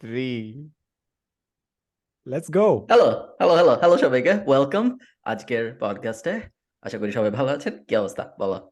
[0.00, 0.30] Three
[2.26, 3.08] let's go hello
[3.38, 6.40] hello hello hello সবাইকে। Welcome আজকের পডকাস্টে
[6.82, 8.36] আশা করি সবাই ভালো আছেন। কি অবস্থা?
[8.38, 8.70] বলো।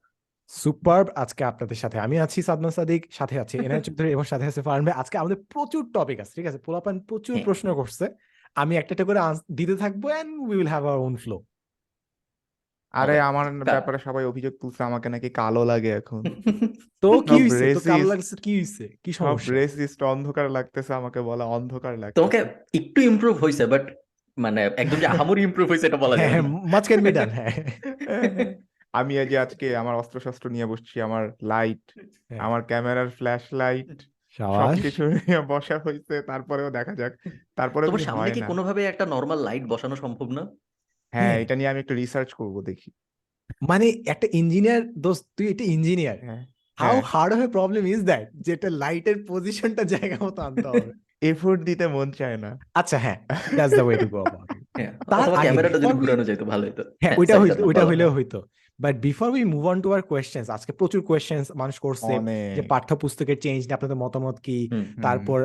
[0.49, 4.63] সুপার আজকে আপনাদের সাথে আমি আছি সাদমান সাদিক সাথে আছে এনআই চৌধুরী এবং সাথে আছে
[4.63, 6.59] ফার্মে আজকে আমাদের প্রচুর টপিক আছে ঠিক আছে?
[6.59, 8.05] পোলাপান প্রচুর হ্যাঁ। প্রশ্ন করছে।
[8.55, 9.21] আমি একটা একটা করে
[9.55, 11.37] দিতে থাকব and we will have our own flow
[12.95, 16.23] আরে আমার ব্যাপারে সবাই অভিযোগ তুলছে আমাকে নাকি কালো লাগে এখন।
[17.03, 17.67] তো কি হইছে?
[17.77, 18.85] তো কালো লাগছে কি হইছে?
[19.05, 19.51] কি সমস্যা?
[19.53, 23.85] রেসিস্ট অন্ধকার লাগতেছে আমাকে বলা অন্ধকার তোমাকে লাগতেছে একটু ইমপ্রুভ হয়েছে বাট
[24.39, 27.01] মানে একদম যে আহামরি ইমপ্রুভ হয়েছে এটা বলা যায় হ্যাঁ না। মাছ ক্যান
[27.39, 27.53] হ্যাঁ।
[28.95, 31.85] আমি আজ আজকে আমার অস্ত্র শস্ত্র নিয়ে বসছি আমার লাইট
[32.29, 33.91] হ্যাঁ। আমার ক্যামেরার ফ্ল্যাশ লাইট
[34.39, 37.13] সবকিছু নিয়ে বসা হয়েছে তারপরেও দেখা যাক
[37.55, 40.43] তারপরে তোমার সামনে হয় কি কোনোভাবে একটা নর্মাল লাইট বসানো সম্ভব না?
[41.13, 42.91] হ্যাঁ হ্যাঁ। এটা নিয়ে আমি একটু রিসার্চ করব দেখি।
[43.69, 46.43] মানে একটা ইঞ্জিনিয়ার দোস্ত তুই এটা ইঞ্জিনিয়ার হ্যাঁ
[46.79, 50.91] হাউ হ্যাঁ। Heard of a problem is that যেটা লাইটের পজিশনটা জায়গা মতো আনতে হবে।
[51.23, 53.19] এফোর্ট দিতে মন চায় না। আচ্ছা হ্যাঁ
[53.57, 54.49] that's the way to go about
[54.79, 58.39] হ্যাঁ তার ক্যামেরাটা যদি ঘোরানো যেত ভালো হতো হ্যাঁ হ্যাঁ, ওইটা হইতো ওইটা হইলেও হইতো।
[58.83, 62.13] But before we move on to our questions আজকে প্রচুর কোয়েশ্চেন্স মানুষ করছে
[62.57, 64.59] যে পাঠ্যপুস্তকের চেঞ্জ নিয়ে আপনাদের মতামত কি।
[65.07, 65.39] তারপর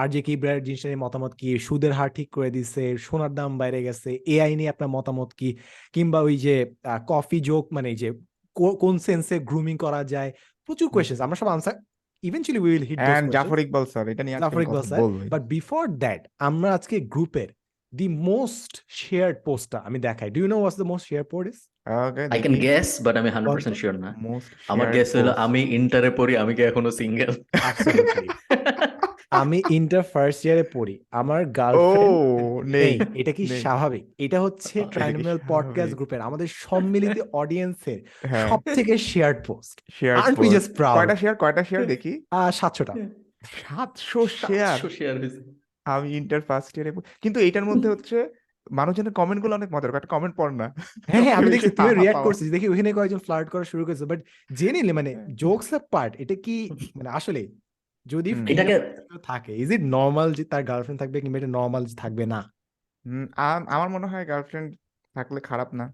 [0.00, 0.34] আর যে কি
[0.66, 1.48] জিনিসটা নিয়ে মতামত কি?
[1.66, 5.48] সুদের হার ঠিক করে দিছে সোনার দাম বাইরে গেছে এআই নিয়ে আপনার মতামত কি?
[5.94, 6.54] কিংবা ওই যে
[7.12, 8.08] কফি জোক মানে যে
[8.82, 10.30] কোন সেন্সে গ্রুমিং করা যায়?
[10.68, 11.76] প্রচুর কোয়েশ্চেন্স আমরা সব answer
[12.22, 15.00] eventually we will hit and Zafar Iqbal sir এটা নিয়ে Zafar Iqbal sir
[15.32, 17.48] but before that আমরা আজকে গ্রুপের
[17.92, 22.22] দি মোস্ট শেয়ার্ড পোস্টটা আমি দেখাই। Do you know what's the most share post okay
[22.24, 25.60] I can দেখি গেস বাট আমি হান্ড্রেড পার্সেন্ট শিওর না মোস্ট আমার গেস হলো আমি
[25.78, 27.30] ইন্টারে পড়ি আমি কি এখনও সিঙ্গেল
[27.70, 28.28] Absolutely.
[29.40, 32.12] আমি ইন্টার ফার্স্ট ইয়ারে পড়ি আমার ও গার্লফ্রেন্ড
[32.74, 35.98] নেই নেই এটা কি নেই। স্বাভাবিক এটা হচ্ছে এটা কি ট্রাইনোমিয়াল পডকাস্ট স্বাভাবিক?
[35.98, 41.16] গ্রুপের আমাদের সম্মিলিত অডিয়েন্সের হ্যাঁ। সব থেকে shared post share art we just proud কয়টা
[41.22, 42.12] শেয়ার কয়টা শেয়ার দেখি?
[42.52, 42.94] সাতশোটা।
[43.56, 45.40] সাতশো শেয়ার শেয়ার হয়েছে।
[45.86, 46.90] আমি ইন্টার ফার্স্ট ইয়ারে
[47.22, 48.18] কিন্তু এইটার মধ্যে হচ্ছে
[48.70, 50.74] মানুষজনের কমেন্টগুলো অনেক মজার একটা কমেন্ট পড় না।
[51.08, 54.20] হ্যাঁ হ্যাঁ আমি বেশি তুমি রিয়াক্ট করছিস দেখি ওখানে কয়েকজন ফ্লার্ট করা শুরু করেছে বাট
[54.54, 57.48] জেনে মানে জোকস এর পার্ট এটা কি মানে আসলে
[58.06, 58.74] যদি এটাকে
[59.22, 62.50] থাকে ইজ ইট নর্মাল যে তার গার্লফ্রেন্ড থাকবে কিংবা এটা নর্মাল থাকবে না?
[63.06, 63.26] হুম,
[63.66, 64.74] আমার মনে হয় গার্লফ্রেন্ড
[65.14, 65.92] থাকলে খারাপ না।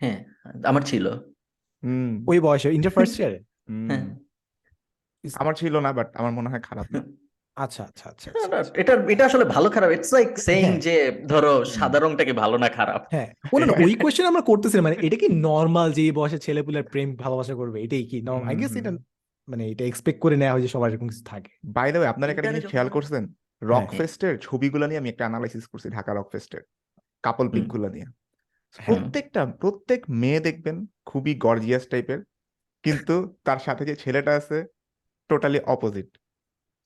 [0.00, 0.24] হ্যাঁ
[0.64, 1.06] আমার ছিল।
[1.82, 4.04] হুম। ওই বয়সে ইন্টার ফার্স্ট ইয়ারে হুম। হ্যাঁ।
[5.24, 7.00] আমার ছিল না বাট আমার মনে হয় খারাপ না।
[7.58, 10.80] আচ্ছা আচ্ছা আচ্ছা না, আচ্ছা, আচ্ছা। এটা এটা আসলে ভালো খারাপ। ইটস লাইক সেইং হ্যাঁ।
[10.80, 13.28] যে ধরো সাদা রংটা কি ভালো না খারাপ। হ্যাঁ।
[13.60, 17.16] না, ওই কোশ্চেন আমরা করতেছি না, মানে এটা কি নর্মাল যে এই বয়সে ছেলেপুলের প্রেম
[17.16, 17.82] ভালোবাসা করবে?
[17.82, 18.90] এটাই কি আই গেস এটা
[19.48, 22.32] মানে এটা এক্সপেক্ট করে নেওয়া হয় যে সবার এরকম কিছু থাকে। বাই দ্য ওয়ে আপনারা
[22.32, 23.24] একটা জিনিস খেয়াল করছেন?
[23.62, 26.62] রক হ্যাঁ। ফেস্টের ছবিগুলো নিয়ে আমি একটা অ্যানালাইসিস করছি ঢাকা রক ফেস্টের
[27.22, 32.20] কাপল পিক হুম। নিয়ে। হ্যাঁ। প্রত্যেকটা প্রত্যেক মেয়ে দেখবেন খুবই গর্জিয়াস টাইপের
[32.82, 33.14] কিন্তু
[33.44, 34.64] তার সাথে যে ছেলেটা আছে
[35.28, 36.08] টোটালি অপোজিট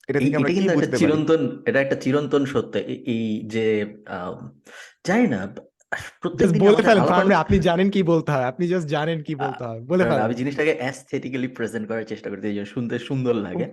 [0.07, 3.85] এটা কিন্তু একটা চিরন্তন এটা একটা চিরন্তন সত্য। এই- যে
[5.07, 5.55] জানি না
[6.59, 10.03] বলে ফেলেন আলাদা আপনি জানেন কি বলতে হয়। আপনি জাস্ট জানেন কি বলতে হয়। বলে
[10.03, 13.65] ফেলেন। আমি জিনিসটাকে অ্যাস্থেটিক্যালি প্রেজেন্ট করার চেষ্টা করতে এই শুনতে সুন্দর লাগে।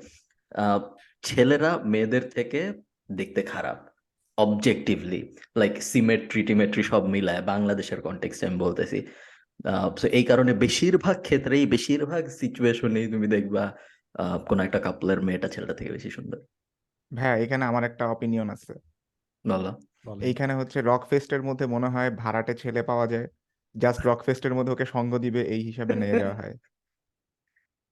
[0.55, 0.81] আহ,
[1.23, 2.73] ছেলেরা মেয়েদের থেকে
[3.13, 3.89] দেখতে খারাপ
[4.39, 9.07] অবজেক্টিভলি লাইক সিমেট্রি টিমেট্রি সব মিলায় বাংলাদেশের কন্টেক্সটে আমি বলতেছি।
[9.99, 13.77] সো এই কারণে বেশিরভাগ ক্ষেত্রেই বেশিরভাগ সিচুয়েশনেই তুমি দেখবা
[14.49, 16.39] কোনো একটা কাপলের মেয়েটা ছেলেটা থেকে বেশি সুন্দর।
[17.13, 18.73] হ্যাঁ এখানে আমার একটা অপিনিয়ন আছে।
[19.45, 19.71] বলো।
[20.29, 23.27] এইখানে হচ্ছে রক ফেস্টের মধ্যে মনে হয় ভাড়াটে ছেলে পাওয়া যায়।
[23.75, 26.55] জাস্ট রক ফেস্টের মধ্যে ওকে সঙ্গ দিবে এই হিসাবে নিয়ে যাওয়া হয়।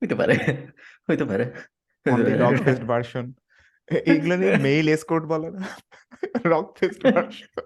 [0.03, 0.35] হইতে পারে
[1.09, 1.45] হইতে পারে।
[2.07, 3.27] অনলি রক ফেস্ট ভার্সন
[4.11, 5.63] এইগুলো নিয়ে মেইল এসকোর্ট বলে না।
[6.53, 7.63] রক ফেস্ট ভার্সন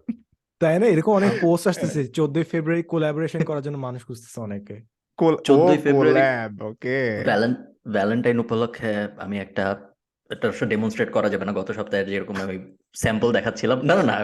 [0.61, 0.87] তাই না?
[0.87, 4.77] এরকম অনেক পোস্ট আসতেছে। চোদ্দই ফেব্রুয়ারি কোলাবোরেশন করার জন্য মানুষ খুঁজতেছে অনেকে।
[5.19, 6.99] কোল 14ই ও ফেব্রুয়ারি কোল্যাব ওকে
[7.87, 9.65] ভ্যালেন্টাইন উপলক্ষে আমি একটা
[10.31, 12.57] এটা ডেমনস্ট্রেট করা যাবে না গত সপ্তাহে যেরকম আমি
[12.95, 14.17] স্যাম্পল দেখাচ্ছিলাম। না না না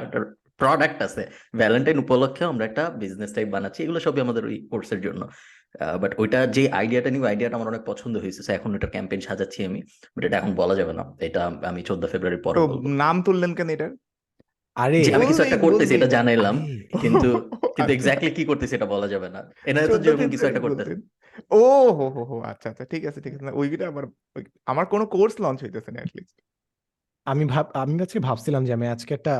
[0.58, 1.22] প্রোডাক্ট আছে।
[1.56, 5.28] ভ্যালেন্টাইন উপলক্ষে আমরা একটা বিজনেস টাইপ বানাচ্ছি এগুলো সবই আমাদের ওই কোর্সের জন্য।
[6.02, 9.82] বাট ওইটা যে আইডিয়াটা নিব আইডিয়াটা আমার অনেক পছন্দ হয়েছে এখন এটা ক্যাম্পেইন সাজাচ্ছি আমি
[10.14, 12.58] বাট এটা এখন বলা যাবে না। এটা আমি চোদ্দ ফেব্রুয়ারি পরে
[13.02, 13.90] নাম তুললেন কেন এটার?
[14.76, 16.56] আরে আমি কিছু একটা করতেছি এটা। জানাইলাম
[17.00, 17.28] কিন্তু
[17.76, 20.94] কিন্তু আচ্ছা। এক্স্যাক্টলি কি করতেছি এটা বলা যাবে না। এনারা তো যেরকম কিছু একটা করতেছে।
[21.60, 21.64] ও
[21.98, 24.04] হো হো হো আচ্ছা আচ্ছা ঠিক আছে ঠিক আছে। না, ওইটা আমার
[24.70, 26.36] আমার কোনো কোর্স লঞ্চ হইতেছে না অ্যাটলিস্ট
[27.26, 29.34] আমি ভাব আমি আজকে ভাবছিলাম যে আমি আজকে একটা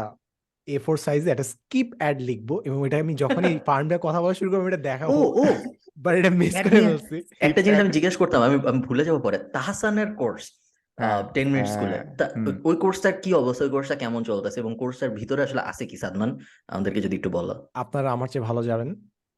[0.69, 4.50] এ ফোর সাইজে একটা স্কিপ অ্যাড লিখব এবং এটা আমি যখনই ফার্মটা কথা বলা শুরু
[4.53, 5.45] করব এটা দেখাবো। ও
[6.05, 6.79] বাট এটা মিস করে
[7.49, 10.45] একটা জিনিস আমি জিজ্ঞেস করতাম আমি আমি ভুলে যাব পরে। তাহসানের কোর্স
[11.35, 11.99] টেন মিনিট স্কুলে
[12.69, 14.59] ওই কোর্সটার কি অবস্থা ওই কোর্সটা কেমন চলতেছে?
[14.62, 16.31] এবং কোর্সটার ভিতরে আসলে আছে কি সাদমান?
[16.73, 18.91] আমাদেরকে যদি একটু বলো। আপনারা আমার চেয়ে ভালো জানেন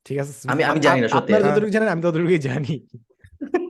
[0.07, 2.75] ঠিক আছে আমি- আমি জানি না, সত্যি। আপনারা যতটুকু জানেন আমি ততটুকুই জানি।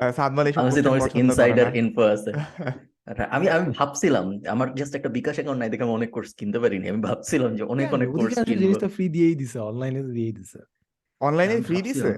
[0.01, 2.31] আহ, সাদমান এইসব আমার তোমার ইনসাইডার ইনফো আছে।
[3.31, 6.87] আমি আমি ভাবছিলাম আমার জাস্ট একটা বিকাশ অ্যাকাউন্ট নাই দেখে আমি অনেক কোর্স কিনতে পারিনি।
[6.89, 10.33] আমি ভাবছিলাম যে অনেক অনেক কোর্স কিনবো। জিনিস তো ফ্রি দিয়েই দিছে অনলাইনে তো দিয়েই
[10.33, 10.59] দিছে।
[11.21, 12.11] অনলাইনে ফ্রি দিছে?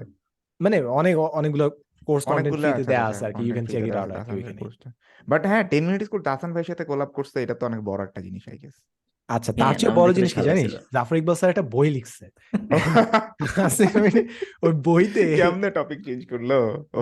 [0.59, 1.65] মানে অনেক অনেকগুলো
[2.05, 4.11] কোর্স কন্টেন্ট ফ্রিতে আচ্ছা দেয়া আচ্ছা আছে আর কি you can check it out
[5.27, 8.19] but হ্যাঁ টেন মিনিট স্কুল তাহসান ভাইয়ের সাথে কোলাব করছে এটা তো অনেক বড় একটা
[8.21, 8.77] জিনিস আই গেস
[9.29, 10.71] আচ্ছা তার হ্যাঁ, চেয়ে বড় জিনিস কি জানিস?
[10.93, 12.25] জাফর ইকবাল স্যার একটা বই লিখছে।
[13.95, 14.09] মানে
[14.65, 16.51] ওই বইতে কেমনে টপিক চেঞ্জ করল?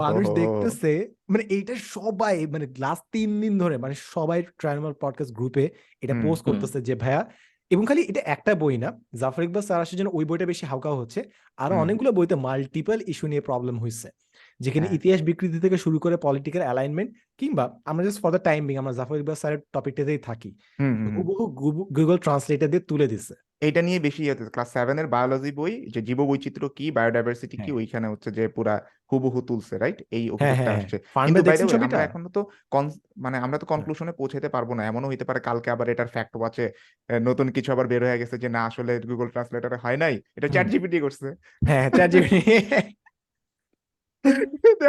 [0.03, 0.91] মানুষ দেখতেছে
[1.29, 5.65] মানে এইটা সবাই মানে লাস্ট তিন দিন ধরে মানে সবাই ট্রাইনাল পডকাস্ট গ্রুপে
[6.03, 7.21] এটা পোস্ট করতেছে যে ভাইয়া
[7.71, 10.95] এবং খালি এটা একটা বই না জাফর ইকবাল স্যার আসার জন্য ওই বইটা বেশি হাউকাও
[10.95, 11.19] হচ্ছে।
[11.57, 14.07] আরও অনেকগুলো বইতে মাল্টিপল ইস্যু নিয়ে প্রবলেম হয়েছে
[14.61, 17.09] যেখানে হ্যাঁ। ইতিহাস বিকৃতি থেকে শুরু করে পলিটিক্যাল অ্যালাইনমেন্ট
[17.41, 20.49] কিংবা আমরা just for the time being আমরা জাফর ইকবাল স্যারের টপিকটাতেই থাকি।
[20.79, 21.43] হুম, হুম, হুম। হুবহু
[21.97, 26.67] গুগল ট্রান্সলেটার দিয়ে তুলে দিছে। এইটা নিয়ে বেশি ইয়ে ক্লাস সেভেনের বায়োলজি বই যে জীববৈচিত্র্য
[26.77, 28.75] কি বায়োডাইভার্সিটি কি হ্যাঁ। ওইখানে হচ্ছে যে পুরা
[29.11, 31.87] হুবহু তুলছে রাইট এই হ্যাঁ অভিযোগটা হ্যাঁ। আসছে। ফার্মে কিন্তু বাইরে দেখছেন ছবিটা?
[31.91, 32.41] আমরা এখনও তো
[33.23, 36.65] মানে আমরা তো কনক্লুশনে পৌঁছাতে পারব না। এমনও হইতে পারে কালকে আবার এটার ফ্যাক্ট ওয়াচে
[37.23, 40.53] নতুন কিছু আবার বের হয়ে গেছে যে না আসলে গুগল ট্রান্সলেটরে হয় নাই। এটা হুম।
[40.55, 41.27] চ্যাট জিপিটি করছে।
[41.61, 42.39] হ্যাঁ চ্যাট জিপিটি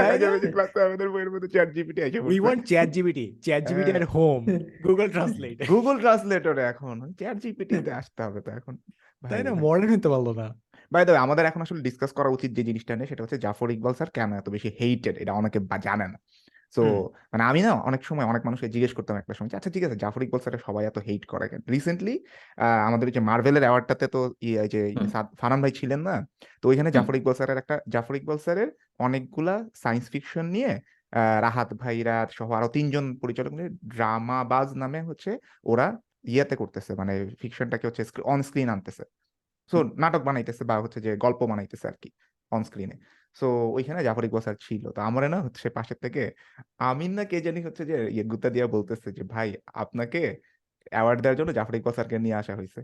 [5.10, 7.12] ট্রান্সলেটরে এখন।
[7.92, 8.76] আসতে হবে তো এখন।
[9.30, 10.54] তাই না। মডার্ন হইতে পারল না।
[10.92, 13.94] বাই দ্য আমাদের এখন আসলে ডিসকাস করা উচিত যে জিনিসটা নিয়ে সেটা হচ্ছে জাফর ইকবাল
[13.94, 16.18] স্যার কেন এত বেশি হেইটেড এটা অনেকে জানে না।
[16.74, 16.82] সো
[17.32, 20.22] মানে আমি না অনেক সময় অনেক মানুষকে জিজ্ঞেস করতাম একটা সময় আচ্ছা ঠিক আছে জাফর
[20.24, 21.60] ইকবাল স্যারের সবাই এত হেইট করে কেন?
[21.74, 22.14] রিসেন্টলি
[22.88, 24.80] আমাদের যে মার্ভেলের অ্যাওয়ার্ডটাতে তো ইয়ে যে
[25.40, 26.14] ফারহান ভাই ছিলেন না?
[26.62, 28.68] তো ওইখানে জাফর ইকবাল স্যারের একটা জাফর ইকবাল স্যারের
[29.06, 30.72] অনেকগুলা সায়েন্স ফিকশন নিয়ে
[31.44, 35.30] রাহাত ভাইরা সহ আরও তিনজন পরিচালক নিয়ে ড্রামাবাজ নামে হচ্ছে
[35.64, 35.86] ওরা
[36.24, 38.02] ইয়েতে করতেছে মানে ফিকশনটাকে হচ্ছে
[38.32, 39.04] অন স্ক্রিন আনতেছে।
[39.70, 42.10] সো নাটক বানাইতেছে বা হচ্ছে যে গল্প বানাইতেছে আর কি
[42.52, 42.96] অন স্ক্রিনে
[43.36, 43.46] সো
[43.76, 46.22] ওইখানে জাফর ইকবাল স্যার ছিল। তো আমার না হচ্ছে পাশের থেকে
[46.82, 50.20] আমিন না কে জানি হচ্ছে যে ইয়ে গুত্তা দিয়া বলতেছে যে ভাই আপনাকে
[50.92, 52.80] অ্যাওয়ার্ড দেওয়ার জন্য জাফর ইকবাল স্যারকে নিয়ে আসা হয়েছে।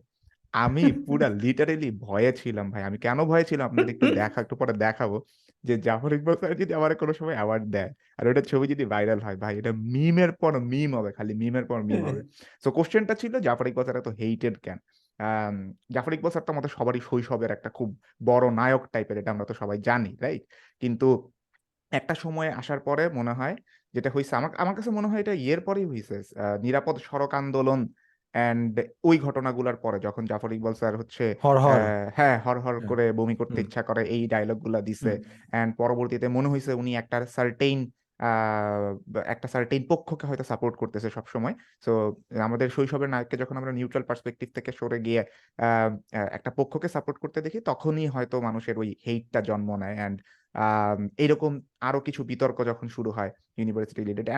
[0.54, 3.64] আমি পুরা লিটারেলি ভয়ে ছিলাম ভাই। আমি কেন ভয়ে ছিলাম?
[3.70, 5.16] আপনাদের একটু দেখা একটু পরে দেখাবো
[5.64, 9.20] যে জাফর ইকবাল স্যার যদি আমার কোনো সময় অ্যাওয়ার্ড দেয় আর ওটা ছবি যদি ভাইরাল
[9.20, 12.22] হয় ভাই এটা মিমের পর মিম হবে খালি মিমের পর মিম হবে।
[12.64, 14.78] সো কোশ্চেনটা ছিল জাফর ইকবাল স্যার এত হেইটেড কেন?
[15.90, 17.88] জাফর ইকবাল স্যার তো আমাদের সবারই শৈশবের একটা খুব
[18.24, 20.42] বড় নায়ক টাইপের এটা আমরা তো সবাই জানি রাইট
[20.82, 21.32] কিন্তু
[21.92, 23.56] একটা সময় আসার পরে মনে হয়
[23.94, 26.16] যেটা হয়েছে আমার আমার কাছে মনে হয় এটা ইয়ের পরেই হয়েছে
[26.62, 27.88] নিরাপদ সড়ক আন্দোলন
[28.34, 31.24] অ্যান্ড ওই ঘটনাগুলোর পরে যখন জাফর ইকবাল স্যার হচ্ছে
[32.16, 35.12] হ্যাঁ হর হর করে বমি করতে ইচ্ছা করে এই ডায়লগগুলা দিছে।
[35.50, 37.78] অ্যান্ড পরবর্তীতে মনে হয়েছে উনি একটা সার্টেইন
[39.32, 41.54] একটা সার্টেইন পক্ষকে হয়তো সাপোর্ট করতেছে সব সময়
[41.84, 41.92] সো
[42.46, 45.20] আমাদের শৈশবের নায়ককে যখন আমরা নিউট্রাল পার্সপেক্টিভ থেকে সরে গিয়ে
[46.36, 50.18] একটা পক্ষকে সাপোর্ট করতে দেখি, তখনই হয়তো মানুষের ওই হেইটটা জন্ম নেয়। অ্যান্ড
[51.24, 51.52] এইরকম
[51.88, 54.28] আরও কিছু বিতর্ক যখন শুরু হয় ইউনিভার্সিটি রিলেটেড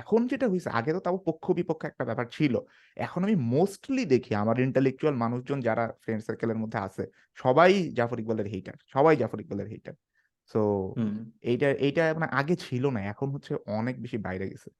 [0.00, 2.54] এখন যেটা হয়েছে আগে তো তাও পক্ষ বিপক্ষ একটা ব্যাপার ছিল।
[2.96, 7.02] এখন আমি মোস্টলি দেখি আমার ইন্টেলেকচুয়াল মানুষজন যারা ফ্রেন্ড সার্কেলের মধ্যে আছে,
[7.38, 9.96] সবাই জাফর ইকবালের হেইটার সবাই জাফর ইকবালের হেইটার
[10.46, 10.94] সো।
[11.42, 14.70] এইটা এইটা মানে আগে ছিল না এখন হচ্ছে অনেক বেশি বাইরে গেছে।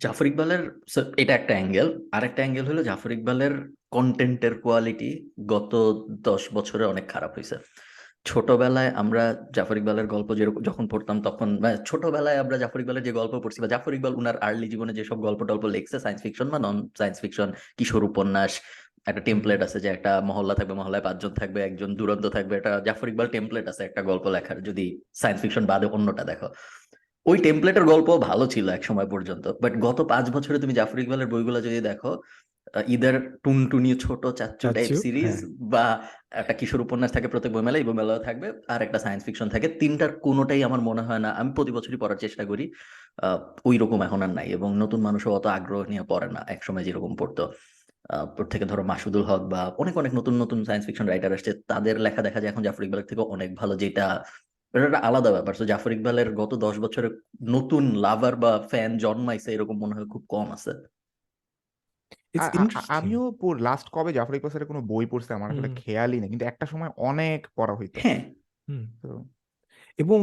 [0.00, 0.62] জাফর ইকবালের
[1.16, 3.54] এটা একটা অ্যাঙ্গেল। আর একটা অ্যাঙ্গেল হলো জাফর ইকবালের
[3.90, 5.10] কন্টেন্টের কোয়ালিটি
[5.46, 5.72] গত
[6.10, 7.56] দশ বছরে অনেক খারাপ হয়েছে
[8.24, 9.22] ছোটবেলায় আমরা
[9.54, 11.48] জাফর ইকবালের গল্প যেরকম যখন পড়তাম তখন
[11.86, 15.40] ছোটবেলায় আমরা জাফর ইকবালের যে গল্প পড়ছি বা জাফর ইকবাল উনার আর্লি জীবনে যেসব গল্প
[15.44, 18.52] টল্প লিখছে সায়েন্স ফিকশন বা নন সায়েন্স ফিকশন কিশোর উপন্যাস
[19.06, 23.08] একটা টেমপ্লেট আছে যে একটা মহল্লা থাকবে মহল্লায় পাঁচজন থাকবে একজন দুরন্ত থাকবে একটা জাফর
[23.08, 26.48] ইকবাল টেমপ্লেট আছে একটা গল্প লেখার যদি সায়েন্স ফিকশন বাদে অন্যটা দেখো
[27.26, 31.28] ওই টেমপ্লেটের গল্প ভালো ছিল এক সময় পর্যন্ত বাট গত পাঁচ বছরে তুমি জাফর ইকবালের
[31.28, 32.10] বইগুলো যদি দেখো
[32.88, 35.32] ইদার টুনটুনি ছোট চাচ্চু টাইপ সিরিজ।
[35.72, 35.84] বা
[36.32, 40.10] একটা কিশোর উপন্যাস থাকে প্রত্যেক বইমেলায় এই বইমেলাও থাকবে আর একটা সায়েন্স ফিকশন থাকে তিনটার
[40.20, 42.64] কোনোটাই আমার মনে হয় না আমি প্রতি বছরই পড়ার চেষ্টা করি
[43.18, 46.60] আহ, ওই রকম এখন আর নাই এবং নতুন মানুষও অত আগ্রহ নিয়ে পড়ে না এক
[46.62, 47.44] সময় যেরকম পড়তো
[48.50, 52.22] থেকে ধরো মাসুদুল হক বা অনেক অনেক নতুন নতুন সায়েন্স ফিকশন রাইটার আসছে তাদের লেখা
[52.22, 54.24] দেখা যায় এখন জাফর ইকবালের থেকে অনেক ভালো যেটা
[54.74, 57.08] এটা একটা আলাদা ব্যাপার। তো জাফর ইকবালের গত দশ বছরে
[57.48, 60.72] নতুন লাভার বা ফ্যান জন্মাইছে এরকম মনে হয় খুব কম আছে।
[62.88, 63.22] আমিও
[63.58, 66.90] লাস্ট কবে জাফর ইকবাল স্যারের কোনো বই পড়ছে আমার আসলে খেয়ালই নেই কিন্তু একটা সময়
[66.96, 68.20] অনেক পড়া হইতো। হ্যাঁ।
[68.68, 69.08] হুম। তো
[69.98, 70.18] এবং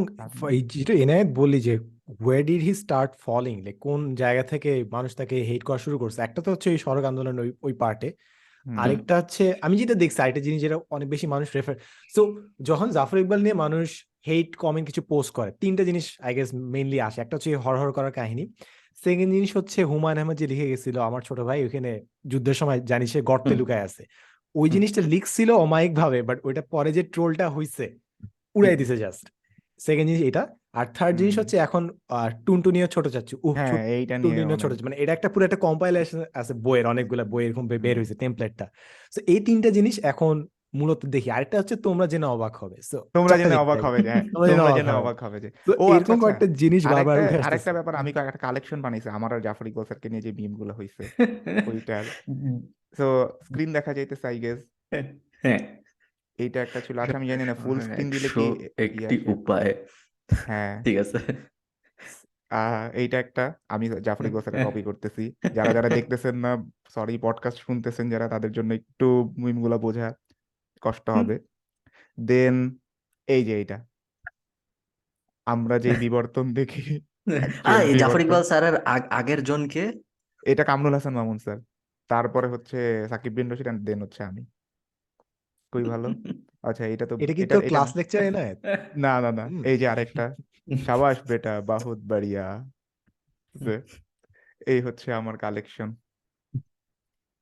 [0.74, 1.74] যেটা এনায়েত বলি যে
[2.08, 6.18] way did he start falling like কোন জায়গা থেকে মানুষ তাকে হেট করা শুরু করছে?
[6.22, 8.08] একটা তো হচ্ছে ওই সড়ক আন্দোলন ওই ওই পার্টে
[8.66, 11.74] আরেকটা হচ্ছে আমি যেটা দেখছি আরেকটা জিনিস যেটা অনেক বেশি মানুষ রেফার
[12.14, 12.22] সো
[12.60, 13.86] যখন জাফর ইকবাল নিয়ে মানুষ
[14.28, 17.90] হেট কমেন্ট কিছু পোস্ট করে তিনটা জিনিস আই গেস মেইনলি আসে। একটা হচ্ছে হর হর
[17.92, 18.44] করার কাহিনী।
[18.98, 21.90] সেকেন্ড জিনিস হচ্ছে হুমায়ুন আহমেদ যে লিখে গেছিল আমার ছোট ভাই ওখানে
[22.30, 24.02] যুদ্ধের সময় জানি সে গর্তে লুকায় আছে।
[24.54, 27.84] ওই জিনিসটা লিখছিল অমায়িক ভাবে বাট ওইটা পরে যে ট্রোলটা হইছে
[28.58, 29.24] উড়াই দিছে জাস্ট
[29.78, 30.42] সেকেন্ড জিনিস এটা।
[30.72, 31.82] আর থার্ড জিনিস হচ্ছে এখন
[32.46, 36.18] টুনটুনিও ছোট চাচ্ছু। হ্যাঁ এইটা নিয়ে টুনটুনিও ছোট অনেক মানে এটা একটা পুরো একটা কম্পাইলেশন
[36.34, 38.66] আছে বইয়ের অনেকগুলা বই এরকম বের হয়েছে টেমপ্লেটটা
[39.12, 40.34] তো এই তিনটা জিনিস এখন
[40.74, 42.76] মূলত দেখি। আরেকটা হচ্ছে তোমরা জেনে অবাক হবে।
[43.16, 46.22] তোমরা চারটা জেনে অবাক হবে। হ্যাঁ তোমরা জেনে অবাক হবে। যে ও আচ্ছা এরকম আচ্ছা।
[46.22, 47.16] কয়েকটা জিনিস বারবার
[47.46, 50.72] আরেকটা ব্যাপার আমি একটা কালেকশন বানাইছি আমার আর জাফর ইকবাল স্যারকে নিয়ে যে মিমগুলো
[51.70, 52.04] ওইটার।
[52.98, 53.06] তো
[53.46, 54.58] স্ক্রিন দেখা যাইতেছে আই গেস
[55.44, 55.60] হ্যাঁ।
[56.38, 59.86] এইটা একটা ছিল। আচ্ছা আমি জানি না ফুল স্ক্রিন দিলে কি একটি উপায়।
[60.32, 61.18] হ্যাঁ। ঠিক আছে।
[62.92, 68.28] এইটা একটা। আমি জাফর ইকবাল কপি করতেছি। যারা যারা দেখতেছেন না সরি পডকাস্ট শুনতেছেন যারা
[68.28, 70.14] তাদের জন্য একটু মিমগুলা বোঝা
[70.80, 71.38] কষ্ট হবে।
[72.20, 72.76] দেন
[73.26, 73.86] এই যে এইটা।
[75.46, 77.00] আমরা যে বিবর্তন দেখি
[77.98, 79.92] জাফর ইকবাল স্যারের আগ- আগের জনকে?
[80.42, 81.58] এটা কামরুল হাসান মামুন স্যার।
[82.08, 84.46] তারপরে হচ্ছে সাকিব বিন রশিদ দেন হচ্ছে আমি।
[85.72, 86.08] খুবই ভালো।
[86.62, 88.42] আচ্ছা এটা তো এটা কি তো তোর এটা ক্লাস লেকচার এ না
[88.96, 90.24] না না। না এই যে আরেকটা।
[90.86, 92.46] সাবাস বেটা বাহুত বাড়িয়া।
[94.66, 95.88] এই হচ্ছে আমার কালেকশন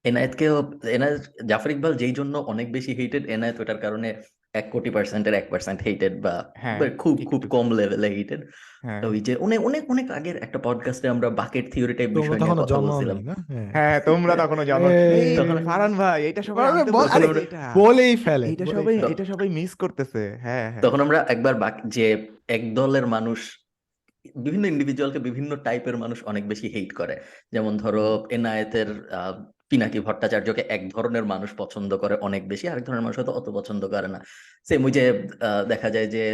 [0.04, 0.56] এনায়েতকেও
[0.88, 4.08] এনায়েত জাফর ইকবাল যেই জন্য অনেক বেশি হেটেড এনায়েত ওটার কারণে
[4.56, 8.40] এক কোটি পার্সেন্টের এক পার্সেন্ট হেটেড বা হ্যাঁ খুব খুব কম লেভেলে হেটেড
[8.82, 12.50] হ্যাঁ। ওই যে অনেক অনেক অনেক আগের একটা পডকাস্টে আমরা বাকেট থিওরি টাইপ বিষয় নিয়ে
[12.50, 14.88] কথা জন্ম বলছিলাম। হ্যাঁ। হ্যাঁ তোমরা তখনও জানো
[15.36, 16.72] তখন- ফারহান ভাই এটা সবাই
[17.74, 22.28] বলেই ফেলে এটা সবাই এটা সবাই মিস করতেছে। হ্যাঁ হ্যাঁ। তখন আমরা একবার বাক- যে
[22.48, 23.38] এক দলের মানুষ
[24.36, 27.16] বিভিন্ন ইন্ডিভিজুয়ালকে বিভিন্ন টাইপের মানুষ অনেক বেশি হেট করে।
[27.52, 33.04] যেমন ধরো এনায়েতের আহ, পিনাকি ভট্টাচার্যকে এক ধরনের মানুষ পছন্দ করে অনেক বেশি আরেক ধরনের
[33.04, 34.20] মানুষ হয়তো অত পছন্দ করে না।
[34.66, 35.04] সেম ওই যে
[35.68, 36.24] দেখা যায় যে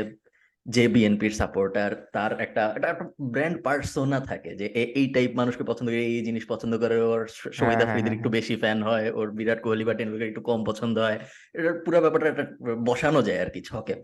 [0.66, 4.66] যে বিএনপির সাপোর্টার তার একটা একটা ব্র্যান্ড পার্সোনা থাকে যে
[5.00, 7.20] এই টাইপ মানুষকে পছন্দ করে এই জিনিস পছন্দ করে ওর
[7.58, 10.60] শহীদ হ্যাঁ, আফ্রিদির হ্যাঁ, একটু বেশি ফ্যান হয় ওর বিরাট কোহলি বা টেন্ডুলকার একটু কম
[10.64, 11.18] পছন্দ হয়
[11.54, 12.44] এটার পুরো ব্যাপারটা একটা
[12.84, 13.94] বসানো যায় আর কি ছকে।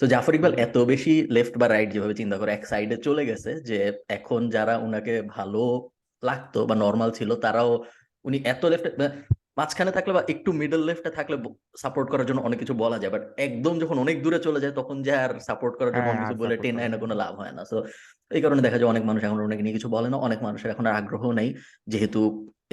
[0.00, 3.50] তো জাফর ইকবাল এত বেশি লেফট বা রাইট যেভাবে চিন্তা করে এক সাইডে চলে গেছে
[3.60, 3.78] যে
[4.08, 5.62] এখন যারা উনাকে ভালো
[6.22, 7.70] লাগতো বা নর্মাল ছিল তারাও
[8.24, 8.86] উনি এত লেফট
[9.58, 11.36] মাঝখানে থাকলে বা একটু মিডল লেফটে থাকলে
[11.82, 14.96] সাপোর্ট করার জন্য অনেক কিছু বলা যায় বাট একদম যখন অনেক দূরে চলে যায় তখন
[15.06, 17.62] যে আর সাপোর্ট করার জন্য হ্যাঁ, কিছু বলে support টেনে এনে কোনো লাভ হয় না।
[17.70, 17.76] তো
[18.30, 20.84] এই কারণে দেখা যায় অনেক মানুষ এখন ওনাকে নিয়ে কিছু বলে না অনেক মানুষের এখন
[20.88, 21.48] আর আগ্রহ নেই
[21.92, 22.20] যেহেতু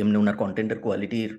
[0.02, 1.32] এমনি ওনার কন্টেন্টের কোয়ালিটির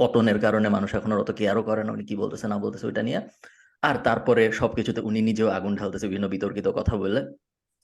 [0.00, 3.20] পতনের কারণে মানুষ এখন অত কেয়ারও করে না উনি কি বলতেছে না বলতেছে ওইটা নিয়ে।
[3.82, 7.20] আর তারপরে সবকিছুতে উনি নিজেও আগুন ঢালতেছে বিভিন্ন বিতর্কিত কথা বলে।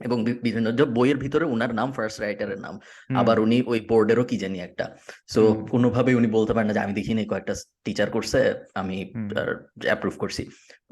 [0.00, 2.75] এবং বিভিন্ন বইয়ের ভিতরে উনার নাম ফার্স্ট রাইটারের নাম।
[3.15, 4.85] আবার উনি ওই বোর্ডেরও কি জানি একটা।
[5.29, 8.38] So hmm. কোনোভাবেই উনি বলতে পারেন না যে আমি দেখিনি কয়েকটা টিচার করছে
[8.75, 8.97] আমি
[9.85, 10.43] অ্যাপ্রুভ করছি।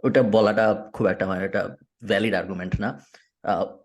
[0.05, 1.63] ওটা বলাটা খুব একটা আমার একটা
[2.09, 2.91] ভ্যালিড আর্গুমেন্ট না।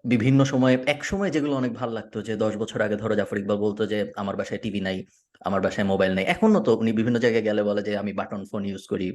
[0.06, 3.58] বিভিন্ন সময়ে এক সময় যেগুলো অনেক ভালো লাগতো যে দশ বছর আগে ধরো জাফর ইকবাল
[3.58, 4.98] বলতো যে আমার বাসায় টিভি নাই
[5.42, 8.64] আমার বাসায় মোবাইল নেই। এখনও তো উনি বিভিন্ন জায়গায় গেলে বলে যে আমি বাটন ফোন
[8.66, 9.08] ইউজ করি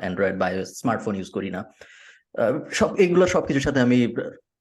[0.00, 0.48] অ্যান্ড্রয়েড বা
[0.80, 1.60] স্মার্টফোন ইউজ করি না।
[2.78, 3.98] সব এগুলো সবকিছুর সাথে আমি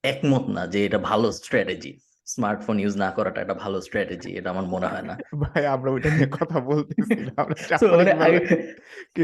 [0.04, 1.92] একমত না যে এটা ভালো স্ট্র্যাটেজি
[2.28, 6.10] স্মার্টফোন ইউজ না করাটা একটা ভালো স্ট্র্যাটেজি এটা আমার মনে হয় না। ভাই আমরা ওইটা
[6.10, 6.58] নিয়ে কথা
[7.38, 8.18] কথা-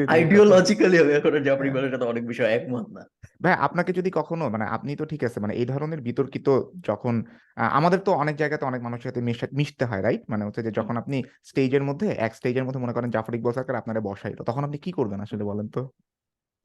[0.07, 3.03] আইডিওলজিক্যালি এখন জাফর। ইকবালের সাথে অনেক বিষয় একমত না।
[3.41, 6.47] ভাই আপনাকে যদি কখনো মানে আপনি তো ঠিক আছে মানে এই ধরনের বিতর্কিত
[6.85, 7.13] যখন
[7.71, 9.21] আমাদের তো অনেক জায়গাতে অনেক মানুষের সাথে
[9.53, 13.09] মিশতে হয় রাইট মানে হচ্ছে যে যখন আপনি স্টেজের মধ্যে এক স্টেজের মধ্যে মনে করেন
[13.09, 15.81] জাফর ইকবাল সরকার আপনারা বসাইলো তখন আপনি কি করবেন আসলে বলেন তো?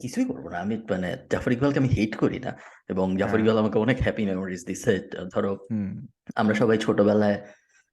[0.00, 2.52] কিছুই করব না আমি মানে জাফর ইকবালকে আমি হেট করি না
[2.88, 4.92] এবং জাফর হ্যাঁ। ইকবাল আমাকে অনেক হ্যাপি মেমোরিজ দিছে
[5.32, 5.52] ধরো
[6.34, 7.38] আমরা সবাই ছোটবেলায়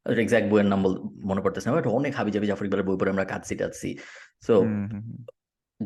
[0.05, 0.93] এক্সাক্ট বইয়ের নাম বল
[1.23, 3.89] মনে পড়তেছে না বাট অনেক হাবি জাবি জাফর ইকবালের বই পড়ে আমরা কাঁদছি টাদছি
[4.43, 4.55] সো।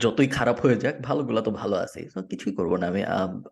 [0.03, 3.01] যতই খারাপ হয়ে যাক ভালোগুলো তো ভালো আছে তো কিছুই করব না আমি।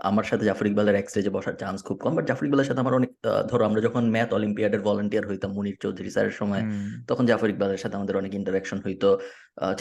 [0.09, 2.95] আমার সাথে জাফর ইকবালের এক স্টেজে বসার চান্স খুব কম বাট জাফর ইকবালের সাথে আমার
[2.99, 3.11] অনেক
[3.51, 6.63] ধরো আমরা যখন ম্যাথ অলিম্পিয়াডের ভলেন্টিয়ার হইতাম মুনির চৌধুরী স্যারের সময়
[7.09, 9.09] তখন জাফর ইকবালের সাথে আমাদের অনেক ইন্টারাকশন হইতো।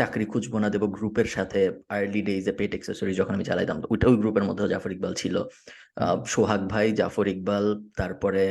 [0.01, 1.61] চাকরি খুঁজবো না দেবো গ্রুপের সাথে
[1.97, 5.35] আর্লি ডেইজে পেট এক্সেসরি যখন আমি চালাইতাম ওইটা ওই গ্রুপের মধ্যে জাফর ইকবাল ছিল।
[6.33, 7.65] সোহাগ ভাই জাফর ইকবাল
[8.01, 8.45] তারপরে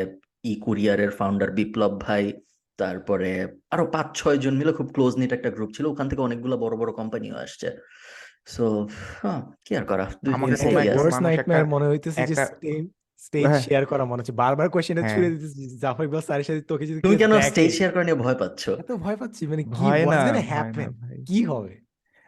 [0.51, 2.25] ই কুরিয়ারের ফাউন্ডার বিপ্লব ভাই
[2.80, 3.32] তারপরে
[3.74, 6.75] আরও পাঁচ ছয় জন মিলে খুব ক্লোজ নিট একটা গ্রুপ ছিল। ওখান থেকে অনেকগুলো বড়
[6.82, 7.68] বড় কোম্পানিও আসছে।
[8.48, 8.88] সো
[9.65, 10.03] কি আর করা?
[10.03, 12.45] আমাকে কোনো এক আছে। মানুষ ওয়ার্স একটা- নাইটমেয়ার মনে হইতেছে যে একটা-
[13.17, 16.62] স্টেজ হ্যাঁ। শেয়ার করা মনে হচ্ছে। বারবার কোশ্চেনটা হ্যাঁ। ছুড়ে দিতেছি জাফর ইকবাল স্যারের সাথে
[16.62, 18.69] তোকে যদি তুমি কেউ কেন দেখে, স্টেজ শেয়ার করে নিয়ে ভয় পাচ্ছ?
[18.69, 20.91] এত ভয় পাচ্ছি মানে কি ভয় না what's gonna ভয় না happen?
[21.01, 21.81] ভাই। কি হবে?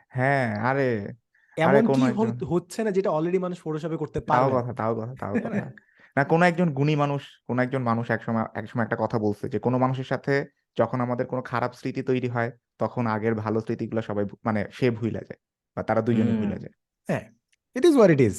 [0.10, 1.13] হ্যাঁ আরে
[1.58, 4.58] এমন কি কোনো হল- একজন- হচ্ছে না যেটা অলরেডি মানুষ ফটোশপে করতে তাও পারবে?
[4.58, 5.72] কথা তাও কথা তাও কথা।
[6.15, 9.77] না কোনো একজন গুণী মানুষ কোনো একজন মানুষ একসময় একসময় একটা কথা বলছে যে কোনো
[9.77, 10.46] মানুষের সাথে
[10.77, 14.91] যখন আমাদের কোনো খারাপ স্মৃতি তৈরি হয় তখন আগের ভালো স্মৃতিগুলো সবাই ভু- মানে সে
[14.91, 15.38] ভুলে যায়।
[15.77, 16.75] বা তারা দুইজনে। ভুলে যায়
[17.75, 18.36] it is what it is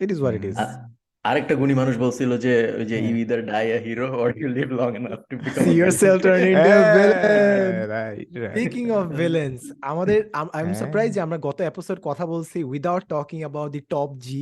[0.00, 0.56] it is what it is.
[0.56, 0.88] আ-
[1.24, 4.48] আরেকটা গুণী মানুষ বলছিল যে ওই যে হ্যাঁ। You either die a hero or you
[4.48, 7.88] live long enough to become See yourself turn into a villain.
[7.88, 12.58] Right speaking of villains আমাদের I am হ্যাঁ। সারপ্রাইজ যে আমরা গত এপিসোড কথা বলছি
[12.64, 14.40] without talking about the top G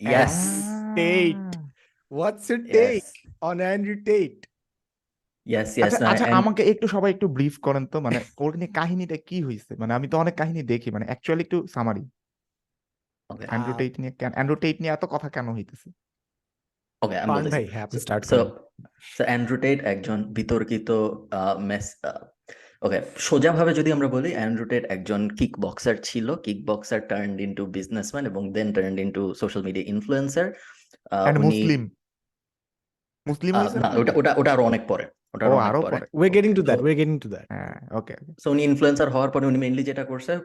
[0.00, 0.34] Yes.
[0.96, 1.36] Tate.
[1.36, 1.64] Ah!
[2.12, 3.06] What's your take Yes.
[3.42, 3.56] on
[5.54, 9.76] আচ্ছা, আচ্ছা আমাকে একটু সবাই একটু ব্রিফ করেন তো মানে ওর নিয়ে কাহিনীটা কি হয়েছে
[9.78, 12.00] মানে আমি তো অনেক কাহিনী দেখি মানে অ্যাকচুয়ালি একটু সামারি।
[13.30, 13.46] okay.
[13.46, 15.90] অ্যান্ড্রু আ নিয়ে কেন অ্যান্ড্রু নিয়ে এত কথা কেন হইতেছে?
[17.02, 18.24] আমি ভাই হ্যাঁ আপনি স্টার্ট।
[19.22, 20.90] অ্যান্ড্রু একজন বিতর্কিত
[21.30, 21.86] আহ, মেস
[22.82, 27.66] ওকে সোজাভাবে যদি আমরা বলি অ্যান্ড্রু টেট একজন কিক বক্সার ছিল kick boxer turned into
[27.66, 30.46] businessman এবং then turned into social media influencer
[31.40, 31.90] Muslim.
[33.26, 35.04] Muslim না ওটা ওটা ওটা আরও অনেক পরে
[35.36, 36.80] ওটা আরও পরে পরে। We're getting to তো that.
[36.80, 40.38] We're getting হ্যাঁ, ওকে, ওকে। সো উনি ইনফ্লুয়েন্সার হওয়ার পরে উনি মেইনলি যেটা করছে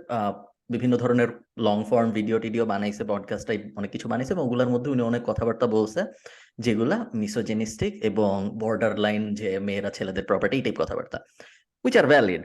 [0.69, 4.91] বিভিন্ন ধরনের লং ফর্ম ভিডিও টিডিও বানাইছে পডকাস্ট টাইপ অনেক কিছু বানাইছে এবং ওগুলোর মধ্যে
[4.91, 6.03] উনি অনেক কথাবার্তা বলছে
[6.57, 11.19] যেগুলা মিসোজেনিস্টিক এবং বর্ডার লাইন যে মেয়েরা ছেলেদের প্রপার্টি এই টাইপ কথাবার্তা
[11.86, 12.43] উইচ আর ভ্যালিড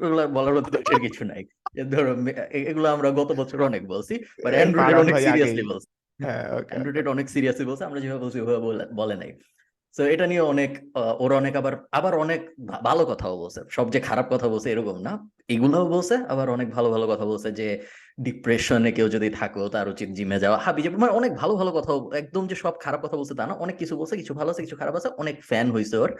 [0.00, 1.44] ওগুলো বলার মতো কিছু নাই
[1.90, 2.16] ধরো
[2.50, 5.88] এগুলো আমরা গত বছর অনেক বলছি বাট অনেক সিরিয়াসলি। বলছে
[6.20, 9.32] হ্যাঁ, ওকে, অ্যান্ড্রু ওকে। টেট অনেক সিরিয়াসলি বলছে আমরা যেভাবে বলছি ওভাবে বলে- বলে নাই
[9.98, 10.70] তো এটা নিয়ে অনেক
[11.18, 12.40] ওরা অনেক আবার আবার অনেক
[12.86, 15.12] ভালো কথাও বলছে। সব যে খারাপ কথা বলছে এরকম না।
[15.54, 17.68] এগুলোও বলছে, আবার অনেক ভালো ভালো কথা বলছে যে
[18.20, 21.92] ডিপ্রেশনে কেউ যদি থাকো তার উচিত জিমে যাওয়া। হাবি যাবে মানে অনেক ভালো ভালো কথা
[22.18, 24.76] একদম যে, সব খারাপ কথা বলছে তা না। অনেক কিছু বলছে, কিছু ভালো আছে, কিছু
[24.76, 26.10] খারাপ আছে। অনেক ফ্যান হয়েছে ওর।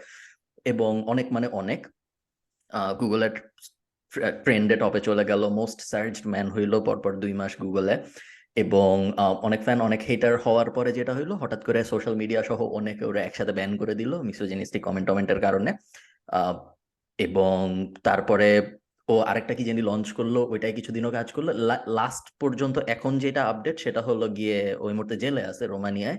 [0.65, 1.79] এবং অনেক মানে অনেক
[2.99, 3.33] গুগলের
[4.43, 7.93] ট্রেন্ডে টপে চলে গেল। মোস্ট সার্চড ম্যান হইল পরপর দুই মাস গুগলে
[8.63, 8.93] এবং
[9.47, 13.21] অনেক ফ্যান অনেক হেটার হওয়ার পরে যেটা হইল, হঠাৎ করে সোশ্যাল মিডিয়া সহ অনেকে ওরা
[13.27, 15.71] একসাথে ব্যান করে দিল মিসোজেনিস্টিক কমেন্ট টমেন্টের কারণে।
[17.19, 17.61] এবং
[18.07, 18.49] তারপরে
[19.09, 21.49] ও আরেকটা কি জানি লঞ্চ করল, ওইটাই কিছুদিনও কাজ করল।
[21.99, 26.17] লাস্ট পর্যন্ত এখন যেটা আপডেট সেটা হলো গিয়ে ওই মুহূর্তে জেলে আছে রোমানিয়ায়।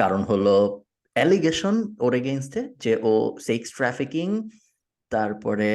[0.00, 0.54] কারণ হলো
[1.16, 3.12] অ্যালিগেশন ওর এগেনস্টে যে ও
[3.48, 4.28] সেক্স ট্রাফিকিং
[5.14, 5.68] তারপরে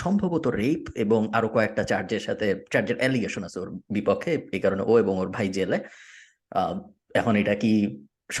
[0.00, 4.92] সম্ভবত রেপ এবং আরও কয়েকটা চার্জের সাথে চার্জের অ্যালিগেশন আছে ওর বিপক্ষে এই কারণে ও
[5.02, 5.78] এবং ওর ভাই জেলে।
[7.20, 7.72] এখন এটা কি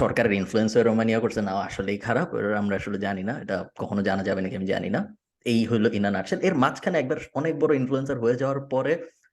[0.00, 1.40] সরকারের ইনফ্লুয়েন্স রোমানিয়া করছে?
[1.46, 2.28] না, আসলেই খারাপ।
[2.62, 5.00] আমরা আসলে জানি না। এটা কখনো জানা যাবে নাকি আমি জানি না।
[5.46, 8.92] এই হইল ইনান নাটশেল এর মাঝখানে একবার অনেক বড় ইনফ্লুয়েন্সার হয়ে যাওয়ার পরে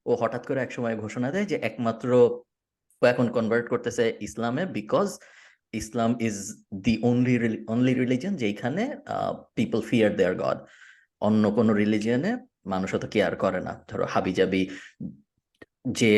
[0.09, 2.09] ও হঠাৎ করে এক সময় ঘোষণা দেয় যে একমাত্র
[3.01, 5.07] ও এখন কনভার্ট করতেছে ইসলামে because
[5.73, 6.37] Islam is
[6.85, 7.35] the only
[7.73, 8.83] only religion যেখানে
[9.57, 10.57] পিপল ফিয়ার দেয়ার গড
[11.21, 12.31] অন্য কোনো রিলিজিয়নে
[12.73, 14.61] মানুষ অত কেয়ার করে না। ধরো হাবিজাবি
[15.99, 16.11] যে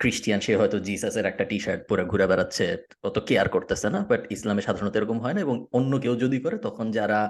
[0.00, 2.66] ক্রিস্টিয়ান সে হয়তো জিসাসের একটা টি শার্ট পরে ঘুরে বেড়াচ্ছে,
[3.08, 6.56] অত কেয়ার করতেছে না বাট ইসলামে সাধারণত এরকম হয় না এবং অন্য কেউ যদি করে,
[6.66, 7.20] তখন যারা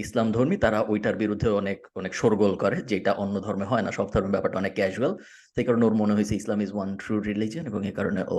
[0.00, 4.06] ইসলাম ধর্মী তারা ওইটার বিরুদ্ধে অনেক অনেক শোরগোল করে যেটা অন্য ধর্মে হয় না সব
[4.10, 5.12] ধর্মের ব্যাপারটা অনেক ক্যাজুয়াল
[5.54, 8.38] সেই কারণে ওর মনে হয়েছে Islam is one true religion এবং এই কারণে ও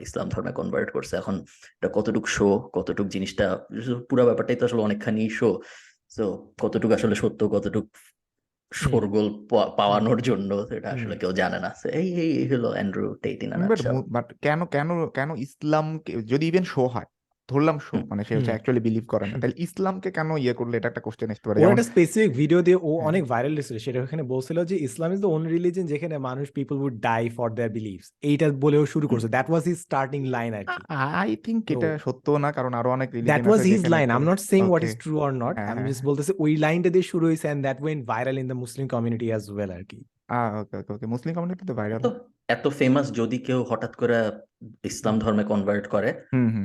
[0.00, 1.34] ইসলাম ধর্মে কনভার্ট করছে। এখন
[1.78, 3.46] এটা কতটুক শো কতটুক জিনিসটা
[4.08, 5.50] পুরো ব্যাপারটাই তো আসলে অনেকখানি শো
[6.16, 6.24] তো
[6.60, 7.86] কতটুকু আসলে সত্য কতটুক
[8.72, 13.50] শোরগোল পা- পাওয়ানোর জন্য সেটা আসলে কেউ জানে না। এই এই হলো অ্যান্ড্রু টেট ইন
[14.08, 17.08] বাট কেন কেন কেন ইসলামকে যদি ইভেন শো হয়
[17.50, 20.88] ধরলাম শো মানে সে হচ্ছে অ্যাকচুয়ালি বিলিভ করে না। তাহলে ইসলামকে কেন ইয়ে করলে এটা
[20.90, 21.58] একটা কোশ্চেন আসতে পারে?
[21.72, 25.18] একটা স্পেসিফিক ভিডিও দিয়ে ও হ্যাঁ। অনেক ভাইরাল হয়েছিল সেটা ওখানে বলছিল যে Islam is
[25.24, 29.28] the only religion যেখানে মানুষ people would die for their beliefs এইটা বলেও শুরু করছে।
[29.34, 30.76] That was his starting line আর কি।
[31.22, 34.40] আই থিঙ্ক এটা সত্য না কারণ আরও অনেক that was his line I am not
[34.50, 37.24] saying what is true or not হ্যাঁ আমি হ্যাঁ জাস্ট বলতেছি ওই লাইনটা দিয়ে শুরু
[37.28, 39.98] হয়েছে and that went viral in the Muslim community as well আর কি।
[40.60, 42.00] ওকে ওকে ওকে মুসলিম কমিউনিটিতে ভাইরাল
[42.48, 44.18] এত ফেমাস যদি কেউ হঠাৎ করে
[44.84, 46.10] ইসলাম ধর্মে কনভার্ট করে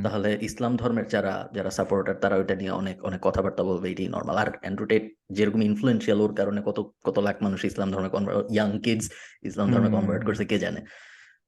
[0.04, 4.38] তাহলে ইসলাম ধর্মের যারা যারা সাপোর্টার তারা ওইটা নিয়ে অনেক অনেক কথাবার্তা বলবে এটাই নর্মাল
[4.38, 8.70] আর অ্যান্ড্রু টেট যেরকম ইনফ্লুয়েন্সিয়াল ওর কারণে কত কত লাখ মানুষ ইসলাম ধর্মে কনভার্ট ইয়াং
[8.80, 9.08] কিডস
[9.44, 10.82] ইসলাম ধর্মে কনভার্ট করছে কে জানে?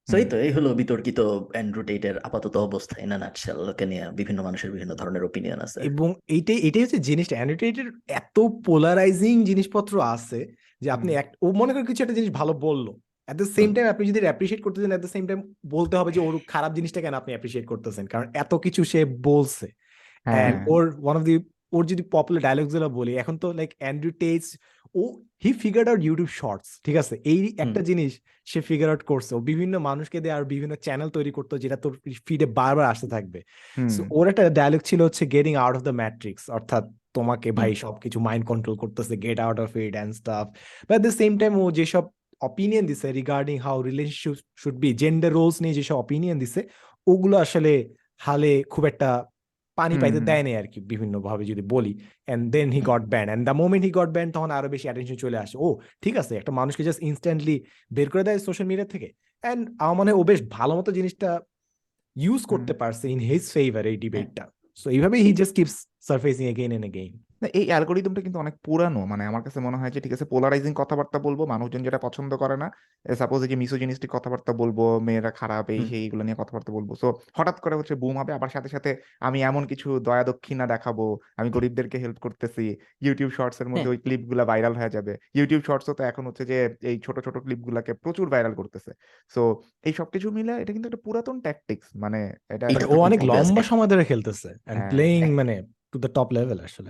[0.08, 1.19] So hmm. এই তো এই হলো বিতর্কিত
[1.54, 6.60] অ্যান্ড্রু টেটের আপাতত অবস্থা ইন নাটশেলকে নিয়ে বিভিন্ন মানুষের বিভিন্ন ধরনের ওপিনিয়ন আছে। এবং এইটাই
[6.67, 10.39] এটাই হচ্ছে জিনিসটা অ্যানোটেটেড এত পোলারাইজিং জিনিসপত্র আছে
[10.82, 12.88] যে আপনি এক ও মনে করে কিছু একটা জিনিস ভালো বলল।
[13.27, 15.39] অ্যাট দ্য সেম টাইম আপনি যদি অ্যাপ্রিসিয়েট করতেছেন অ্যাট দ্য সেম টাইম
[15.75, 18.05] বলতে হবে যে ওর খারাপ জিনিসটা কেন আপনি অ্যাপ্রিসিয়েট করতেছেন?
[18.13, 19.67] কারণ এত কিছু সে বলছে।
[20.25, 21.35] হ্যাঁ। ওর ওয়ান অফ দি
[21.75, 24.49] ওর যদি পপুলার ডায়লগসগুলো বলি এখন তো like Andrew Tate's
[24.95, 25.01] O
[25.43, 27.15] he figure out YouTube shorts ঠিক আছে?
[27.31, 28.11] এই একটা জিনিস
[28.47, 31.93] সে ফিগার আউট করছে। ও বিভিন্ন মানুষকে দিয়ে আর বিভিন্ন চ্যানেল তৈরি করতো যেটা তোর
[32.27, 33.39] ফিডে বারবার আসতে থাকবে।
[34.17, 36.83] ওর একটা ডায়লগ ছিল হচ্ছে getting out of the matrix অর্থাৎ
[37.13, 40.45] তোমাকে ভাই সবকিছু মাইন্ড কন্ট্রোল করতেছে get out of it and stuff
[40.89, 42.03] but the same time ও যেসব
[42.41, 46.62] অপিনিয়ন দিছে regarding how relationship should be gender roles নিয়ে যেসব অপিনিয়ন দিছে
[47.08, 47.74] ওগুলো আসলে
[48.21, 49.10] হালে খুব একটা
[49.78, 51.93] পানি পাইতে দেয় নাই আর কি বিভিন্ন ভাবে যদি বলি।
[52.28, 55.15] And then he got banned and the moment he got banned তখন আরও বেশি অ্যাটেনশন
[55.15, 55.67] চলে আসে। ও
[56.02, 57.56] ঠিক আছে একটা মানুষকে জাস্ট ইনস্ট্যান্টলি
[57.91, 59.08] বের করে দেয় সোশ্যাল মিডিয়া থেকে।
[59.43, 61.30] এন্ড আমার মনে হয় ও বেশ ভালো মতো জিনিসটা
[62.15, 64.43] ইউজ করতে পারছে ইন হিজ ফেভার এই ডিবেটটা
[64.78, 69.02] সো এইভাবেই he just keeps surfacing again and again না, এই অ্যালগোরিদমটা কিন্তু অনেক পুরানো।
[69.12, 72.56] মানে আমার কাছে মনে হয় যে ঠিক আছে পোলারাইজিং কথাবার্তা বলব মানুষজন যেটা পছন্দ করে
[72.58, 72.67] না
[73.06, 77.58] সাপোজ যে মিসোজিনিস্টিক কথাবার্তা বলব মেয়েরা খারাপ এই সেই এগুলো নিয়ে কথাবার্তা বলব। সো হঠাৎ
[77.60, 81.06] করে হচ্ছে বুম হবে আবার সাথে সাথে আমি এমন কিছু দয়া দক্ষিণা দেখাবো
[81.39, 82.65] আমি গরিবদেরকে হেল্প করতেছি
[83.06, 86.43] ইউটিউব শর্টস এর মধ্যে হ্যাঁ। ওই ক্লিপগুলা ভাইরাল হয়ে যাবে। ইউটিউব শর্টসও তো এখন হচ্ছে
[86.45, 88.91] যে এই ছোট ছোট ক্লিপ গুলাকে প্রচুর ভাইরাল করতেছে।
[89.32, 89.41] সো
[89.84, 92.19] এই সবকিছু মিলে এটা কিন্তু একটা পুরাতন ট্যাকটিক্স মানে
[92.50, 95.56] এটা ও অনেক লম্বা সময় ধরে খেলতেছে। এন্ড হ্যাঁ। প্লেইং মানে
[95.95, 96.89] টু দ্য টপ লেভেল আসলে।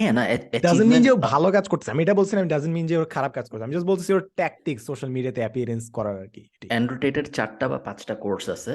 [0.00, 0.22] হ্যাঁ না
[0.66, 3.08] ডাজন্ট মিন যে ভালো কাজ করছে আমি এটা বলছি না আমি ডাজন্ট মিন যে ওর
[3.16, 7.26] খারাপ কাজ করছে আমি জাস্ট বলছি ওর ট্যাকটিক্স সোশ্যাল মিডিয়াতে অ্যাপিয়ারেন্স করার আর কি অ্যান্ড্রোটেটের
[7.36, 8.72] চারটা বা পাঁচটা কোর্স আছে।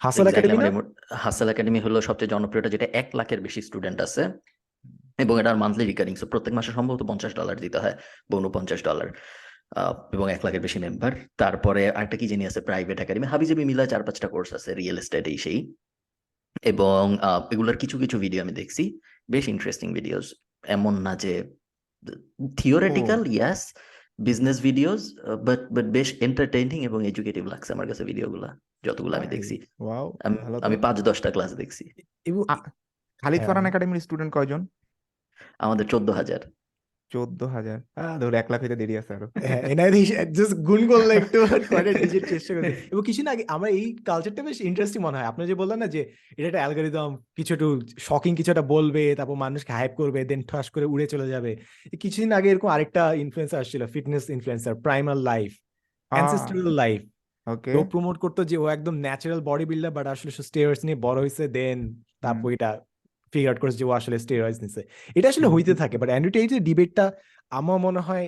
[0.00, 0.68] হাসল একাডেমি
[1.24, 4.22] হাসেল একাডেমি হলো সবচেয়ে জনপ্রিয়টা যেটা এক লাখের বেশি স্টুডেন্ট আছে।
[5.24, 7.96] এবং এটার মান্থলি রিকারিং সো প্রত্যেক মাসে সম্ভবত পঞ্চাশ ডলার দিতে হয়
[8.28, 9.08] বা উনপঞ্চাশ ডলার
[10.16, 14.02] এবং এক লাখের বেশি মেম্বার তারপরে আরেকটা কি জানি আছে প্রাইভেট একাডেমি হাবিজাবি মিলা চার
[14.06, 15.58] পাঁচটা কোর্স আছে রিয়েল এস্টেট এই সেই।
[16.72, 17.02] এবং
[17.54, 18.84] এগুলোর কিছু কিছু ভিডিও আমি দেখছি
[19.34, 20.26] বেশ ইন্টারেস্টিং ভিডিওস
[20.76, 21.32] এমন না যে
[22.60, 23.60] theoretical yes
[24.28, 25.00] business videos
[25.46, 28.48] but but বেশ এন্টারটেইনিং এবং এডুকেটিভ লাগছে আমার কাছে ভিডিওগুলো
[28.86, 30.06] যতগুলো আমি দেখছি। ওয়াও
[30.66, 31.84] আমি পাঁচ দশটা ক্লাস দেখছি।
[33.22, 34.60] খালিদ। ফারহান একাডেমির স্টুডেন্ট কয়জন?
[35.64, 36.40] আমাদের চোদ্দ হাজার।
[37.12, 39.90] চোদ্দ হাজার। আহ ধর এক লাখ হইতে দেরি আছে আরও। হ্যাঁ
[40.36, 41.38] জাস্ট গুণ করলে একটু
[41.76, 41.90] মানে
[42.30, 45.54] চেষ্টা করতে। এবং কিছু না আগে আমার এই কালচারটা বেশ ইন্টারেস্টিং মনে হয়। আপনি যে
[45.54, 46.00] বললেন না যে
[46.38, 50.66] এটা একটা অ্যালগোরিদম কিছু একটু শকিং কিছু একটা বলবে তারপর মানুষকে হাইপ করবে দেন ঠাস
[50.70, 51.52] করে উড়ে চলে যাবে।
[52.02, 55.50] কিছুদিন আগে এরকম আরেকটা ইনফ্লুয়েন্সার আসছিল fitness influencer primal life
[56.12, 57.00] ancestral life
[57.46, 61.18] okay ও প্রমোট করতো যে ও একদম ন্যাচারাল বডি বিল্ডার বাট আসলে স্টেরয়েডস নিয়ে বড়
[61.20, 61.78] হয়েছে দেন
[62.20, 62.70] তারপর এটা
[63.32, 64.80] ফিগার আউট করেছে যে ও আসলে স্টেরয়েডস নিছে।
[65.16, 67.04] এটা আসলে হইতে থাকে বাট অ্যান্ড্রু টেটের ডিবেটটা
[67.52, 68.26] আমার মনে হয়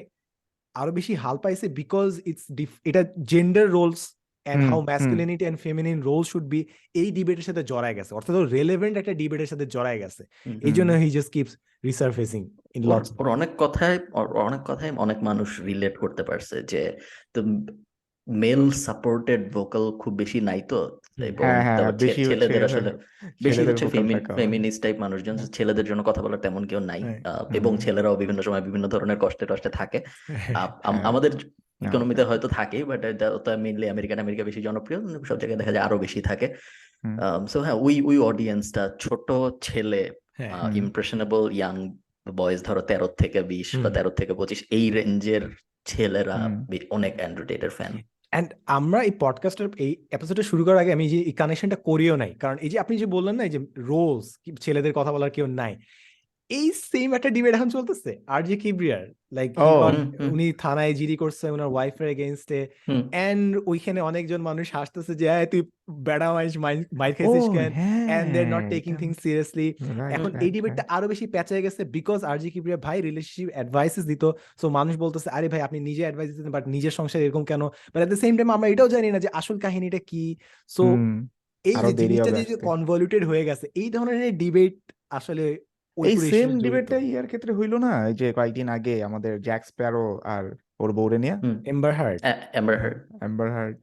[0.74, 2.44] আরও বেশি হাল পাইছে বিকজ ইটস
[2.84, 4.02] এটা gender roles
[4.46, 6.60] hmm, how masculinity and feminine role should be
[6.94, 10.22] এই ডিবেটের সাথে জড়ায় গেছে। অর্থাৎ রেলেভেন্ট একটা ডিবেটের সাথে জড়ায় গেছে।
[10.62, 11.52] এই জন্য he just keeps
[11.84, 12.42] resurfacing
[12.74, 13.96] in lots ওর অনেক কথায়
[14.46, 16.82] অনেক কথায় অনেক মানুষ রিলেট করতে পারছে যে
[18.26, 20.80] মেল সাপোর্টেড ভোকাল খুব বেশি নাই তো?
[21.38, 21.78] হ্যাঁ হ্যাঁ
[22.30, 22.90] ছেলেদের আসলে
[23.44, 23.86] বেশি হচ্ছে
[24.38, 28.62] ফেমিনিস্ট টাইপ মানুষজন। ছেলেদের জন্য কথা বলার তেমন কেউ নাই। হ্যাঁ। এবং ছেলেরাও বিভিন্ন সময়
[28.68, 29.98] বিভিন্ন ধরনের কষ্টে টষ্টে থাকে।
[31.10, 31.32] আমাদের
[31.80, 35.96] ইকোনমিতে হয়তো থাকে বাট এটা মেইনলি আমেরিকান আমেরিকা বেশি জনপ্রিয় সব জায়গায় দেখা যায় আরও
[35.98, 36.46] বেশি থাকে।
[37.52, 39.28] সো হ্যাঁ ওই ওই অডিয়েন্সটা ছোট
[39.66, 40.02] ছেলে
[40.82, 41.74] ইমপ্রেশনেবল ইয়াং
[42.26, 45.42] বয়স ধরো তেরো থেকে বিশ বা তেরো থেকে পঁচিশ এই রেঞ্জের
[45.86, 46.38] ছেলেরা
[46.96, 47.94] অনেক অ্যান্ড্রয়েডের ফ্যান
[48.34, 52.34] অ্যান্ড আমরা এই পডকাস্টের এই এপিসোডটা শুরু করার আগে আমি যে এই কানেকশনটা করিও নাই।
[52.34, 55.76] কারণ এই যে আপনি যে বললেন না, এই যে রোলস ছেলেদের কথা বলার কেউ নাই।
[56.50, 59.50] এই সেম একটা ডিবেট এখন চলতেছে। আর যে কিবরিয়ার লাইক।
[60.28, 62.58] উনি থানায় জিডি করছে ওনার ওয়াইফের এগেইনস্টে
[63.26, 65.62] এন্ড ওইখানে অনেকজন মানুষ হাসতেছে যে "এই তুই
[66.06, 66.52] বেড়া মাইস
[66.94, 67.70] মাইর খাইছিস কেন?
[68.08, 69.68] And they not taking things seriously
[70.10, 74.24] এখন এই ডিবেটটা আরও বেশি প্যাঁচে গেছে বিকজ আর জি কিবরিয়া ভাই রিলেশনশিপ অ্যাডভাইসেস দিত।
[74.60, 77.62] সো মানুষ বলতেছে আরে ভাই আপনি নিজে অ্যাডভাইস দিতেন বাট নিজের সংসার এরকম কেন?
[77.92, 80.24] But at the same time আমরা এটাও জানি না যে আসল কাহিনীটা কি।
[80.70, 80.84] সো
[81.64, 84.74] এই যে জিনিসটা যে কনভলিউটেড হয়ে গেছে এই ধরনের ডিবেট
[85.10, 85.44] আসলে
[85.96, 86.48] এই সেম
[87.08, 90.44] ইয়ার ক্ষেত্রে হইল না এই যে কয়েকদিন আগে আমাদের জ্যাক স্প্যারো আর
[90.80, 92.20] ওর বউরে নিয়ে। Amber Heard
[92.52, 93.76] Amber Heard Amber Heard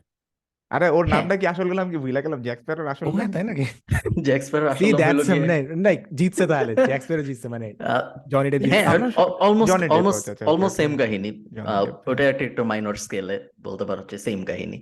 [0.72, 2.40] আরে ওর হ্যাঁ। নামটা কি আসল গেলাম কি ভুলে গেলাম?
[2.42, 3.32] জ্যাক স্প্যারোর আসল হ্যাঁ, নাম?
[3.34, 3.66] তাই নাকি?
[4.72, 5.48] আসলে হলো দ্যাটস গিয়ে
[5.78, 7.68] লাইক জিতছে তাহলে। জ্যাক স্প্যারো জিতছে মানে
[8.32, 8.86] জনি ডেপ হ্যাঁ
[9.40, 11.30] অলমোস্ট অলমোস্ট অলমোস্ট সেম কাহিনী।
[12.08, 14.78] ওটা একটা একটু মাইনর স্কেলে বলতে পারো যে সেম কাহিনী।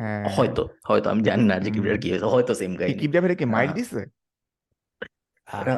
[0.00, 3.46] হ্যাঁ। হয়তো হয়তো আমি জানি না যে কি কি হয়েছে হয়তো সেম কাহিনী। ফেরে কি
[3.46, 4.00] আহ, দিছে?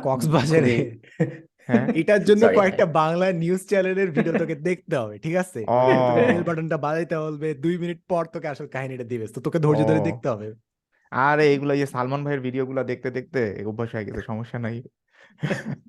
[0.07, 0.75] কক্সবাজারে।
[1.69, 5.61] হ্যাঁ এটার জন্য কয়েকটা বাংলা নিউজ চ্যানেলের ভিডিও তোকে দেখতে হবে ঠিক আছে?
[6.17, 10.01] বেল বাটনটা বাজাইতে হবে দুই মিনিট পর তোকে আসল কাহিনীটা দিবে তো তোকে ধৈর্য ধরে
[10.01, 10.49] দেখতে হবে।
[11.13, 14.77] আরে এগুলো যে সালমান ভাইয়ের ভিডিও গুলো দেখতে দেখতে অভ্যাস হয়ে গেছে সমস্যা নাই।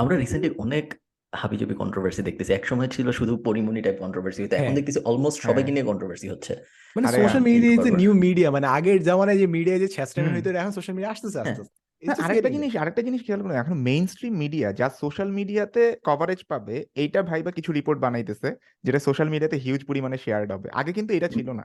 [0.00, 0.86] আমরা রিসেন্টলি অনেক
[1.32, 5.38] হাবিজাবি কন্ট্রোভার্সি দেখতেছি। এক সময় ছিল শুধু পরিমণি টাইপ কন্ট্রোভার্সি হতো এখন হ্যাঁ। দেখতেছি অলমোস্ট
[5.38, 6.52] হ্যাঁ। সবাইকে নিয়ে কন্ট্রোভার্সি হচ্ছে।
[6.96, 10.72] মানে social media is new media মানে আগের জামানায় যে মিডিয়া যে ছেঁচড়ামি হইতো এখন
[10.72, 14.72] সোশ্যাল মিডিয়া আসতেছে হ্যাঁ। আসতেছে। আরেকটা জিনিস আরেকটা জিনিস খেয়াল করুন এখন মেইন স্ট্রিম মিডিয়া
[14.72, 18.48] যা সোশ্যাল মিডিয়াতে কভারেজ পাবে এইটা ভাইবা কিছু রিপোর্ট বানাইতেছে
[18.84, 21.64] যেটা সোশ্যাল মিডিয়াতে হিউজ পরিমাণে শেয়ার হবে। আগে কিন্তু এটা ছিল না।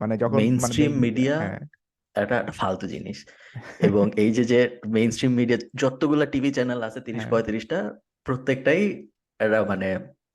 [0.00, 1.34] মানে যখন মেইন স্ট্রিম মিডিয়া
[2.16, 3.18] এটা একটা ফালতু জিনিস।
[3.80, 7.78] এবং এই যে যে মেইন স্ট্রিম মিডিয়া যতগুলা টিভি চ্যানেল আছে তিরিশ হ্যাঁ। পঁয়ত্রিশটা
[8.24, 8.82] প্রত্যেকটাই
[9.40, 9.88] এটা মানে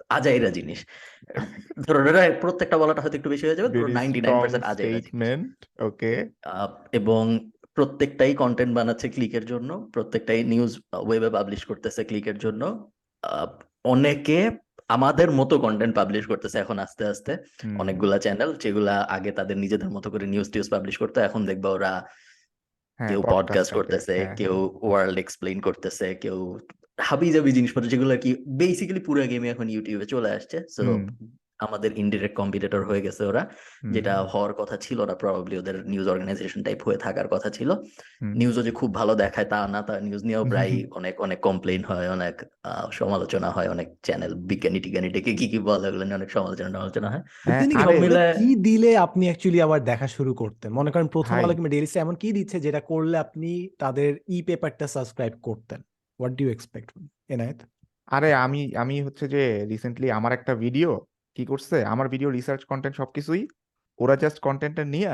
[0.09, 0.79] আজাইরা জিনিস।
[1.81, 1.99] ধরো
[2.41, 4.99] প্রত্যেকটা বলাটা হয়তো একটু বেশি হয়ে যাবে নাইনটি নাইন পার্সেন্ট আজাইরা
[5.79, 6.11] ওকে
[6.45, 7.23] আহ, এবং
[7.77, 10.71] প্রত্যেকটাই কন্টেন্ট বানাচ্ছে ক্লিকের জন্য প্রত্যেকটাই নিউজ
[11.05, 12.61] ওয়েবে পাবলিশ করতেছে ক্লিকের জন্য
[13.85, 14.39] অনেকে
[14.89, 17.33] আমাদের মতো কন্টেন্ট পাবলিশ করতেছে এখন আস্তে আস্তে
[17.79, 21.93] অনেকগুলা চ্যানেল যেগুলা আগে তাদের নিজেদের মতো করে নিউজ টিউজ পাবলিশ করতো এখন দেখবা ওরা
[22.99, 26.37] হ্যাঁ, কেউ পডকাস্ট করতেছে হ্যাঁ, কেউ হ্যাঁ। ওয়ার্ল্ড এক্সপ্লেইন করতেছে কেউ
[26.99, 30.83] হাবিজাবি জিনিসপত্র যেগুলো কি বেসিক্যালি পুরো গেমে এখন ইউটিউবে চলে আসছে সো।
[31.59, 33.43] আমাদের ইনডিরেক্ট কম্পিটিটর হয়ে গেছে ওরা
[33.91, 37.69] যেটা হওয়ার কথা ছিল না প্রবাবলি ওদের নিউজ অর্গানাইজেশন টাইপ হয়ে থাকার কথা ছিল।
[38.39, 42.07] নিউজও যে খুব ভালো দেখায় তা না তা নিউজ নিয়েও প্রায় অনেক অনেক কমপ্লেন হয়
[42.09, 46.29] অনেক আহ, সমালোচনা হয় অনেক চ্যানেল বিজ্ঞানী টিজ্ঞানী ডেকে কি কি বলে ওগুলো নিয়ে অনেক
[46.31, 47.61] সমালোচনা টমালোচনা হয়। হ্যাঁ,
[48.39, 50.69] কি দিলে আপনি অ্যাকচুয়ালি আবার দেখা শুরু করতেন?
[50.71, 54.85] মনে করেন প্রথম। আলো কিংবা ডেইলি এমন কি দিচ্ছে যেটা করলে আপনি তাদের ই পেপারটা
[54.87, 55.79] সাবস্ক্রাইব করতেন
[56.19, 56.89] what do you expect
[57.29, 57.59] Enayet?
[58.07, 60.89] আরে আমি আমি হচ্ছে যে রিসেন্টলি আমার একটা ভিডিও
[61.35, 61.77] কি করছে?
[61.93, 63.41] আমার ভিডিও রিসার্চ কন্টেন্ট সবকিছুই
[63.99, 65.13] ওরা জাস্ট কন্টেন্টটা নিয়ে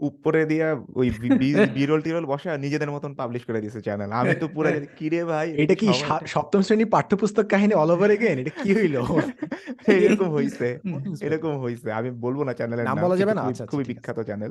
[0.00, 1.08] উপরে দিয়া ওই
[1.76, 5.20] বিরল টিরল বসা নিজেদের মতন পাবলিশ করে দিয়েছে চ্যানেল আমি তো পুরো যে, কি রে
[5.24, 5.46] ভাই?
[5.62, 5.86] এটা কি
[6.34, 8.96] সপ্তম শ্রেণির পাঠ্যপুস্তক কাহিনী অল ওভার এগেন এটা কি হইল?
[10.06, 10.66] এরকম হইছে।
[11.26, 13.42] এরকম হইছে। আমি বলব না চ্যানেলের নাম বলা যাবে না?
[13.42, 14.50] খুবই- আচ্ছা, আচ্ছা, খুবই বিখ্যাত চ্যানেল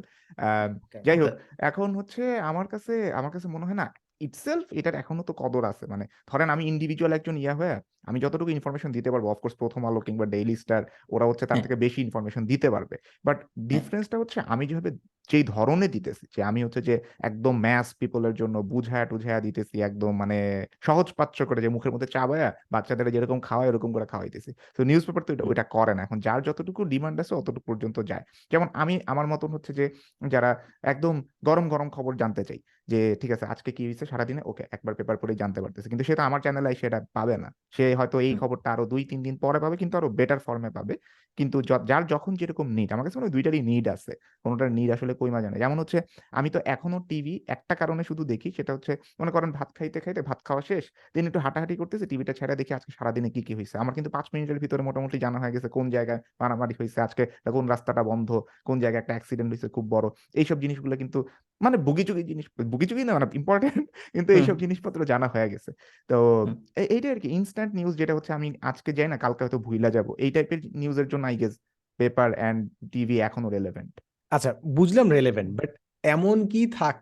[1.05, 1.31] যাই হোক
[1.69, 3.87] এখন হচ্ছে আমার কাছে আমার কাছে মনে হয় না
[4.21, 7.75] ইটসেলফ এটার এখনও তো কদর আছে। মানে ধরেন আমি ইন্ডিভিজুয়াল একজন ইয়া হয়ে
[8.05, 11.63] আমি যতটুকু ইনফরমেশন দিতে পারব অফকোর্স প্রথম আলো কিংবা ডেইলি স্টার ওরা হচ্ছে তার হ্যাঁ।
[11.63, 14.91] থেকে বেশি ইনফরমেশন দিতে পারবে। বাট ডিফারেন্সটা হচ্ছে আমি যেভাবে
[15.29, 20.11] যেই ধরনের দিতেছি যে আমি হচ্ছে যে একদম ম্যাস পিপলের জন্য বুঝায়া টুঝায়া দিতেছি একদম
[20.17, 20.37] মানে
[20.81, 25.05] সহজ পাচ্য করে যে মুখের মধ্যে চাবায়া বাচ্চাদের যেরকম খাওয়ায় এরকম করে খাওয়াইতেছি। তো নিউজ
[25.05, 28.99] পেপার তো ওইটা করে না। এখন যার যতটুকু ডিমান্ড আছে অতটুকু পর্যন্ত যায়। যেমন আমি
[29.05, 29.85] আমার মতন হচ্ছে যে
[30.27, 30.49] যারা
[30.83, 31.15] একদম
[31.45, 34.41] গরম গরম খবর জানতে চাই যে ঠিক আছে আজকে কি হয়েছে সারাদিনে?
[34.45, 37.94] ওকে একবার পেপার পড়েই জানতে পারতেছে। কিন্তু সে তো আমার চ্যানেলে সেটা পাবে না। সে
[37.95, 40.93] হয়তো এই খবরটা আরও দুই তিন দিন পরে পাবে কিন্তু আরও বেটার ফর্মে পাবে।
[41.37, 44.11] কিন্তু যার যখন যেরকম নিড আমার কাছে মনে হয় দুইটারই নিড আছে।
[44.43, 45.97] কোনোটার নিড আসলে কইমা জানে। যেমন হচ্ছে
[46.31, 50.21] আমি তো এখনও টিভি একটা কারণে শুধু দেখি সেটা হচ্ছে মনে করেন ভাত খাইতে খাইতে
[50.21, 50.83] ভাত খাওয়া শেষ
[51.15, 54.25] দিন একটু হাঁটাহাঁটি করতেছে টিভিটা ছেড়ে দেখি আজকে সারাদিনে কি কি হয়েছে আমার কিন্তু পাঁচ
[54.33, 58.29] মিনিটের ভিতরে মোটামুটি জানা হয়ে গেছে কোন জায়গায় মারামারি হয়েছে আজকে কোন রাস্তাটা বন্ধ
[58.65, 61.19] কোন জায়গায় একটা অ্যাক্সিডেন্ট হয়েছে খুব বড়। এইসব জিনিসগুলো কিন্তু
[61.61, 65.71] মানে বুগিচুগি জিনিস বুগিচুগি না মানে ইম্পর্টেন্ট কিন্তু। এইসব জিনিসপত্র জানা হয়ে গেছে।
[66.09, 69.43] তো হুম। এ- এইটাই আর কি ইনস্ট্যান্ট নিউজ যেটা হচ্ছে আমি আজকে যাই না কালকে
[69.43, 71.53] হয়তো ভুইলা যাব। এই টাইপের নিউজের জন্য I guess
[71.99, 72.59] paper and
[72.91, 73.93] TV এখনও রেলেভেন্ট
[74.31, 75.71] আচ্ছা বুঝলাম রেলেভেন্ট বাট
[76.05, 76.95] এমন কি থাক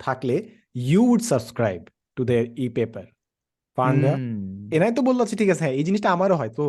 [0.00, 0.36] থাকলে
[0.82, 1.80] you would subscribe
[2.16, 3.06] to their e-paper
[3.78, 4.12] পান্ডা
[4.72, 6.64] এনাই তো বলল আচ্ছা ঠিক আছে হ্যাঁ এই জিনিসটা আমারও হয়। তো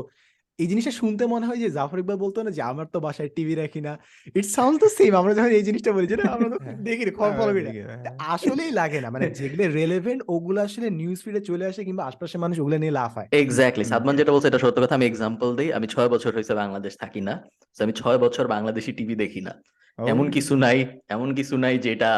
[0.60, 3.54] এই জিনিসটা শুনতে মনে হয় যে জাফর ইকবাল বলতো না যে আমার তো বাসায় টিভি
[3.56, 3.94] রাখি না।
[4.36, 7.04] ইট সাউন্ড তো সেম আমরা যখন এই জিনিসটা বলি যে না আমরা তো হ্যাঁ। দেখি
[7.12, 8.00] খবর ফলো করি হ্যাঁ।
[8.36, 12.56] আসলেই লাগে না। মানে যেগুলো রেলেভেন্ট ওগুলো আসলে নিউজ ফিডে চলে আসে কিংবা আশপাশের মানুষ
[12.60, 15.88] ওগুলো নিয়ে লাফ হয়। এক্স্যাক্টলি সাদমান যেটা বলছে এটা সত্য কথা। আমি এক্সাম্পল দিই। আমি
[15.88, 17.34] ছয় বছর হয়েছে বাংলাদেশ থাকি না।
[17.78, 19.54] আমি ছয় বছর বাংলাদেশি টিভি দেখি না।
[19.98, 20.78] এমন কিছু নাই
[21.10, 22.10] এমন কিছু নাই যেটা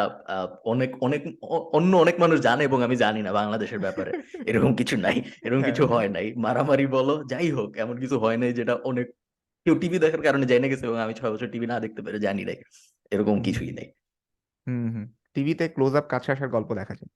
[0.66, 1.22] অনেক অনেক
[1.74, 4.12] অন্য অনেক মানুষ জানে এবং আমি জানি না বাংলাদেশের ব্যাপারে।
[4.46, 8.38] এরকম কিছু নাই এরকম কিছু হ্যাঁ। হয় নাই। মারামারি বলো যাই হোক এমন কিছু হয়
[8.38, 9.08] নাই যেটা অনেক
[9.66, 12.44] কেউ টিভি দেখার কারণে জানে গেছে এবং আমি ছয় বছর টিভি না দেখতে পেরে জানি
[12.46, 12.58] নাই।
[13.12, 13.88] এরকম কিছুই নেই।
[14.68, 17.10] হুম হুম। টিভিতে ক্লোজ আপ কাছে আসার গল্প দেখা যায়।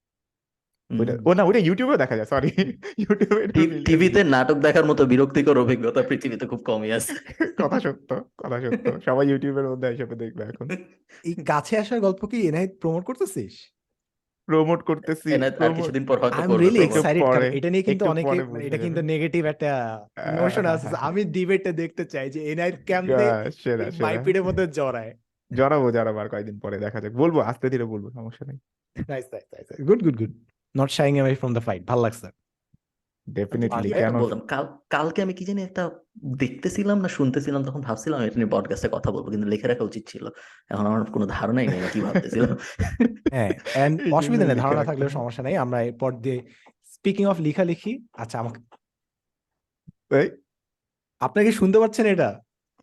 [1.23, 2.49] ও না ওইটা ইউটিউবেও দেখা যায় সরি
[3.03, 3.41] ইউটিউবে
[3.85, 7.13] টিভিতে নাটক দেখার মতো বিরক্তিকর অভিজ্ঞতা পৃথিবীতে খুব কমই আছে।
[7.61, 8.09] কথা সত্য
[8.41, 10.65] কথা সত্য সবাই ইউটিউবের মধ্যে হিসেবে দেখবে এখন।
[11.29, 13.53] এই কাছে আসার গল্প কি এনাই প্রমোট করতেছিস?
[14.47, 17.23] প্রমোট করতেছি এনা কিছুদিন পর হয়তো করবে রিয়েলি এক্সাইটেড
[17.57, 19.69] এটা নিয়ে কিন্তু অনেকে মানে এটা কিন্তু নেগেটিভ একটা
[20.17, 25.11] হ্যাঁ, আছে। আমি ডিবেটটা দেখতে চাই যে এনআই কেমনে আহ, সেরা সেরা মাইপিডের মধ্যে জড়ায়।
[25.51, 28.57] জড়াবো জড়াবো আর কয়েকদিন পরে দেখা যাক। বলব আস্তে ধীরে বলব সমস্যা নেই।
[29.07, 30.33] Nice nice nice good good good
[30.75, 32.29] not shying away from the fight ভালো লাগছে।
[33.27, 34.15] ডেফিনেটলি আমি কেন?
[34.19, 35.83] বলতাম কাল কালকে আমি কি জানি একটা
[36.37, 40.25] দেখতেছিলাম না শুনতেছিলাম তখন ভাবছিলাম এটা নিয়ে পডকাস্টে কথা বলব কিন্তু লিখে রাখা উচিত ছিল।
[40.69, 42.55] এখন আমার কোনো ধারণাই নেই কি ভাবতেছিলাম।
[43.31, 46.37] হ্যাঁ এন্ড অসুবিধা নেই ধারণা থাকলেও সমস্যা নেই আমরা এরপর দিয়ে
[46.85, 48.59] স্পিকিং অফ লেখালেখি আচ্ছা আমাকে
[50.11, 50.27] এই,
[51.21, 52.29] আপনাকে শুনতে পাচ্ছেন এটা?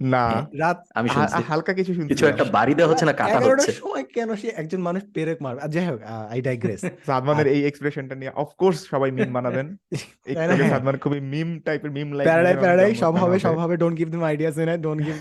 [0.00, 1.08] না। হ্যাঁ, রাত আমি
[1.50, 4.80] হালকা কিছু শুনছি। কিছু একটা বাড়ি দেওয়া হচ্ছে না কাটা হচ্ছে। সময় কেন সে একজন
[4.80, 5.60] মানুষ পেরেক মারবে?
[5.60, 6.00] আর যাই হোক
[6.32, 9.66] আই ডাইগ্রেস সাদমানের এই এক্সপ্রেশনটা নিয়ে অফকোর্স সবাই মিম বানাবেন।
[10.72, 14.22] সাদমান খুবই মিম টাইপের মিম লাইক প্যারাডাই প্যারাডাই সব হবে সব হবে ডোন্ট গিভ দেম
[14.24, 15.16] আইডিয়াস এনে ডোন্ট গিভ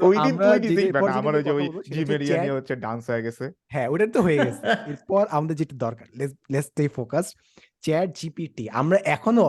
[0.00, 3.22] ওই দিন তুই দিছিস বাট আমার ওই যে ওই জিমের ইয়া নিয়ে হচ্ছে ডান্স হয়ে
[3.22, 7.26] গেছে। হ্যাঁ ওটা তো হয়ে গেছে। এরপর আমাদের যেটা দরকার let's stay focus
[7.84, 9.44] chat GPT আমরা এখনও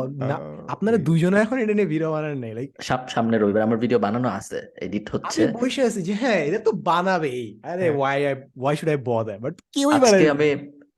[0.67, 3.99] আপনারা এই- দুইজনে এখন এটা নিয়ে ভিডিও বানান নেই লাইক সাম- সামনে রবিবার আমার ভিডিও
[3.99, 8.19] বানানো আছে এডিট হচ্ছে। আমি বসে আছি যে হ্যাঁ এটা তো বানাবেই। আরে। Why
[8.57, 10.47] why should I bother but কেউই আজকে আমি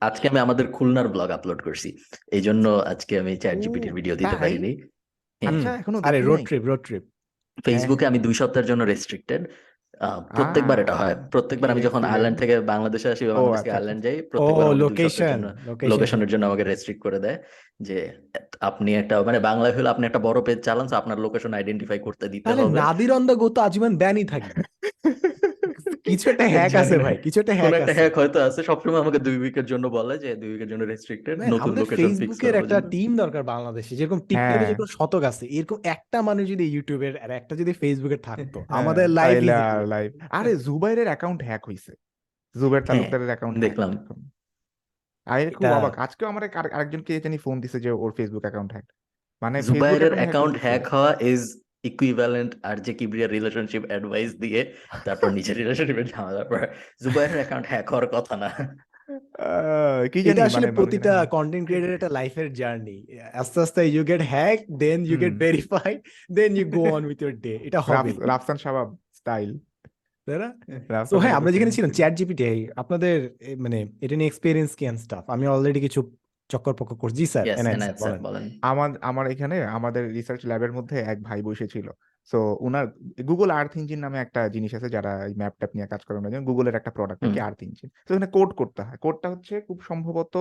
[0.02, 1.88] আজকে আমি আমাদের খুলনার ব্লগ আপলোড করছি।
[2.32, 4.72] এই জন্য আজকে আমি চ্যাট জিপিটির ভিডিও দিতে পারিনি।
[5.42, 7.02] হ্যাঁ, আচ্ছা এখনও আরে রোড ট্রিপ রোড ট্রিপ
[7.64, 9.42] ফেসবুকে আমি দুই সপ্তাহের জন্য রেস্ট্রিক্টেড
[10.36, 12.00] প্রত্যেকবার এটা হয় প্রত্যেকবার আমি যখন.
[12.04, 15.40] আয়ারল্যান্ড থেকে বাংলাদেশে আসি বা বাংলাদেশ থেকে। আয়ারল্যান্ড যাই প্রত্যেকবার লোকেশন
[15.82, 17.38] লোকেশনের জন্য আমাকে রেস্ট্রিক্ট করে দেয়
[17.80, 17.98] যে
[18.60, 22.46] আপনি একটা মানে বাংলায় হলে আপনি একটা বড় পেজ চালান আপনার লোকেশন আইডেন্টিফাই করতে দিতে
[22.48, 24.54] হবে নাদির অন দ্য গো তো আজীবন ব্যানই থাকবে
[26.06, 29.36] কিছু একটা হ্যাক আছে ভাই কিছু একটা হ্যাক আছে। হ্যাক হয়তো আছে সবসময় আমাকে দুই
[29.42, 32.78] উইকের জন্য বলে যে দুই উইকের জন্য রেস্ট্রিক্টেড নতুন আমাদের লোকেশন ফিক্স ফেসবুকের করার একটা
[32.92, 37.30] টিম দরকার বাংলাদেশে যেরকম টিকটকে হ্যাঁ। যেরকম শতক আছে এরকম একটা মানুষ যদি ইউটিউবের আর
[37.30, 39.12] একটা যদি ফেসবুকে থাকতো হ্যাঁ আমাদের আর
[39.92, 41.92] লাইভ আরে জুবাইরের অ্যাকাউন্ট হ্যাক হইছে।
[42.54, 43.90] জুবাইর তালুকদারের অ্যাকাউন্ট দেখলাম।
[45.26, 46.42] আমি খুব অবাক আজকেও আমার
[46.74, 48.86] আরেকজনকে জানি ফোন দিছে যে ওর ফেসবুক অ্যাকাউন্ট হ্যাক
[49.42, 51.42] মানে জুবাইরের অ্যাকাউন্ট হ্যাক হওয়া ইজ
[51.84, 54.60] ইকুইভ্যালেন্ট আর যে কিবরিয়া রিলেশনশিপ অ্যাডভাইস দিয়ে
[55.04, 56.60] তারপর নিজের রিলেশনশিপের ঝামেলার পর
[57.04, 58.50] জুবাইরের অ্যাকাউন্ট হ্যাক হওয়ার কথা না।
[60.12, 62.96] কি জানি আসলে মানে মানুষের প্রতিটা কন্টেন্ট ক্রিয়েটার একটা লাইফের জার্নি
[63.40, 65.42] আস্তে আস্তে you get hack then you get hmm.
[65.44, 65.98] Verified
[66.30, 68.88] then you go on with your day এটা হবে। রাফসান শাবাব
[69.20, 69.50] স্টাইল
[70.28, 70.48] তাই না?
[71.12, 72.44] তো হ্যাঁ আমরা যেখানে ছিলাম ছিল চ্যাট জিপিটি
[72.82, 73.14] আপনাদের
[73.64, 76.00] মানে এটা নিয়ে এক্সপিরিয়েন্স কি অ্যান্ড স্টাফ আমি অলরেডি কিছু
[76.52, 77.44] চক্কর পক্কর করছি জি স্যার
[78.26, 81.86] বলেন। আমার আমার এখানে আমাদের রিসার্চ ল্যাবের মধ্যে এক ভাই বসেছিল।
[82.30, 82.86] সো উনার
[83.24, 86.46] গুগল আর্থ ইঞ্জিন নামে একটা জিনিস আছে যারা এই ম্যাপ ট্যাপ নিয়ে কাজ করে ওনার
[86.50, 90.34] গুগলের একটা প্রোডাক্ট কি আর্থ ইঞ্জিন তো এখানে কোড করতে হয়। কোডটা হচ্ছে খুব সম্ভবত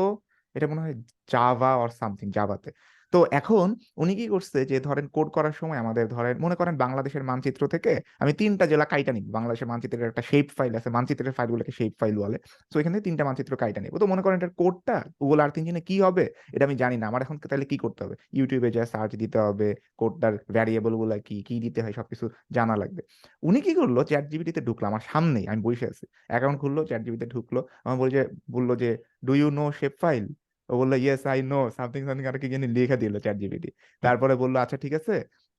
[0.56, 0.96] এটা মনে হয়
[1.32, 2.70] জাভা অর সামথিং জাভাতে
[3.14, 3.68] তো এখন
[4.02, 7.92] উনি কি করছে যে, ধরেন কোড করার সময় আমাদের ধরেন, মনে করেন বাংলাদেশের মানচিত্র থেকে
[8.24, 12.16] আমি তিনটা জেলা কাইটা নিব। বাংলাদেশের মানচিত্রের একটা শেপ ফাইল আছে, মানচিত্রের ফাইলগুলোকে শেপ ফাইল
[12.24, 12.38] বলে।
[12.72, 15.96] তো এখানে তিনটা মানচিত্র কাইটা নিব। তো মনে করেন এটার কোডটা গুগল আর্থ ইঞ্জিনে কি
[16.06, 16.26] হবে?
[16.56, 18.16] এটা আমি জানি না। আমার এখন তাহলে কি করতে হবে?
[18.38, 19.68] ইউটিউবে যা সার্চ দিতে হবে,
[20.02, 23.02] কোডটার ভ্যারিয়েবলগুলা কি কি দিতে হয়, সবকিছু জানা লাগবে।
[23.50, 23.98] উনি কি করল?
[24.10, 28.22] চ্যাট জিবিটিতে ঢুকলো আমার সামনেই, আমি বসে আছি। অ্যাকাউন্ট খুললো চ্যাট জিবিতে ঢুকলো। আমার বলছে,
[28.56, 28.90] বলল যে
[29.28, 30.24] do you know shape file
[30.72, 33.70] ও বলল yes I know something something আর কি জানি লিখে দিল চ্যাট জিবিটি
[34.04, 35.16] তারপরে বলল আচ্ছা ঠিক আছে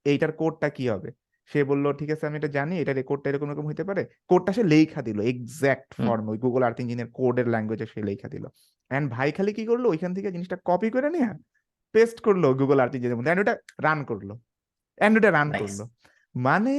[0.07, 1.09] এইটার কোডটা কি হবে?
[1.51, 4.63] সে বলল ঠিক আছে আমি এটা জানি এটার কোডটা এরকম এরকম হতে পারে। কোডটা সে
[4.65, 8.45] লেখা দিল এক্সাক্ট হুম। ফর্মে ওই গুগল আর্থ ইঞ্জিনের কোডের ল্যাঙ্গুয়েজে সে লেখা দিল।
[8.91, 11.29] এন্ড ভাই খালি কি করল ওইখান থেকে জিনিসটা কপি করে নিয়ে
[11.95, 14.31] পেস্ট করল গুগল আর্থ ইঞ্জিনের মধ্যে এন্ড ওটা রান করল।
[15.01, 15.81] এন্ড ওটা রান করল।
[16.35, 16.75] মানে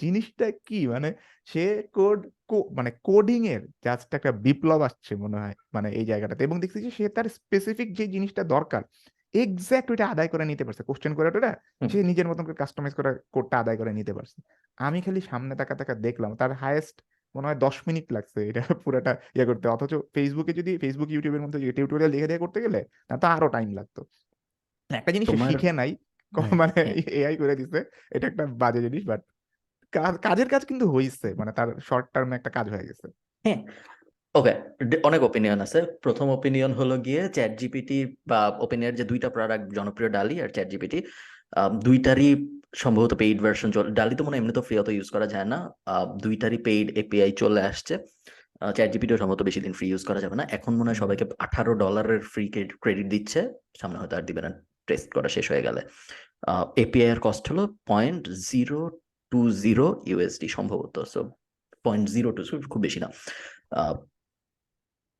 [0.00, 0.80] জিনিসটা কি?
[0.88, 1.08] মানে
[1.46, 2.20] সে কোড
[2.76, 6.90] মানে কোডিং এর জাস্ট একটা বিপ্লব আসছে মনে হয় মানে এই জায়গাটাতে। এবং দেখছি যে
[6.90, 8.82] সে তার স্পেসিফিক যে জিনিসটা দরকার
[9.34, 11.52] এক্সাক্ট ওইটা আদায় করে নিতে পারছে। কোশ্চেন করে ওটা
[11.92, 14.38] সে নিজের মতন করে কাস্টমাইজ করে কোডটা আদায় করে নিতে পারছে।
[14.78, 16.96] আমি খালি সামনে তাকা তাকা দেখলাম তার হায়েস্ট
[17.34, 21.58] মনে হয় দশ মিনিট লাগছে এটা পুরোটা ইয়ে করতে। অথচ ফেসবুকে যদি ফেসবুক ইউটিউবের মধ্যে
[21.72, 24.00] টিউটোরিয়াল লিখে দিয়ে করতে গেলে না তো আরও টাইম লাগতো।
[24.90, 25.90] একটা জিনিস শিখে নাই
[26.60, 29.20] মানে হ্যাঁ। এআই করে দিছে। এটা একটা বাজে জিনিস বাট
[30.26, 33.06] কাজের কাজ কিন্তু হইছে মানে তার শর্ট টার্মে একটা কাজ হয়ে গেছে।
[33.44, 33.58] হ্যাঁ।
[34.34, 34.52] ওকে
[35.04, 40.10] অনেক ওপিনিয়ন আছে। প্রথম ওপিনিয়ন হলো গিয়ে চ্যাট জিপিটি বা ওপেনের যে দুইটা প্রোডাক্ট জনপ্রিয়
[40.10, 40.98] ডালি আর চ্যাট জিপিটি
[41.84, 42.30] দুইটারই
[42.74, 45.44] সম্ভবত পেইড ভার্সন চলে ডালি তো মনে হয় এমনি তো ফ্রি অত ইউজ করা যায়
[45.44, 47.94] না। আহ, দুইটারই পেইড এপিআই চলে আসছে।
[48.74, 51.74] চ্যাট জিপিটিও সম্ভবত বেশি দিন ফ্রি ইউজ করা যাবে না। এখন মনে হয় সবাইকে আঠারো
[51.74, 52.44] ডলারের ফ্রি
[52.82, 53.40] ক্রেডিট দিচ্ছে।
[53.80, 54.50] সামনে হয়তো আর দিবে না।
[54.86, 55.80] টেস্ট করা শেষ হয়ে গেলে।
[56.76, 61.30] এপিআই এর কস্ট হলো point zero two zero USD সম্ভবত। সো
[61.84, 63.08] পয়েন্ট জিরো টু খুব বেশি না।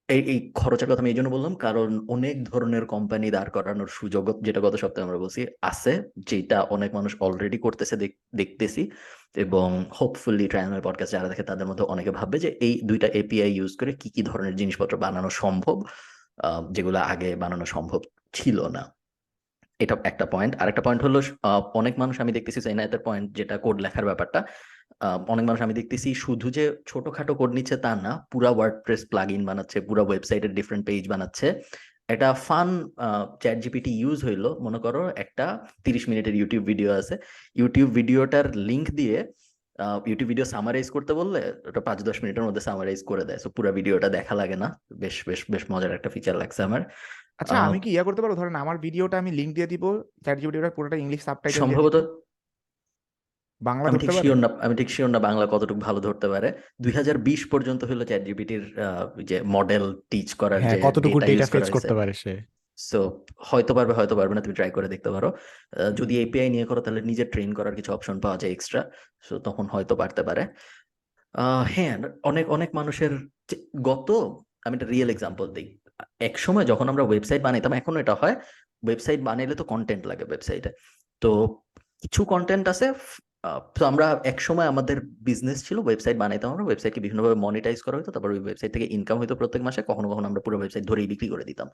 [0.08, 4.44] এই এই খরচের কথা আমি এই জন্য বললাম কারণ অনেক ধরনের কোম্পানি দাঁড় করানোর সুযোগ
[4.44, 8.90] যেটা গত সপ্তাহে আমরা বলছি আছে যেটা অনেক মানুষ অলরেডি করতেছে দেখ- দেখতেছি।
[9.36, 13.76] এবং হোপফুলি ট্রায়াল পডকাস্ট যারা দেখে তাদের মধ্যে অনেকে ভাববে যে এই দুইটা এপিআই ইউজ
[13.76, 15.82] করে কি কি ধরনের জিনিসপত্র বানানো সম্ভব?
[16.72, 18.00] যেগুলো আগে বানানো সম্ভব
[18.32, 18.94] ছিল না।
[19.82, 21.18] এটা একটা পয়েন্ট আর একটা পয়েন্ট হলো
[21.80, 24.40] অনেক মানুষ আমি দেখতেছি চাইনাতের পয়েন্ট যেটা কোড লেখার ব্যাপারটা
[25.32, 29.42] অনেক মানুষ আমি দেখতেছি শুধু যে ছোটখাটো কোড নিচ্ছে তা না, পুরা ওয়ার্ডপ্রেস প্লাগ ইন
[29.48, 31.46] বানাচ্ছে, পুরা ওয়েবসাইটের ডিফারেন্ট পেজ বানাচ্ছে।
[32.14, 32.68] এটা ফান
[33.42, 35.46] চ্যাট জিপিটি ইউজ হইল, মনে করো একটা
[35.84, 37.14] তিরিশ মিনিটের ইউটিউব ভিডিও আছে।
[37.60, 39.18] ইউটিউব ভিডিওটার লিংক দিয়ে
[40.10, 43.70] ইউটিউব ভিডিও সামারাইজ করতে বললে, ওটা পাঁচ দশ মিনিটের মধ্যে সামারাইজ করে দেয়। সো পুরো
[43.78, 44.68] ভিডিওটা দেখা লাগে না।
[45.02, 46.82] বেশ বেশ বেশ মজার একটা ফিচার লাগছে আমার।
[47.42, 48.34] আচ্ছা আমি কি ইয়া করতে পারব?
[48.40, 49.84] ধরেন আমার ভিডিওটা আমি লিংক দিয়ে দিব
[50.24, 51.96] চ্যাট জিপিটিটা পুরোটা ইংলিশ সাবটাইটেল সম্ভবত
[53.60, 56.48] বাংলা আমি ঠিক শিওর না আমি ঠিক শিওর না বাংলা কতটুকু ভালো ধরতে পারে।
[56.84, 58.62] দুই হাজার বিশ পর্যন্ত হলো চ্যাট জিপিটির
[59.30, 62.34] যে মডেল টিচ করার হ্যাঁ যে কতটুকু ডেটা ফেচ করতে পারে সে?
[62.78, 63.00] সো
[63.50, 65.28] হয়তো পারবে হয়তো পারবে না তুমি ট্রাই করে দেখতে পারো।
[66.00, 68.80] যদি এপিআই নিয়ে করো তাহলে নিজে ট্রেন করার কিছু অপশন পাওয়া যায় এক্সট্রা
[69.26, 70.42] সো তখন হয়তো পারতে পারে।
[71.74, 71.94] হ্যাঁ
[72.30, 73.12] অনেক অনেক মানুষের
[73.88, 74.08] গত
[74.66, 75.68] আমি একটা রিয়েল এক্সাম্পল দিই।
[76.28, 78.36] এক সময় যখন আমরা ওয়েবসাইট বানাইতাম, এখন এটা হয়
[78.86, 80.70] ওয়েবসাইট বানাইলে তো কন্টেন্ট লাগে ওয়েবসাইটে
[81.22, 81.30] তো
[82.02, 82.86] কিছু কন্টেন্ট আছে
[83.76, 84.96] তো আমরা এক সময় আমাদের
[85.28, 89.34] বিজনেস ছিল ওয়েবসাইট বানাইতাম আমরা ওয়েবসাইটকে বিভিন্নভাবে মনিটাইজ করা হতো তারপর ওয়েবসাইট থেকে ইনকাম হতো
[89.40, 91.68] প্রত্যেক মাসে, কখনো কখনো আমরা পুরো ওয়েবসাইট ধরেই বিক্রি করে দিতাম।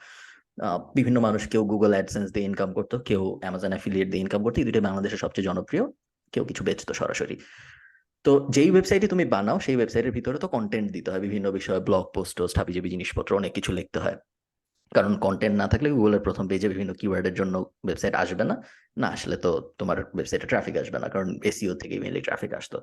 [0.98, 4.66] বিভিন্ন মানুষ কেউ গুগল অ্যাডসেন্স দিয়ে ইনকাম করতো, কেউ অ্যামাজন অ্যাফিলিয়েট দিয়ে ইনকাম করতো, এই
[4.68, 5.84] দুটোই বাংলাদেশের সবচেয়ে জনপ্রিয়,
[6.34, 7.36] কেউ কিছু বেচতো সরাসরি।
[8.24, 12.04] তো যেই ওয়েবসাইটে তুমি বানাও, সেই ওয়েবসাইটের ভিতরে তো কন্টেন্ট দিতে হয়, বিভিন্ন বিষয়ে ব্লগ
[12.14, 14.16] পোস্ট টোস্ট হাবিজাবি জিনিসপত্র, অনেক কিছু লিখতে হয়।
[14.96, 18.56] কারণ কন্টেন্ট না থাকলে গুগলের প্রথম পেজে বিভিন্ন কিওয়ার্ডের জন্য ওয়েবসাইট আসবে না।
[19.02, 22.78] না, আসলে তো তোমার ওয়েবসাইটে ট্রাফিক আসবে না, কারণ এসিও থেকে মেনলি ট্রাফিক আসতো।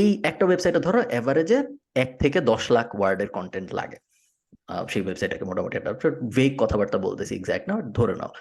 [0.00, 1.58] এই একটা ওয়েবসাইটে ধরো এভারেজে
[2.02, 3.98] এক থেকে দশ লাখ ওয়ার্ডের কন্টেন্ট লাগে।
[4.92, 5.92] সেই ওয়েবসাইটটাকে মোটামুটি একটা
[6.36, 8.32] ভেগ কথাবার্তা বলতেছি এক্স্যাক্ট না ধরে নাও।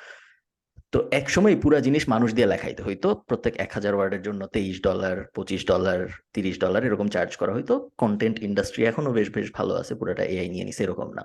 [0.93, 5.15] তো একসময় পুরো জিনিস মানুষ দিয়ে লেখাইতে হইতো, প্রত্যেক এক হাজার ওয়ার্ডের জন্য তেইশ ডলার
[5.35, 5.99] পঁচিশ ডলার
[6.35, 10.47] তিরিশ ডলার এরকম চার্জ করা হইতো। কন্টেন্ট ইন্ডাস্ট্রি এখনও বেশ বেশ ভালো আছে, পুরোটা এআই
[10.53, 11.23] নিয়ে নিছে, এরকম না।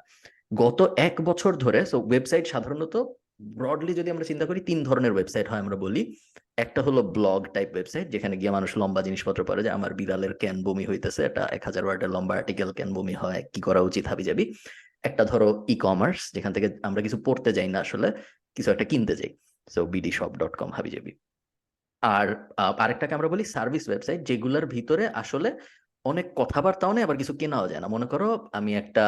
[0.51, 2.95] গত এক বছর ধরে সো ওয়েবসাইট সাধারণত
[3.59, 6.03] ব্রডলি যদি আমরা চিন্তা করি, তিন ধরনের ওয়েবসাইট হয় আমরা বলি।
[6.65, 10.57] একটা হলো ব্লগ টাইপ ওয়েবসাইট যেখানে গিয়ে মানুষ লম্বা জিনিসপত্র পড়ে, যে আমার বিড়ালের ক্যান
[10.67, 14.25] বমি হইতেছে এটা এক হাজার ওয়ার্ডের লম্বা আর্টিকেল ক্যান বমি হয়, কি করা উচিত হাবি
[14.29, 14.45] যাবি
[15.09, 18.09] একটা ধরো ই কমার্স যেখান থেকে আমরা কিছু পড়তে যাই না আসলে,
[18.57, 19.31] কিছু একটা কিনতে যাই
[19.75, 21.13] so BD shop dot com হাবি যাবি
[22.03, 22.27] আর
[22.85, 25.51] আরেকটাকে আমরা বলি সার্ভিস ওয়েবসাইট যেগুলোর ভিতরে আসলে
[26.11, 28.29] অনেক কথাবার্তাও নেই, আবার কিছু কেনাও যায় না। মনে করো
[28.59, 29.05] আমি একটা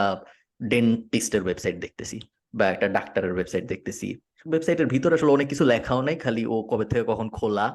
[0.73, 2.17] ডেন্টিস্টের ওয়েবসাইট দেখতেছি
[2.59, 4.09] বা একটা ডাক্তারের ওয়েবসাইট দেখতেছি।
[4.51, 7.67] ওয়েবসাইটের ভিতরে আসলে অনেক কিছু লেখাও নাই, খালি ও কবে থেকে কখন খোলা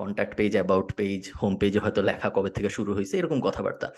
[0.00, 3.88] contact page about page home পেজে হয়তো লেখা কবে থেকে শুরু হয়েছে, এরকম কথাবার্তা।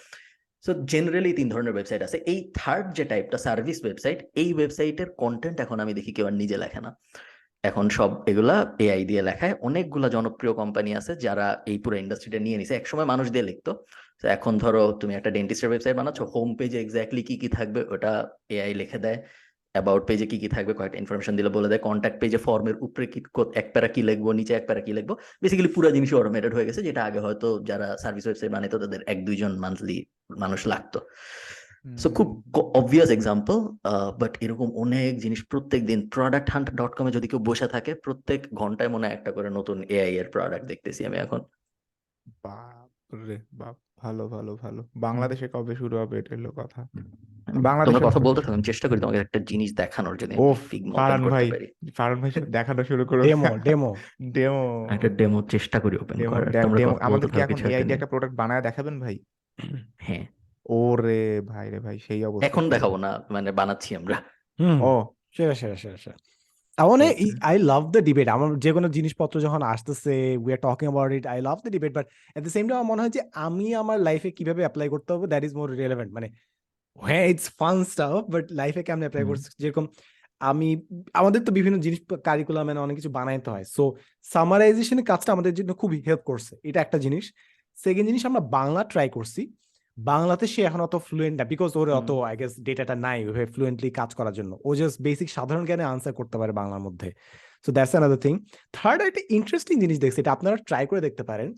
[0.64, 5.57] সো জেনারেলি তিন ধরনের ওয়েবসাইট আছে। এই থার্ড যে টাইপটা সার্ভিস ওয়েবসাইট এই ওয়েবসাইটের কন্টেন্ট
[5.64, 6.90] এখন আমি দেখি কেউ আর নিজে লেখে না।
[7.64, 12.59] এখন সব এগুলা এআই দিয়ে লেখায়। অনেকগুলা জনপ্রিয় কোম্পানি আছে যারা এই পুরো ইন্ডাস্ট্রিটা নিয়ে
[12.61, 13.72] নিছে। একসময় মানুষ দিয়ে লিখতো।
[14.22, 18.12] তো এখন ধরো তুমি একটা ডেন্টিস্টের ওয়েবসাইট বানাচ্ছ হোম পেজে এক্স্যাক্টলি কি কি থাকবে ওটা
[18.56, 19.18] এআই লিখে দেয়।
[19.74, 23.18] অ্যাবাউট পেজে কি কি থাকবে কয়েকটা ইনফরমেশন দিলে বলে দেয়। কন্ট্যাক্ট পেজে ফর্মের উপরে কি
[23.60, 25.10] এক প্যারা কি লিখব নিচে এক প্যারা কি লিখব।
[25.42, 29.18] বেসিক্যালি পুরো জিনিস অটোমেটেড হয়ে গেছে যেটা আগে হয়তো যারা সার্ভিস ওয়েবসাইট বানাইতো তাদের এক
[29.28, 29.96] দুইজন মান্থলি
[30.42, 30.98] মানুষ লাগতো।
[32.02, 32.28] সো খুব
[32.80, 33.56] অবভিয়াস এক্সাম্পল
[34.20, 38.40] বাট এরকম অনেক জিনিস প্রত্যেক দিন প্রোডাক্ট হান্ট ডট কমে যদি কেউ বসে থাকে প্রত্যেক
[38.60, 41.40] ঘন্টায় মনে হয় একটা করে নতুন এআই এর প্রোডাক্ট দেখতেছি আমি এখন।
[42.44, 42.90] বাপ
[43.26, 43.76] রে বাপ।
[44.07, 46.80] ভালো ভালো ভালো। বাংলাদেশে কবে শুরু হবে এটা হলো কথা।
[47.46, 50.32] তোমরা বাংলাদেশে কথা বলতে থাকো আমি চেষ্টা করি তোমাকে একটা জিনিস দেখানোর জন্য
[50.96, 51.66] ফারহান ওপেন ভাই, করতে পারি।
[51.98, 53.90] ফারুন ভাই দেখানো শুরু করো ডেমো ডেমো
[54.32, 57.40] ডেমো একটা ডেমো চেষ্টা করি ওপেন ডেমো করার। ডেমো তোমরা ডেমো কথা আমাদের বলতে কি
[57.40, 59.16] থাকো এখন কিছু এআই একটা দিয়ে একটা প্রোডাক্ট বানায় দেখাবেন ভাই?
[59.98, 60.24] হ্যাঁ।
[60.70, 64.16] ওরে ভাই রে ভাই সেই অবস্থা। এখন দেখাবো না মানে বানাচ্ছি আমরা।
[64.59, 64.94] হুম। ও।
[65.30, 66.18] সেরা সেরা সেরা সেরা।
[66.79, 67.31] তার মানে Okay.
[67.49, 70.14] I love the debate আমার যে কোনো জিনিসপত্র যখন আসতেছে
[70.45, 72.07] we are talking about it I love the debate but
[72.37, 75.27] at the same time আমার মনে হয় যে আমি আমার লাইফে কীভাবে অ্যাপ্লাই করতে হবে
[75.27, 76.29] দ্যাট ইজ মোর রিলেভেন্ট মানে
[76.99, 79.49] হ্যাঁ ইটস ফান স্টাফ বাট লাইফে কেমন অ্যাপ্লাই করছি?
[79.62, 79.85] যেরকম
[80.41, 80.68] আমি
[81.14, 83.83] আমাদের তো বিভিন্ন জিনিস কারিকুলাম মানে অনেক কিছু বানাইতে হয়। সো
[84.27, 87.24] সামারাইজেশনের কাজটা আমাদের জন্য খুবই হেল্প করছে। এটা একটা জিনিস।
[87.79, 89.43] সেকেন্ড জিনিস আমরা বাংলা ট্রাই করছি।
[89.99, 93.88] বাংলাতে সে এখন অত ফ্লুয়েন্ট না বিকজ ওর অত আই গেস ডেটাটা নাই ওইভাবে ফ্লুয়েন্টলি
[93.90, 97.09] কাজ করার জন্য। ও জাস্ট বেসিক সাধারণ জ্ঞানে আনসার করতে পারে বাংলার মধ্যে।
[97.64, 98.34] So that's another thing
[98.72, 101.49] third একটা ইন্টারেস্টিং জিনিস দেখছি এটা আপনারা ট্রাই করে দেখতে পারেন।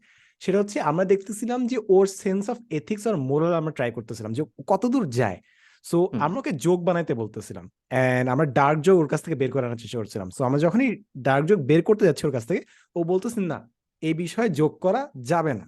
[0.43, 4.43] সেটা হচ্ছে আমরা দেখতেছিলাম যে ওর সেন্স অফ এথিক্স আর মোরাল আমরা ট্রাই করতেছিলাম যে
[4.67, 5.39] কতদূর যায়।
[5.85, 7.65] সো আমরা ওকে যোগ বানাইতে বলতেছিলাম
[8.03, 11.45] এন্ড আমরা ডার্ক যোগ ওর কাছ থেকে বের করার চেষ্টা করছিলাম। সো আমরা যখনই ডার্ক
[11.47, 12.61] যোগ বের করতে যাচ্ছি ওর কাছ থেকে
[12.97, 13.59] ও বলতেছেন না
[14.03, 15.67] এই বিষয়ে যোগ করা যাবে না।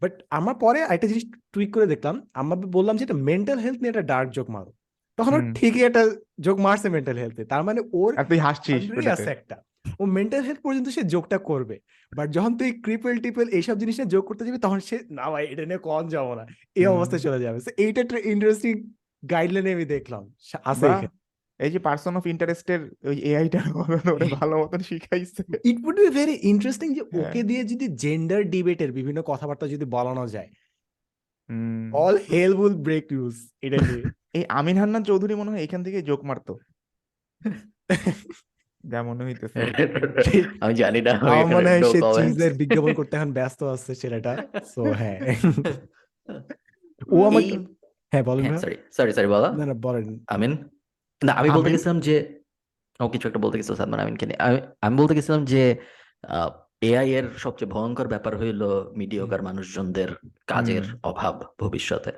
[0.00, 3.88] বাট আমার পরে একটা জিনিস টুইক করে দেখলাম আমরা বললাম যে এটা মেন্টাল হেলথ নিয়ে
[3.88, 4.72] একটা ডার্ক যোগ মারো।
[5.18, 6.10] তখন ও হুম। ঠিকই একটা
[6.40, 9.56] যোগ মারছে মেন্টাল হেলথে তার মানে ওর তুই হাসছিস আছে একটা।
[10.00, 11.76] ও মেন্টাল হেলথ পর্যন্ত সে যোগটা করবে।
[12.12, 15.44] বাট যখন তুই ক্রিপেল টিপেল এইসব জিনিস নিয়ে যোগ করতে যাবি তখন সে না ভাই
[15.46, 16.44] এটা নিয়ে কন যাব না
[16.76, 18.72] এই অবস্থায় চলে যাবে। এইটা একটা ইন্টারেস্টিং
[19.30, 20.22] গাইডলাইনে আমি দেখলাম।
[20.64, 20.86] আছে
[21.62, 23.60] এই যে পার্সন অফ ইন্টারেস্টের ওই এআইটা
[24.10, 28.40] ওরে ভালো মতন শিখাইছে। It would be very interesting যে হ্যাঁ। ওকে দিয়ে যদি জেন্ডার
[28.54, 30.50] ডিবেটের বিভিন্ন কথাবার্তা যদি বলানো যায়।
[31.48, 33.76] হুম। All hell will break loose এটা
[34.38, 36.52] এই আমিন হান্নান চৌধুরী মনে হয় এখান থেকে যোগ মারতো।
[38.84, 39.56] যা মনে হইতেছে।
[40.60, 44.32] আমি জানি না আমার মনে হয় সে চিজের বিজ্ঞাপন করতে এখন ব্যস্ত আছে ছেলেটা
[44.72, 45.18] সো হ্যাঁ।
[47.12, 47.52] ও আমাকে
[48.12, 50.52] হ্যাঁ বলেন। সরি সরি সরি বলা। না না বলেন। আমিন?
[51.26, 52.16] না আমি বলতে গেছিলাম যে
[53.00, 55.62] ও কিছু একটা বলতে গেছিল সাদমান আমিনকে নিয়ে। আমি আমি বলতে গেছিলাম যে
[56.88, 58.62] এআই এর সবচেয়ে ভয়ঙ্কর ব্যাপার হইল
[59.00, 60.10] মিডিওকার মানুষজনদের
[60.46, 62.12] কাজের অভাব ভবিষ্যতে।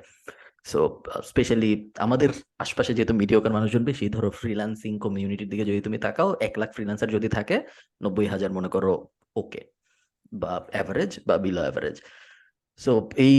[0.65, 0.79] সো
[1.23, 2.29] স্পেশালি আমাদের
[2.59, 7.09] আশপাশে যেহেতু মিডিওকার মানুষজন বেশি ধরো ফ্রিল্যান্সিং কমিউনিটির দিকে যদি তুমি তাকাও এক লাখ ফ্রিল্যান্সার
[7.09, 7.55] যদি থাকে
[8.03, 8.93] নব্বই হাজার মনে করো
[9.35, 9.61] ওকে
[10.31, 11.97] বা অ্যাভারেজ বা বিলো অ্যাভারেজ
[12.79, 13.35] সো এই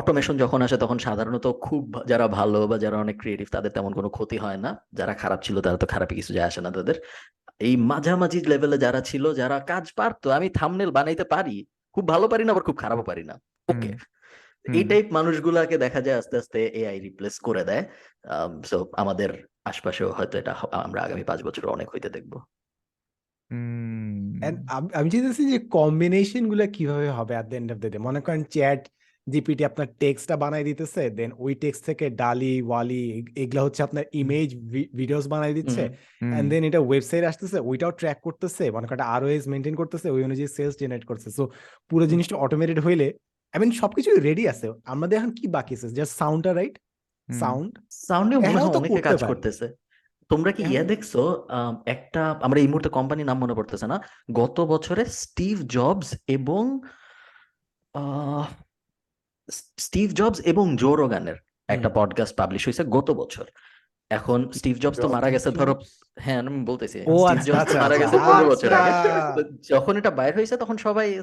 [0.00, 4.08] অটোমেশন যখন আসে তখন সাধারণত খুব যারা ভালো বা যারা অনেক ক্রিয়েটিভ তাদের তেমন কোনো
[4.16, 6.96] ক্ষতি হয় না। যারা খারাপ ছিল তারা তো খারাপই কিছু যায় আসে না তাদের।
[7.66, 11.56] এই মাঝামাঝি লেভেলে যারা ছিল যারা কাজ পারতো আমি থাম্বনেল বানাইতে পারি
[11.96, 13.34] খুব ভালো পারি না আবার খুব খারাপও পারি না।
[13.68, 13.90] ওকে
[14.78, 17.84] এই টাইপ মানুষগুলাকে দেখা যায় আস্তে আস্তে এআই রিপ্লেস করে দেয়।
[18.70, 19.30] সো আমাদের
[19.70, 20.52] আশপাশেও হয়তো এটা
[20.86, 22.32] আমরা আগামী পাঁচ বছর অনেক হইতে দেখব।
[24.98, 28.82] আমি চাইতেছি যে কম্বিনেশনগুলা কীভাবে হবে at the end of the day মনে করেন চ্যাট
[29.26, 34.04] জিপিটি আপনার টেক্সটটা বানাই দিতেছে দেন ওই টেক্সট থেকে ডালি ওয়ালি এগ- এগুলা হচ্ছে আপনার
[34.20, 34.48] ইমেজ
[34.94, 35.82] ভিডিওস বানাই দিচ্ছে
[36.30, 40.22] এন্ড দেন এটা ওয়েবসাইট আসতেছে ওইটাও ট্র্যাক করতেছে মানে মনে করেন আরওএস মেনটেন করতেছে ওই
[40.26, 41.44] অনুযায়ী সেলস জেনারেট করতেছে সো
[41.90, 43.06] পুরো জিনিসটা অটোমেটেড হইলে
[43.54, 45.88] আই মিন সবকিছু রেডি আছে আমাদের এখন কি বাকি আছে?
[45.98, 46.74] জাস্ট সাউন্ডটা রাইট।
[47.28, 47.70] সাউন্ড
[48.06, 49.66] সাউন্ডে মনে হয় অনেকে কাজ করতেছে।
[50.30, 51.12] তোমরা কি ইয়া। দেখছ
[51.86, 53.96] একটা আমরা এই মুহূর্তে কোম্পানির নাম মনে পড়তেছে না
[54.32, 56.62] গত বছরে স্টিভ জবস এবং
[57.94, 58.44] আহ,
[59.50, 61.34] স্টিভ জবস এবং জো রোগানের
[61.68, 63.44] একটা। পডকাস্ট পাবলিশ হয়েছে গত বছর।
[64.10, 65.78] এখন স্টিভ জবস তো মারা গেছে ধরো
[66.18, 70.10] হ্যাঁ আমি বলতেছি। স্টিভ আচ্ছা জবস আচ্ছা মারা আচ্ছা, গেছে পনেরো বছর। আগে। যখন এটা
[70.10, 71.20] বাইর হয়েছে তখন সবাই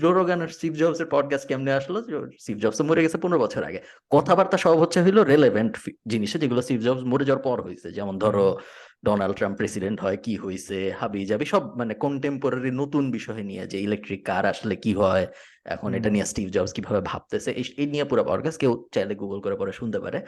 [0.00, 2.02] জো রোগান আর স্টিভ জবস এর পডকাস্ট কেমনে আসলো?
[2.38, 3.80] স্টিভ জবস মরে গেছে পনেরো বছর আগে।
[4.10, 5.78] কথাবার্তা সব হচ্ছে হইল রেলেভেন্ট
[6.08, 8.58] জিনিসে যেগুলো স্টিভ জবস মরে যাওয়ার পর হয়েছে। যেমন ধরো
[9.02, 13.78] ডোনাল্ড ট্রাম্প প্রেসিডেন্ট হয় কি হয়েছে হাবি যাবি সব মানে কন্টেম্পোরারি নতুন বিষয় নিয়ে যে
[13.80, 15.24] ইলেকট্রিক কার আসলে কি হয়
[15.66, 19.56] এখন এটা নিয়ে স্টিভ জবস কীভাবে ভাবতেছে এই নিয়ে পুরো পডকাস্ট কেউ চাইলে গুগল করে
[19.56, 20.18] পরে শুনতে পারে।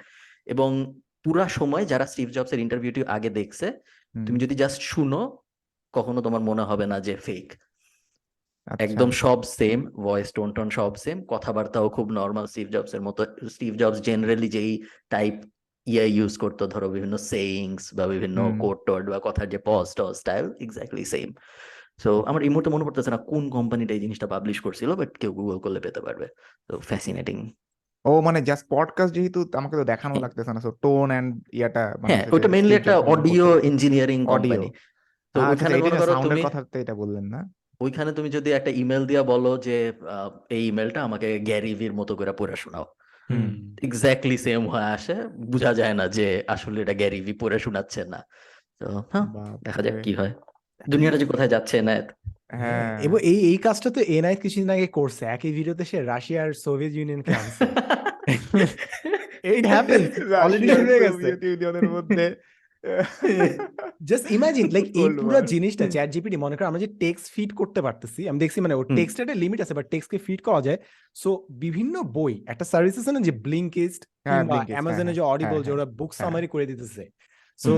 [0.46, 0.70] এবং
[1.24, 3.66] পুরা সময় যারা স্টিভ জবস এর ইন্টারভিউটি আগে দেখছে
[4.14, 5.20] তুমি যদি জাস্ট শুনো
[5.94, 7.46] কখনো তোমার মনে হবে না যে ফেক
[8.66, 13.02] আচ্ছা। একদম সব সেম ভয়েস টোন টোন সব সেম কথাবার্তাও খুব নর্মাল স্টিভ জবস এর
[13.02, 14.72] মতো স্টিভ জবস জেনারেলি যেই
[15.08, 15.34] টাইপ
[15.92, 20.14] ইয়া ইউজ করতো ধরো বিভিন্ন সেইংস বা বিভিন্ন। কোড টোড বা কথার যে পজ টজ
[20.22, 21.28] স্টাইল এক্স্যাক্টলি সেম
[22.02, 25.32] সো আমার এই মুহূর্তে মনে পড়তেছে না কোন কোম্পানিটা এই জিনিসটা পাবলিশ করছিল বাট কেউ
[25.38, 26.26] গুগল করলে পেতে পারবে।
[26.68, 27.38] তো ফ্যাসিনেটিং
[28.04, 31.84] ও মানে জাস্ট পডকাস্ট যেহেতু আমাকে তো দেখানো হ্যাঁ। লাগতেছে না। সো টোন এন্ড ইয়াটা
[32.02, 34.68] মানে হ্যাঁ যে মেইনলি একটা অডিও ইঞ্জিনিয়ারিং কোম্পানি
[35.34, 35.56] তো মনে
[36.10, 37.40] সাউন্ডের তুমি কথা এটা বললেন না?
[37.80, 39.76] ওইখানে তুমি যদি একটা ইমেল দিয়া বলো যে
[40.56, 42.86] এই ইমেলটা আমাকে গ্যারিভির মতো করে পড়ে শোনাও।
[43.82, 45.14] এক্স্যাক্টলি সেম হয়ে আসে।
[45.52, 48.20] বোঝা যায় না যে আসলে এটা গ্যারিভি পড়ে শোনাচ্ছে না।
[48.80, 49.26] তো হ্যাঁ
[49.62, 50.32] দেখা যাক কি হয়।
[50.88, 51.94] দুনিয়াটা যে কোথায় যাচ্ছে না
[52.52, 56.92] হ্যাঁ। এবং এই এই কাজটা তো এনআই কিছুদিন আগে করছে। একই ভিডিওতে সে রাশিয়ার সোভিয়েত
[56.94, 57.64] ইউনিয়ন আনছে।
[59.66, 60.06] Happen happens.
[60.44, 62.24] Already রাশিয়া আর শুরু হয়ে গেছে। ইউনিয়নের মধ্যে।
[64.10, 67.80] জাস্ট ইমাজিন লাইক এই পুরো জিনিসটা চ্যাট জিপিটি মনে করো আমরা যে টেক্সট ফিড করতে
[67.86, 70.78] পারতেছি আমি দেখছি মানে। টেক্সটের একটা লিমিট আছে বাট টেক্সটকে ফিড করা যায়।
[71.16, 71.30] সো
[71.64, 75.50] বিভিন্ন বই একটা সার্ভিস আছে না যে ব্লিঙ্কিস্ট হ্যাঁ, কিংবা হ্যাঁ, অ্যামাজনে যে হ্যাঁ, অডিবল
[75.50, 77.02] হ্যাঁ, যে ওরা বুক হ্যাঁ। সামারি করে দিতেছে।
[77.60, 77.72] So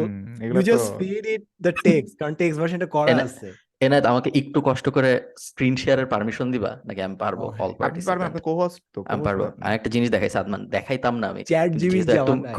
[0.46, 3.48] you just feed it the text কারণ টেক্সট ভার্সনটা করা আছে।
[3.80, 5.10] এনায়ত আমাকে একটু কষ্ট করে
[5.46, 6.70] স্ক্রিন শেয়ারের পারমিশন দিবা?
[6.86, 10.08] নাকি আমি পারব হ্যাঁ, অল আপনি পারবেন আপনি কোহোস্ট তো আমি পারব। আর একটা জিনিস
[10.10, 11.70] দেখাই সাদমান দেখাইতাম না আমি। চ্যাট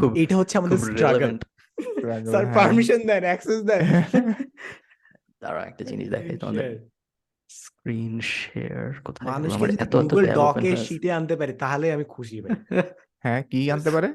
[0.00, 1.32] খুব এটা হচ্ছে আমাদের স্ট্রাগল।
[2.24, 3.82] স্যার হ্যাঁ। পারমিশন দেন অ্যাক্সেস দেন
[5.42, 6.70] দাঁড়াও একটা জিনিস দেখাই তোমাদের
[7.50, 12.50] স্ক্রিন শেয়ার কোথায় যদি এত এত গুগল ডকে শিটে আনতে পারি তাহলে আমি খুশি ভাই।
[13.24, 14.08] হ্যাঁ কি আনতে পারে?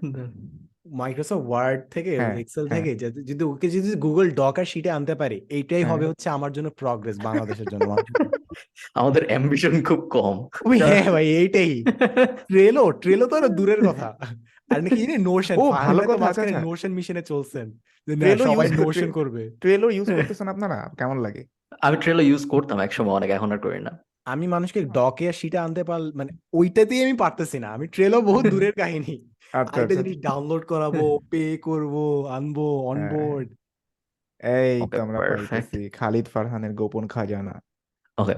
[0.94, 2.92] মাইক্রোসফট ওয়ার্ড থেকে হ্যাঁ, এক্সেল হ্যাঁ। থেকে
[3.30, 6.70] যদি- ওকে যদি গুগল ডক আর শিটে আনতে পারি এইটাই হবে হ্যাঁ। হচ্ছে আমার জন্য
[6.78, 7.88] প্রগ্রেস বাংলাদেশের জন্য
[8.96, 10.36] আমাদের অ্যাম্বিশন খুব কম।
[10.66, 11.72] ওই হ্যাঁ ভাই এইটাই।
[12.50, 14.08] ট্রেলো ট্রেলো তো আরও দূরের কথা।
[14.72, 17.68] আর নাকি জানি নোশন ও, ভালো কথা, আচ্ছা, আচ্ছা। নোশন মিশনে চলছেন।
[18.08, 18.14] যে
[18.48, 20.78] সবাই নোশন করবে। ট্রেলো ইউজ করতেছেন আপনারা?
[21.00, 21.42] কেমন লাগে?
[21.82, 23.94] আমি ট্রেলো ইউজ করতাম একসময় অনেক এখন আর করি না।
[24.28, 28.44] আমি মানুষকে ডকে আর শিটে আনতে পার মানে ওইটাতেই আমি পারতেছি না। আমি ট্রেলো বহুত
[28.54, 29.16] দূরের কাহিনী।
[29.54, 31.94] আচ্ছা আরেকটা আচ্ছা জিনিস ডাউনলোড করাবো পে করব
[32.38, 32.58] আনব
[32.92, 33.48] অনবোর্ড
[34.58, 35.18] এই তো আমরা.
[35.20, 37.56] পাইতেছি। খালিদ ফারহানের গোপন খাজানা।
[38.18, 38.36] ওকে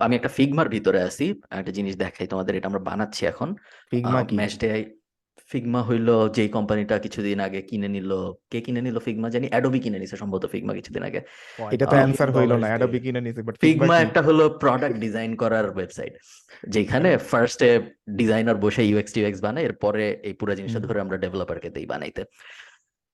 [0.00, 3.48] আমি একটা ফিগমার ভিতরে আছি। একটা জিনিস দেখাই তোমাদের এটা আমরা বানাচ্ছি এখন।
[3.90, 4.34] ফিগমা কি?
[4.36, 4.68] ম্যাচ ডে
[5.50, 8.10] ফিগমা হইল যেই কোম্পানিটা কিছুদিন আগে কিনে নিল।
[8.52, 9.28] কে কিনে নিল ফিগমা?
[9.34, 11.20] জানি অ্যাডোবি কিনে নিছে সম্ভবত ফিগমা কিছুদিন আগে।
[11.74, 15.66] এটা তো অ্যান্সার হইল না অ্যাডোবি কিনে নিছে বাট ফিগমা একটা হলো প্রোডাক্ট ডিজাইন করার
[15.76, 16.12] ওয়েবসাইট
[16.74, 17.70] যেখানে ফার্স্টে
[18.20, 22.22] ডিজাইনার বসে ইউএক্স টিউএক্স বানায় এরপরে এই পুরো জিনিসটা ধরে আমরা ডেভেলপারকে দেই বানাইতে।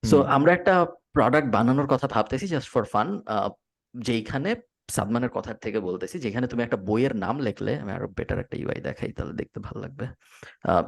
[0.03, 0.75] সো আমরা একটা
[1.17, 3.09] প্রোডাক্ট বানানোর কথা ভাবতেছি জাস্ট ফর ফান
[3.95, 4.51] যেইখানে
[4.97, 8.79] সাদমানের কথার থেকে বলতেছি যেখানে তুমি একটা বইয়ের নাম লিখলে আমি আরও বেটার একটা ইউআই
[8.89, 10.05] দেখাই তাহলে দেখতে ভালো লাগবে।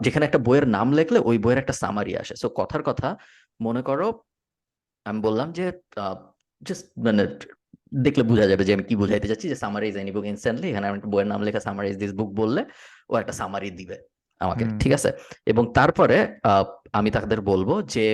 [0.04, 3.08] যেখানে একটা বইয়ের নাম লিখলে ওই বইয়ের একটা সামারি আসে। সো কথার কথা
[3.60, 4.06] মনে করো
[5.06, 5.64] আমি বললাম যে
[6.62, 7.22] জাস্ট মানে
[8.04, 10.96] দেখলে বোঝা যাবে যে আমি কি বোঝাইতে চাচ্ছি যে সামারাইজ এনি বুক ইনস্ট্যান্টলি এখানে আমি
[10.98, 12.62] একটা বইয়ের নাম লেখা সামারাইজ দিস বুক বললে
[13.10, 13.96] ও একটা সামারি দিবে
[14.40, 15.10] আমাকে ঠিক আছে?
[15.46, 18.04] এবং তারপরে আহ, আমি তাদের বলব যে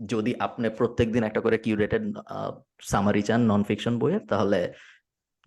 [0.00, 2.04] যদি আপনি প্রত্যেকদিন একটা করে কিউরেটেড
[2.82, 4.58] সামারি চান নন ফিকশন বইয়ের তাহলে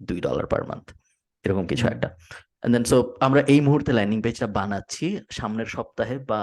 [0.10, 0.88] দুই ডলার পার মান্থ
[1.46, 2.08] এরকম কিছু একটা।
[2.74, 6.40] দেন সো আমরা এই মুহূর্তে ল্যান্ডিং পেজটা বানাচ্ছি সামনের সপ্তাহে বা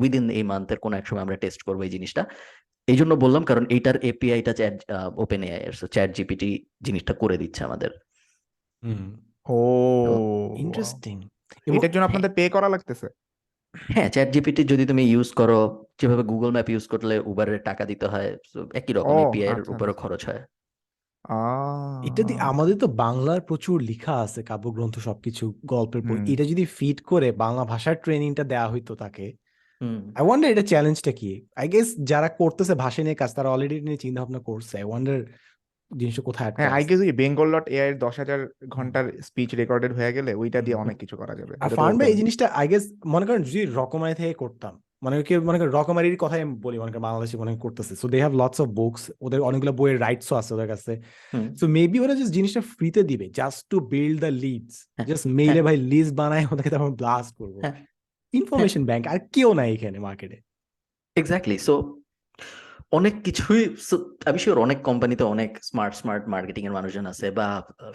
[0.00, 2.22] উইদিন এই মান্থের কোনো এক সময় আমরা টেস্ট করব এই জিনিসটা।
[2.88, 4.76] এই জন্য বললাম কারণ এইটার এপিআইটা চ্যাট
[5.16, 6.50] ওপেন এআই এর চ্যাট জিপিটি
[6.82, 7.90] জিনিসটা করে দিচ্ছে আমাদের।
[9.56, 9.58] ও।
[10.64, 11.16] ইন্টারেস্টিং
[11.76, 13.08] এটার জন্য আপনাদের পে করা লাগতেছে?
[13.74, 15.60] হ্যাঁ চ্যাট জিপিটি যদি তুমি ইউজ করো
[16.00, 18.28] যেভাবে গুগল ম্যাপ ইউজ করলে উবারের টাকা দিতে হয়
[18.74, 20.42] একই রকম এপিআই এর উপরে। খরচ হয়।
[22.08, 26.64] এটা দিয়ে আমাদের তো বাংলার প্রচুর লেখা আছে কাব্যগ্রন্থ সবকিছু গল্পের বই। হুম। এটা যদি
[26.76, 29.26] ফিড করে বাংলা ভাষার ট্রেনিংটা দেওয়া হইতো তাকে
[29.80, 31.30] হুম। আই ওয়ান্ডার এটা চ্যালেঞ্জটা কি?
[31.56, 35.18] আই গেস যারা করতেছে ভাষা নিয়ে কাজ তারা অলরেডি নিয়ে চিন্তা ভাবনা করছে। আই ওয়ান্ডার
[35.90, 39.04] জিনিসটা কোথায় আটকে হ্যাঁ আই আছে। গেস ওই বেঙ্গল ডট এআই এর দশ হাজার ঘণ্টার
[39.28, 42.16] স্পিচ রেকর্ডেড হয়ে গেলে ওইটা দিয়ে অনেক কিছু করা যাবে। আর তো ফার্ম ভাই এই
[42.20, 46.40] জিনিসটা আই গেস মনে করেন যদি রকমারি থেকে করতাম মানে কি মনে করেন রকমারির কথাই
[46.44, 49.72] আমি বলি মনে করেন বাংলাদেশে মনে করতেছে। So they have lots of books ওদের অনেকগুলো
[49.80, 50.92] বইয়ের রাইটসও আছে ওদের কাছে।
[51.58, 54.74] সো মেবি ওরা জাস্ট জিনিসটা ফ্রিতে দিবে just to build the leads
[55.10, 57.56] just মেইলে। ভাই লিস্ট বানায় ওদেরকে তারপর ব্লাস্ট করব।
[58.34, 60.36] ইনফরমেশন ব্যাংক আর কেউ নাই এখানে মার্কেটে
[61.16, 61.74] এক্স্যাক্টলি সো
[62.98, 63.62] অনেক কিছুই
[64.28, 67.46] আমি শিওর অনেক কোম্পানিতে অনেক স্মার্ট স্মার্ট মার্কেটিং এর মানুষজন আছে বা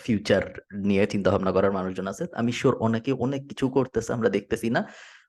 [0.05, 0.43] ফিউচার
[0.89, 4.81] নিয়ে চিন্তা ভাবনা করার মানুষজন আছে। আমি শিওর অনেকে অনেক কিছু করতেছে আমরা দেখতেছি না।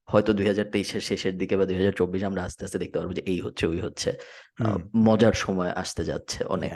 [0.09, 3.13] হয়তো দুই হাজার তেইশের শেষের দিকে বা দুই হাজার চব্বিশে আমরা আস্তে আস্তে দেখতে পারব
[3.13, 4.11] যে এই হচ্ছে ওই হচ্ছে।
[5.07, 6.75] মজার সময় আসতে যাচ্ছে অনেক।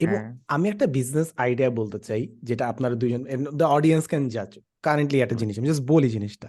[0.00, 3.20] এবং হ্যাঁ। আমি একটা বিজনেস আইডিয়া বলতে চাই যেটা আপনারা দুজন
[3.60, 4.50] দ্য অডিয়েন্স ক্যান জাজ
[4.86, 6.48] কারেন্টলি একটা জিনিস আমি জাস্ট বলি জিনিসটা।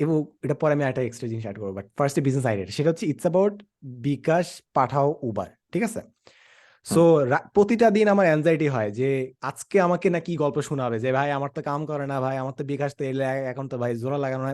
[0.00, 3.06] এবং এটা পরে আমি একটা এক্সট্রা জিনিস অ্যাড করব বাট ফার্স্ট বিজনেস আইডিয়া সেটা হচ্ছে
[3.06, 3.54] it's about
[4.06, 4.46] bKash
[4.76, 6.00] Pathao Uber ঠিক আছে?
[6.86, 7.02] সো
[7.54, 9.08] প্রতিটা দিন আমার অ্যাংজাইটি হয় যে
[9.50, 10.96] আজকে আমাকে না কি গল্প শোনাবে?
[11.04, 13.76] যে ভাই আমার তো কাম করে না ভাই আমার তো বিকাশ তো এলে এখন তো
[13.82, 14.52] ভাই জোড়া লাগানো না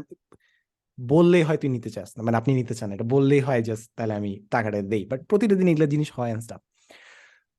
[0.98, 4.14] বললেই হয় তুই নিতে চাস না। মানে আপনি নিতে চান এটা বললেই হয় জাস্ট তাহলে
[4.20, 6.62] আমি টাকাটা দেই। বাট প্রতিটা দিন এগুলো জিনিস হয় অ্যান্ড স্টাফ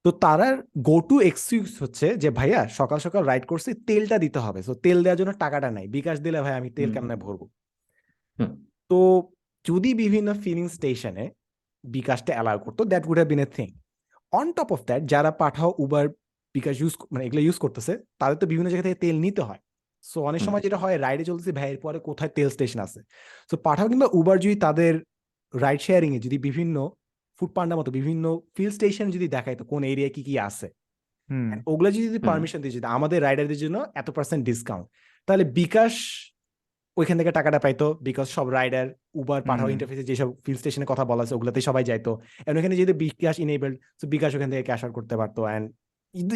[0.05, 0.55] তো তারার
[0.88, 4.97] গো টু এক্সকিউজ হচ্ছে যে ভাইয়া সকাল সকাল রাইড করছি তেলটা দিতে হবে। তো তেল
[5.03, 7.45] দেওয়ার জন্য টাকাটা নাই। বিকাশ দিলে ভাই আমি তেল। কেমনে ভরবো?
[8.91, 8.99] তো
[9.65, 11.25] যদি বিভিন্ন ফিলিং স্টেশনে
[11.83, 13.67] বিকাশটা অ্যালাউ করতো that would have been a thing
[14.33, 16.05] on top of that যারা পাঠাও উবার
[16.55, 19.61] বিকাশ ইউজ মানে এগুলো ইউজ করতেছে তাদের তো বিভিন্ন জায়গা থেকে তেল নিতে হয়।
[20.10, 22.99] সো অনেক সময় যেটা হয় রাইডে চলতেছে ভাইয়ের পরে কোথায় তেল স্টেশন আছে?
[23.49, 24.93] সো পাঠাও কিংবা উবার যদি তাদের
[25.53, 26.76] রাইড শেয়ারিং এ যদি বিভিন্ন
[27.39, 28.26] ফুড পান্ডার মতো বিভিন্ন
[28.56, 30.68] ফিল স্টেশন যদি দেখায় তো কোন এরিয়ায় কি কি আছে?
[31.72, 34.86] ওগুলা যদি। পারমিশন দিয়ে যেত আমাদের রাইডারদের জন্য এত পার্সেন্ট ডিসকাউন্ট
[35.28, 35.93] তাহলে বিকাশ
[36.97, 38.86] ওইখান থেকে টাকাটা পাইতো বিকজ সব রাইডার
[39.22, 42.12] উবার পাঠাও। ইন্টারফেসে যেসব ফিল স্টেশনের কথা বলা আছে ওগুলাতে সবাই যাইতো।
[42.47, 45.66] এন্ড ওখানে যেহেতু বিকাশ ইনেবল তো বিকাশ ওখান থেকে ক্যাশ আউট করতে পারতো। And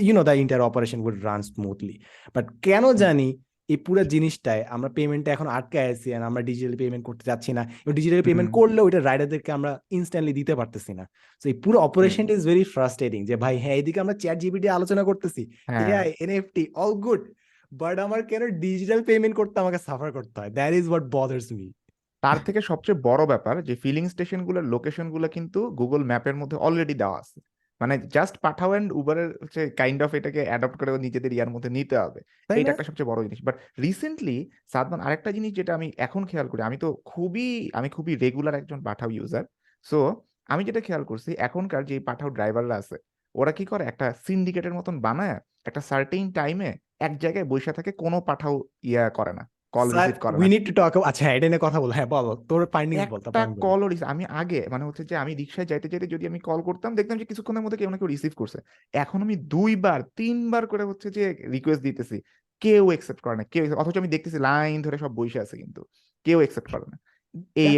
[0.08, 0.36] you know the
[0.70, 1.96] interoperation would run smoothly
[2.36, 3.28] but কেন জানি
[3.70, 7.94] এই পুরো জিনিসটায় আমরা পেমেন্টটা এখন আটকে আছি আমরা ডিজিটাল পেমেন্ট করতে যাচ্ছি না। এবং
[8.00, 11.04] ডিজিটাল পেমেন্ট হুম। করলেও ওইটা রাইডারদেরকে আমরা ইনস্ট্যান্টলি দিতে পারতেছি না।
[11.42, 15.04] তো এই পুরো অপারেশনটা ইজ ভেরি ফ্রাস্ট্রেটিং যে ভাই হ্যাঁ এদিকে আমরা চ্যাট জিপিটি আলোচনা
[15.10, 15.42] করতেছি।
[15.84, 17.22] AI NFT all good
[17.72, 20.52] but আমার কেন ডিজিটাল পেমেন্ট করতে আমাকে সাফার করতে হয়?
[20.58, 21.68] That is what bothers me
[22.24, 27.18] তার থেকে সবচেয়ে বড় ব্যাপার যে ফিলিং স্টেশনগুলোর লোকেশনগুলো কিন্তু গুগল ম্যাপের মধ্যে অলরেডি দেওয়া
[27.24, 27.38] আছে।
[27.82, 31.96] মানে জাস্ট পাঠাও অ্যান্ড উবারের হচ্ছে কাইন্ড অফ এটাকে অ্যাডপ্ট করে নিজেদের ইয়ার মধ্যে নিতে
[32.04, 32.20] হবে।
[32.60, 33.56] এটা একটা সবচেয়ে বড় জিনিস। বাট
[33.86, 34.38] রিসেন্টলি
[34.74, 37.48] সাদমান আরেকটা জিনিস যেটা আমি এখন খেয়াল করি আমি তো খুবই
[37.80, 39.44] আমি খুবই রেগুলার একজন পাঠাও ইউজার
[39.86, 40.00] সো
[40.50, 42.96] আমি যেটা খেয়াল করছি এখনকার যে পাঠাও ড্রাইভাররা আছে
[43.36, 43.84] ওরা কি করে?
[43.92, 45.36] একটা সিন্ডিকেটের মতন বানায়
[45.70, 46.70] একটা সার্টেইন টাইমে
[47.08, 48.56] এক জায়গায় বসে থাকে কোনো পাঠাও
[48.90, 49.44] ইয়া করে না।
[49.74, 52.62] কল রিসিভ করে উই নিড টু টক আচ্ছা এটা নিয়ে কথা বল। হ্যাঁ বলো। তোর
[52.66, 56.28] ফাইন্ডিং বল একটা কল আমি আমি আগে মানে হচ্ছে যে আমি রিক্সায় যাইতে যাইতে যদি
[56.28, 58.60] আমি কল করতাম দেখতাম যে কিছুক্ষণের মধ্যে কেউ না কেউ রিসিভ করছে।
[58.94, 62.18] এখন আমি দুইবার তিনবার করে হচ্ছে যে রিকোয়েস্ট দিতেছি।
[62.62, 65.82] কেউ একসেপ্ট করে না। কেউ অথচ আমি দেখতেছি লাইন ধরে সব বসে আছে কিন্তু।
[66.26, 66.98] কেউ একসেপ্ট করে না।
[67.56, 67.78] এই।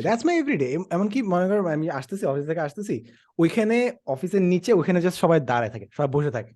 [0.00, 0.68] That's my everyday.
[0.68, 3.04] এম- এমনকি মনে করো আমি আসতেছি অফিস থেকে আসতেছি
[3.38, 6.54] ওইখানে অফিসের নিচে ওইখানে জাস্ট সবাই দাঁড়ায় থাকে সবাই বসে থাকে।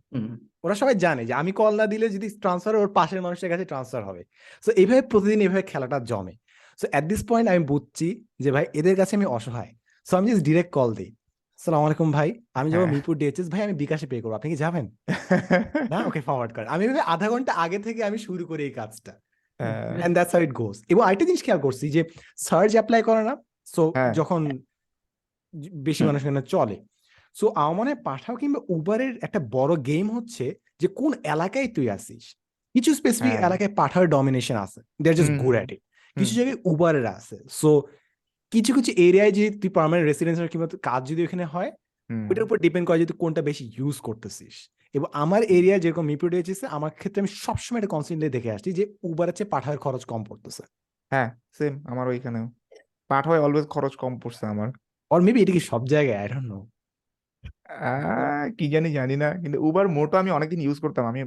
[0.65, 4.05] ওরা সবাই জানে যে আমি কল না দিলে যদি ট্রান্সফার ওর পাশের মানুষের কাছে ট্রান্সফার
[4.05, 4.25] হবে।
[4.65, 6.33] সো এইভাবে প্রতিদিন এইভাবে খেলাটা জমে।
[6.81, 9.75] সো অ্যাট দিস পয়েন্ট আমি বুঝছি যে ভাই এদের কাছে আমি অসহায়।
[10.05, 11.15] সো আমি জাস্ট ডিরেক্ট কল দিই।
[11.57, 14.57] সালাম আলাইকুম ভাই আমি যাব হ্যাঁ। মিরপুর ডিএচএস ভাই আমি বিকাশে পে করব। আপনি কি
[14.57, 14.95] যাবেন?
[15.91, 19.21] না ওকে ফরওয়ার্ড করেন আমি আধা ঘণ্টা আগে থেকে আমি শুরু করি এই কাজটা।
[20.05, 22.01] And that's how it goes এবং আরেকটা জিনিস খেয়াল করছি যে
[22.37, 23.35] সার্চ অ্যাপ্লাই করে না
[23.67, 24.41] সো হ্যাঁ। যখন
[25.87, 26.77] বেশি মানুষ এখানে চলে।
[27.37, 30.45] সো আমার মনে হয় পাঠাও কিংবা উবারের একটা বড় গেম হচ্ছে
[30.81, 32.25] যে কোন এলাকায় তুই আসিস।
[32.75, 35.83] কিছু স্পেসিফিক হ্যাঁ। এলাকায় পাঠার ডমিনেশন আছে। They are just good at it
[36.17, 37.71] কিছু জায়গায় উবারের আছে। সো
[38.53, 41.71] কিছু কিছু এরিয়ায় যদি তুই পার্মানেন্ট রেসিডেন্সিয়াল কিংবা কাজ যদি ওখানে হয়
[42.11, 44.55] ওইটার উপর ডিপেন্ড করে যে তুই কোনটা বেশি ইউজ করতেছিস।
[44.99, 48.85] এবং আমার এরিয়া যেরকম মিরপুর ডিএচএস আমার ক্ষেত্রে আমি সবসময় এটা কনস্ট্যান্টলি দেখে আসছি যে
[49.09, 50.63] উবারের চেয়ে পাঠার খরচ কম পড়তেছে।
[51.13, 51.29] হ্যাঁ
[51.59, 52.47] সেম আমার ওইখানেও।
[53.11, 54.69] পাঠায় অলওয়েজ খরচ কম পড়ছে আমার।
[55.11, 56.19] অর মেবি এটা কি সব জায়গায়?
[56.23, 56.59] আই ডোন্ট নো
[58.59, 61.21] কি জানি জানি না। কিন্তু উবার মোটো আমি অনেকদিন ইউজ করতাম। আমি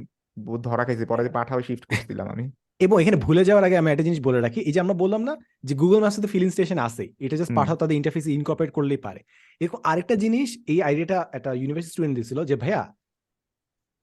[0.66, 2.44] ধরা খাইছি পরে যে পাঠাও শিফট করছিলাম আমি।
[2.84, 5.34] এবং এখানে ভুলে যাওয়ার আগে আমি একটা জিনিস বলে রাখি। এই যে আমরা বললাম না
[5.68, 9.20] যে গুগল ম্যাপসে তো ফিলিং স্টেশন আছে এটা জাস্ট। পাঠাও তাদের ইন্টারফেস ইনকর্পোরেট করলেই পারে।
[9.62, 12.82] এরকম আরেকটা জিনিস এই আইডিয়াটা একটা ইউনিভার্সিটি স্টুডেন্ট দিছিল যে ভাইয়া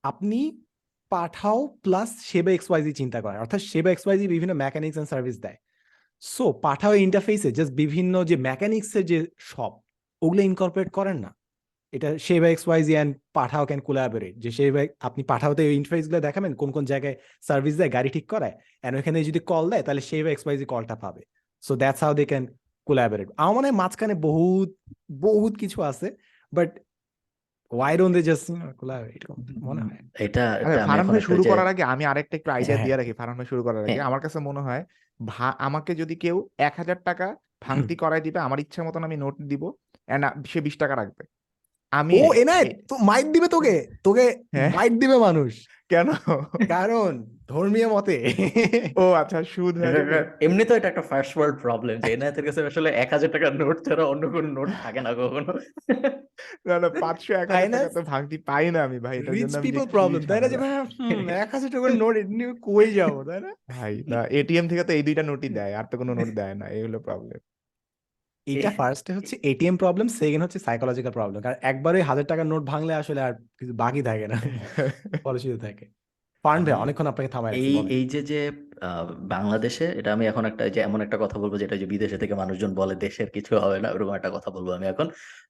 [0.04, 0.40] আপনি
[1.12, 5.58] পাঠাও প্লাস সেবা এক্সওয়াইজি চিন্তা করেন। অর্থাৎ সেবা এক্সওয়াইজি বিভিন্ন মেকানিক্স এন্ড সার্ভিস দেয়।
[6.20, 9.18] সো পাঠাও ইন্টারফেসে জাস্ট বিভিন্ন যে মেকানিক্সের যে
[9.52, 9.72] সব,
[10.22, 11.32] ওগুলো ইনকর্পোরেট করেন না।
[11.94, 16.70] এটা Sheba XYZ and Pathao can collaborate যে সেবা, আপনি পাঠাওতে ওই ইন্টারফেসগুলো দেখাবেন, কোন
[16.72, 17.16] কোন জায়গায়
[17.48, 21.22] সার্ভিস দেয়, গাড়ি ঠিক করায় অ্যান্ড ওখানে যদি কল দেয়, তাহলে সেবা এক্সওয়াইজি কলটা পাবে।
[21.62, 22.44] So that's how they can
[22.88, 24.70] collaborate আমার মনে হয় মাঝখানে বহুত
[25.26, 26.08] বহুত কিছু আছে
[26.54, 26.70] but
[27.72, 28.46] why don't they just
[29.10, 30.44] এরকম মনে হয় এটা
[30.80, 33.62] ফারহান ভাই শুরু করার আগে আমি আরেকটা একটু আইডিয়া হ্যাঁ। দিয়ে রাখি ফারহান ভাই শুরু
[33.66, 34.84] করার আগে হ্যাঁ। আমার কাছে মনে হয়
[35.20, 37.28] ভা আমাকে যদি কেউ এক হাজার টাকা
[37.62, 39.64] ভাঙতি করাই দিবে আমার ইচ্ছা মতন আমি নোট দিব
[40.08, 41.24] এন্ড সে বিশ টাকা রাখবে
[41.92, 42.28] আমি ও
[42.90, 45.52] তো মাইট দিবে তোকে তোকে হ্যাঁ। মাইট দিবে মানুষ
[45.90, 46.08] কেন?
[46.74, 47.12] কারণ
[47.54, 48.16] ধর্মীয় মতে।
[49.02, 49.76] ও আচ্ছা সুদ
[50.46, 53.78] এমনি তো এটা একটা ফার্স্ট ওয়ার্ল্ড প্রবলেম যে এনায়েতের কাছে আসলে এক হাজার টাকার নোট
[53.88, 55.52] ছাড়া অন্য কোনো নোট থাকে না কখনো।
[56.68, 57.78] না না পাঁচশো এক হাজার না?
[57.78, 60.72] টাকা তো ভাঙতি পাই না আমি ভাই এটার জন্য পিপল প্রবলেম তাই না যে ভাই
[61.44, 63.52] এক হাজার টাকার নোট নিয়ে কই যাব তাই না?
[63.76, 66.66] ভাই না এটিএম থেকে তো এই দুইটা নোটই দেয় আর তো কোনো নোট দেয় না
[66.76, 67.40] এই হলো প্রবলেম
[68.52, 72.94] এইটা ফার্স্টে হচ্ছে এটিএম প্রবলেম সেকেন্ড হচ্ছে সাইকোলজিক্যাল প্রবলেম কারণ একবার হাজার টাকার নোট ভাঙলে
[72.94, 74.38] আসলে আর কিছু বাকি থাকে না
[75.24, 75.86] ফলশ্রুতি থাকে।
[76.46, 78.42] ভাই অনেকক্ষণ আপনাকে থামাই এই এই যে যে
[79.30, 82.72] বাংলাদেশে এটা আমি এখন একটা যে এমন একটা কথা বলব যেটা যে বিদেশে থেকে মানুষজন
[82.76, 85.08] বলে দেশের কিছু হবে না ওরকম একটা কথা বলব আমি এখন।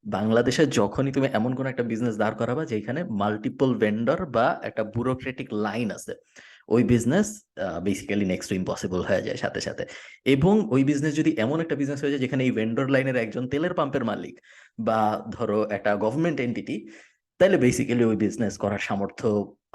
[0.10, 5.48] বাংলাদেশে যখনই তুমি এমন কোন একটা বিজনেস দাঁড় করাবা যেখানে মাল্টিপল ভেন্ডর বা একটা ব্যুরোক্রেটিক
[5.66, 6.14] লাইন আছে
[6.76, 7.28] ওই বিজনেস
[7.88, 9.84] বেসিক্যালি নেক্সট ইম্পসিবল হয়ে যায় সাথে সাথে।
[10.36, 13.74] এবং ওই বিজনেস যদি এমন একটা বিজনেস হয়ে যায় যেখানে এই ভেন্ডর লাইনের একজন তেলের
[13.80, 14.36] পাম্পের মালিক
[14.88, 15.00] বা
[15.36, 16.76] ধরো একটা গভর্নমেন্ট এন্টিটি
[17.40, 19.28] তাহলে বেসিক্যালি ওই বিজনেস করার সামর্থ্য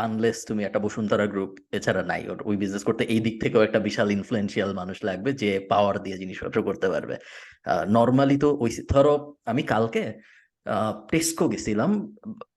[0.05, 3.79] আনলেস তুমি একটা বসুন্ধরা গ্রুপ এছাড়া নাই। ওর, ওই বিজনেস করতে এই দিক থেকেও একটা
[3.79, 7.17] বিশাল ইনফ্লুয়েন্সিয়াল মানুষ লাগবে যে পাওয়ার দিয়ে জিনিসপত্র করতে পারবে।
[7.89, 9.15] নর্মালি তো ওই ধরো
[9.47, 10.03] আমি কালকে
[11.11, 11.91] টেস্কো গেছিলাম,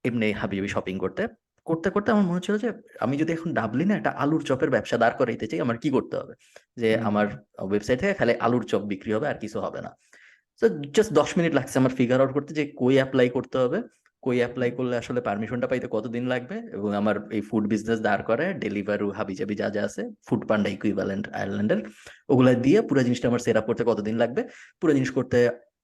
[0.04, 1.24] এমনি হাবিবি শপিং করতে।
[1.70, 2.70] করতে করতে আমার মনে হচ্ছিল যে
[3.06, 6.34] আমি যদি এখন ডাবলিনে একটা আলুর চপের ব্যবসা দাঁড় করাইতে চাই আমার কি করতে হবে?
[6.82, 7.26] যে আমার
[7.70, 9.92] ওয়েবসাইট থেকে খালি আলুর চপ বিক্রি হবে আর কিছু হবে না।
[10.62, 10.66] তো
[10.96, 13.80] জাস্ট দশ মিনিট লাগছে আমার ফিগার আউট করতে যে কই অ্যাপ্লাই করতে হবে।
[14.24, 16.56] কই অ্যাপ্লাই করলে আসলে পারমিশনটা পাইতে কতদিন লাগবে?
[16.78, 21.26] এবং আমার এই ফুড বিজনেস দাঁড় করে ডেলিভারু হাবিজাবি যা যা আছে ফুড পান্ডা ইকুইভ্যালেন্ট
[21.38, 21.80] আয়ারল্যান্ডের
[22.32, 24.42] ওগুলো দিয়ে পুরো জিনিসটা আমার সেট আপ করতে কতদিন লাগবে?
[24.82, 25.38] পুরো জিনিস করতে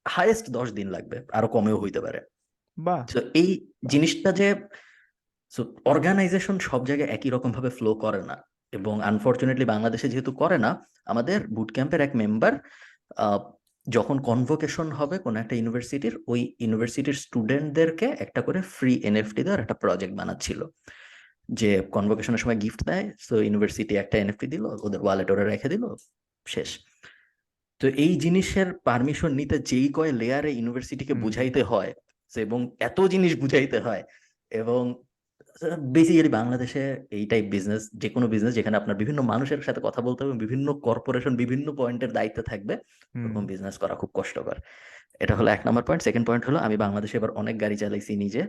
[0.05, 2.19] হাইয়েস্ট দশ দিন লাগবে আরও কমেও হইতে পারে।
[3.41, 3.49] এই
[3.91, 4.47] জিনিসটা যে
[5.85, 8.35] অর্গানাইজেশন সব জায়গায় একই রকম ভাবে ফ্লো করে না।
[8.71, 10.71] এবং আনফরচুনেটলি বাংলাদেশে যেহেতু করে না
[11.05, 12.53] আমাদের বুট ক্যাম্পের এক মেম্বার
[13.87, 19.73] যখন কনভোকেশন হবে কোন একটা ইউনিভার্সিটির ওই ইউনিভার্সিটির স্টুডেন্টদেরকে একটা করে ফ্রি এনএফটি দেওয়ার একটা
[19.73, 20.59] প্রজেক্ট বানাচ্ছিল।
[21.49, 25.83] যে কনভোকেশনের সময় গিফট দেয় তো ইউনিভার্সিটি একটা এনএফটি দিল ওদের ওয়ালেট ওরা রেখে দিল
[26.47, 26.69] শেষ।
[27.81, 31.91] তো এই জিনিসের পারমিশন নিতে যেই কয় লেয়ারে ইউনিভার্সিটিকে বুঝাইতে হয়
[32.35, 34.03] এবং এত জিনিস বুঝাইতে হয়
[34.51, 34.81] এবং
[35.95, 40.21] বেসিক্যালি বাংলাদেশে এই টাইপ বিজনেস যে কোনো বিজনেস যেখানে আপনার বিভিন্ন মানুষের সাথে কথা বলতে
[40.23, 44.57] হবে বিভিন্ন কর্পোরেশন বিভিন্ন পয়েন্টের দায়িত্বে থাকবে এরকম ওরকম বিজনেস করা খুব কষ্টকর।
[45.21, 48.41] এটা হলো এক নম্বর পয়েন্ট সেকেন্ড পয়েন্ট হলো আমি বাংলাদেশে এবার অনেক গাড়ি চালাইছি নিজে।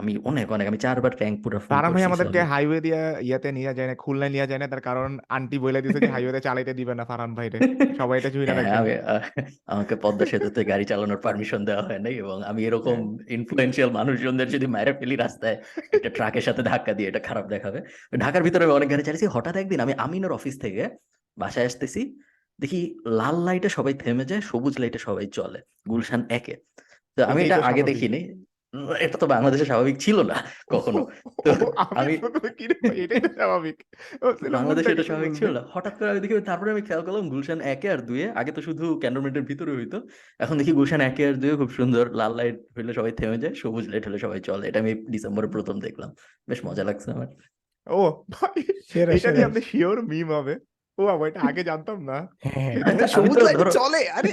[0.00, 3.88] আমি অনেক অনেক আমি চারবার ট্যাঙ্ক পুরো ফারহান ভাই আমাদেরকে হাইওয়ে দিয়ে ইয়াতে নিয়ে যায়
[3.90, 7.04] না খুলনায় নিয়ে যায় না তার কারণ আন্টি বলে দিছে যে হাইওয়েতে চালাইতে দিবে না
[7.10, 7.58] ফারান ভাইরে।
[8.00, 8.92] সবাই এটা চুইনা হ্যাঁ, রাখে আমি
[9.72, 12.96] আমাকে পদ্মা সেতুতে গাড়ি চালানোর পারমিশন দেওয়া হয় নাই এবং আমি এরকম
[13.36, 15.56] ইনফ্লুয়েন্সিয়াল মানুষজনদের যদি মায়েরা ফেলি রাস্তায়
[15.96, 17.78] একটা ট্রাকের সাথে ধাক্কা দিয়ে এটা খারাপ দেখাবে।
[18.22, 20.82] ঢাকার ভিতরে অনেক গাড়ি চালিয়েছি হঠাৎ একদিন আমি আমিনের অফিস থেকে
[21.36, 22.02] বাসায় আসতেছি
[22.62, 22.80] দেখি
[23.18, 26.54] লাল লাইটে সবাই থেমে যায় সবুজ লাইটে সবাই চলে গুলশান একে।
[27.16, 28.20] তো আমি এটা আগে দেখিনি।
[29.04, 30.36] এটা তো বাংলাদেশে স্বাভাবিক ছিল না
[30.74, 31.00] কখনো।
[31.46, 31.50] তো
[32.00, 32.12] আমি
[33.38, 33.76] স্বাভাবিক।
[34.56, 37.88] বাংলাদেশে এটা স্বাভাবিক ছিল না। হঠাৎ করে আমি দেখি তারপরে আমি খেয়াল করলাম গুলশান একে
[37.94, 39.98] আর দুয়ে। আগে তো শুধু ক্যান্টনমেন্টের ভিতরে হইতো।
[40.44, 43.84] এখন দেখি গুলশান একে আর দুয়ে খুব সুন্দর। লাল লাইট হইলে সবাই থেমে যায় সবুজ
[43.92, 46.10] লাইট হলে সবাই চলে। এটা আমি ডিসেম্বরে প্রথম দেখলাম।
[46.48, 47.28] বেশ মজা লাগছে আমার।
[47.86, 48.00] ও
[48.34, 48.58] ভাই
[48.90, 50.54] সেরা এটা নিয়ে আপনি শিওর মিম হবে।
[51.00, 54.32] ও বাবা এটা আগে জানতাম না। হ্যাঁ আমি এটা তো সবুজ লাইট চলে আরে।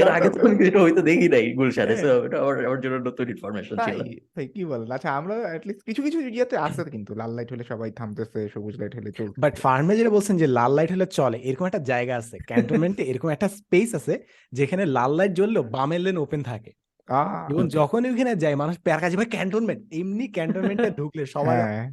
[0.00, 0.38] এর আগে তো
[0.68, 2.36] এটা হয়তো দেখি নাই গুলশানে হ্যাঁ। so এটা
[2.68, 3.98] আমার জন্য নতুন ইনফরমেশন ছিল।
[4.36, 4.88] ভাই কি বলেন?
[4.96, 8.92] আচ্ছা আমরা অ্যাটলিস্ট কিছু কিছু ইয়েতে আছে কিন্তু লাল লাইট হলে সবাই থামতেছে সবুজ লাইট
[8.98, 12.36] হলে চলছে। বাট ফার্মে যেটা বলছেন যে লাল লাইট হলে চলে এরকম একটা জায়গা আছে
[12.50, 14.14] ক্যান্টনমেন্টে এরকম একটা স্পেস আছে
[14.52, 16.70] যেখানে লাল লাইট জ্বললেও বামের লেন ওপেন থাকে।
[17.08, 21.86] আহ, এবং যখন ওইখানে যায় মানুষ প্যার কাছে ভাই ক্যান্টনমেন্ট এমনি ক্যান্টনমেন্টে ঢুকলে সবাই হ্যাঁ।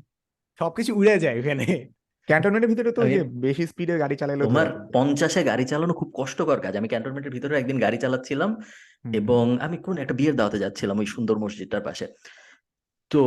[0.60, 1.66] সবকিছু উড়ে যায় ওখানে।
[2.30, 6.74] ক্যান্টনমেন্টের ভিতরে তো যে বেশি স্পিডে গাড়ি চালালে তোমার পঞ্চাশে গাড়ি চালানো খুব কষ্টকর কাজ।
[6.80, 8.50] আমি ক্যান্টনমেন্টের ভিতরে একদিন গাড়ি চালাচ্ছিলাম
[9.20, 12.06] এবং আমি কোন একটা বিয়ের দাওয়াতে যাচ্ছিলাম ওই সুন্দর মসজিদটার পাশে।
[13.12, 13.22] তো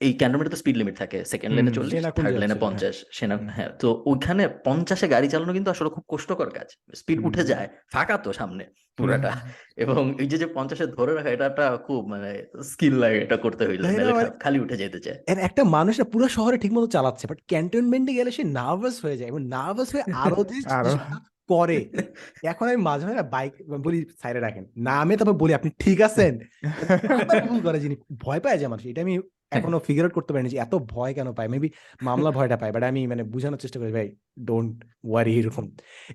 [0.00, 3.70] এই ক্যান্টনমেন্টে তো স্পিড লিমিট থাকে সেকেন্ড লেনে চল্লিশ থার্ড লেনে হ্যাঁ। পঞ্চাশ সেনা হ্যাঁ
[3.80, 8.32] তো ওইখানে পঞ্চাশে গাড়ি চালানো কিন্তু আসলে খুব কষ্টকর কাজ। স্পিড উঠে যায় ফাঁকা তো
[8.32, 8.64] সামনে
[8.98, 9.32] পুরাটা।
[9.76, 12.30] এবং এই যে যে পঞ্চাশে ধরে রাখা এটা একটা খুব মানে
[12.62, 16.58] স্কিল লাগে এটা করতে হইলে। মানে- খালি উঠে যেতে চায়। একটা মানুষ না পুরো শহরে
[16.58, 20.56] ঠিকমতো চালাচ্ছে বাট ক্যান্টনমেন্টে গেলে সে নার্ভাস হয়ে যায় এবং নার্ভাস হয়ে আরও যে
[21.48, 21.78] করে।
[22.42, 26.32] এখন আমি মাঝে মাঝে বাইক বলি সাইডে রাখেন নামে তারপর বলি আপনি ঠিক আছেন?
[27.48, 29.14] ভুল করে যিনি ভয় পায় যে মানুষ এটা আমি
[29.58, 31.48] এখনও ফিগার আউট করতে পারিনি যে এত ভয় কেন পায়?
[31.48, 31.68] মেবি
[32.02, 34.06] মামলা ভয়টা পায় বাট আমি মানে বোঝানোর চেষ্টা করি ভাই
[34.48, 35.64] ডোন্ট ওয়ারি এরকম।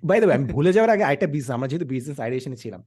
[0.03, 2.83] বাই দ্য আমি ভুলে যাওয়ার আগে আরেকটা বিজনেস আমরা যেহেতু বিজনেস আইডিয়েশনে ছিলাম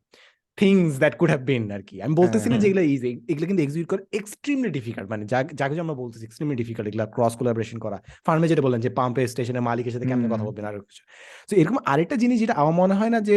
[0.58, 3.46] things that could have been আর কি। আমি বলতেছি না হ্যাঁ। যে এগুলো ইজি এগুলো
[3.46, 7.78] কিন্তু এক্সিকিউট করা এক্সট্রিমলি ডিফিকাল্ট মানে যা যাকে আমরা বলতেছি এক্সট্রিমলি ডিফিকাল্ট এগুলো ক্রস কোলাবোরেশন
[7.78, 10.64] করা। ফার্মে যেটা বললেন যে পাম্পে স্টেশনের মালিকের সাথে কেমন কথা। বলবেন?
[10.64, 11.02] আর কিছু।
[11.50, 13.36] তো এরকম আরেকটা জিনিস যেটা আমার মনে হয় না যে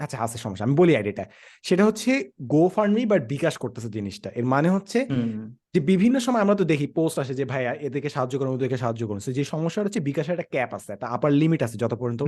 [0.00, 1.24] আচ্ছা আছে সমস্যা। আমি বলি আইডিয়াটা
[1.64, 2.10] সেটা হচ্ছে
[2.42, 4.98] গো ফার্মি বাট বিকাশ করতেছে জিনিসটা। এর মানে হচ্ছে
[5.74, 9.02] যে বিভিন্ন সময় আমরা তো দেখি পোস্ট আসে যে ভাই এদেরকে সাহায্য করুন ওদেরকে সাহায্য
[9.08, 12.22] করুন যে সমস্যা হচ্ছে বিকাশের একটা ক্যাপ আছে একটা আপার লিমিট আছে যত পর্যন্ত।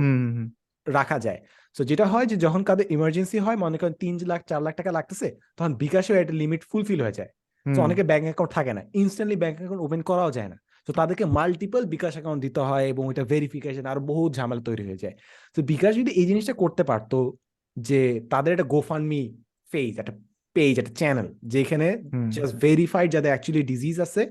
[0.87, 1.39] রাখা যায়।
[1.75, 4.91] তো যেটা হয় যে যখন কাদের ইমার্জেন্সি হয় মনে করেন তিন লাখ চার লাখ টাকা
[4.91, 7.31] লাগতেছে তখন বিকাশেও একটা লিমিট ফুলফিল হয়ে যায়।
[7.65, 10.57] তো অনেকে ব্যাংক অ্যাকাউন্ট থাকে না। ইনস্ট্যান্টলি ব্যাংক অ্যাকাউন্ট ওপেন করাও যায় না।
[10.87, 14.99] তো তাদেরকে মাল্টিপল বিকাশ অ্যাকাউন্ট দিতে হয় এবং ওইটা ভেরিফিকেশন আর বহু ঝামেলা তৈরি হয়ে
[15.03, 15.15] যায়।
[15.57, 17.17] তো বিকাশ যদি এই জিনিসটা করতে পারতো
[17.81, 19.37] যে তাদের একটা গোফান্ডমি
[19.71, 20.13] ফেজ একটা
[20.53, 21.87] পেজ একটা চ্যানেল যেখানে
[22.29, 24.29] জাস্ট ভেরিফাইড যাদের অ্যাকচুয়ালি ডিজিজ আছে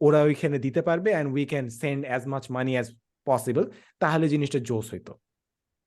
[0.00, 2.88] ওরা ওইখানে দিতে পারবে and we can send as much money as
[3.26, 5.12] possible তাহলে জিনিসটা জোস হইতো।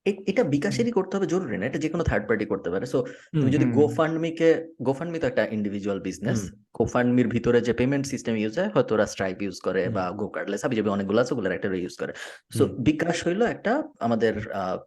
[0.06, 3.00] এটা বিকাশেরই করতে হবে জরুরি না এটা যে কোনো থার্ড পার্টি করতে পারে। সো
[3.34, 4.50] তুমি যদি। গোফান্ডমিকে
[4.88, 6.40] গোফান্ডমি তো একটা ইন্ডিভিজুয়াল বিজনেস
[6.80, 10.62] গোফান্ডমির ভিতরে যে পেমেন্ট সিস্টেম ইউজ হয় হয়তো ওরা স্ট্রাইপ ইউজ করে বা গো কার্ডলেস
[10.64, 12.12] হাবি যাবে অনেকগুলো আছে ওগুলোর একটা ইউজ করে।
[12.58, 13.74] সো বিকাশ হইল একটা
[14.06, 14.34] আমাদের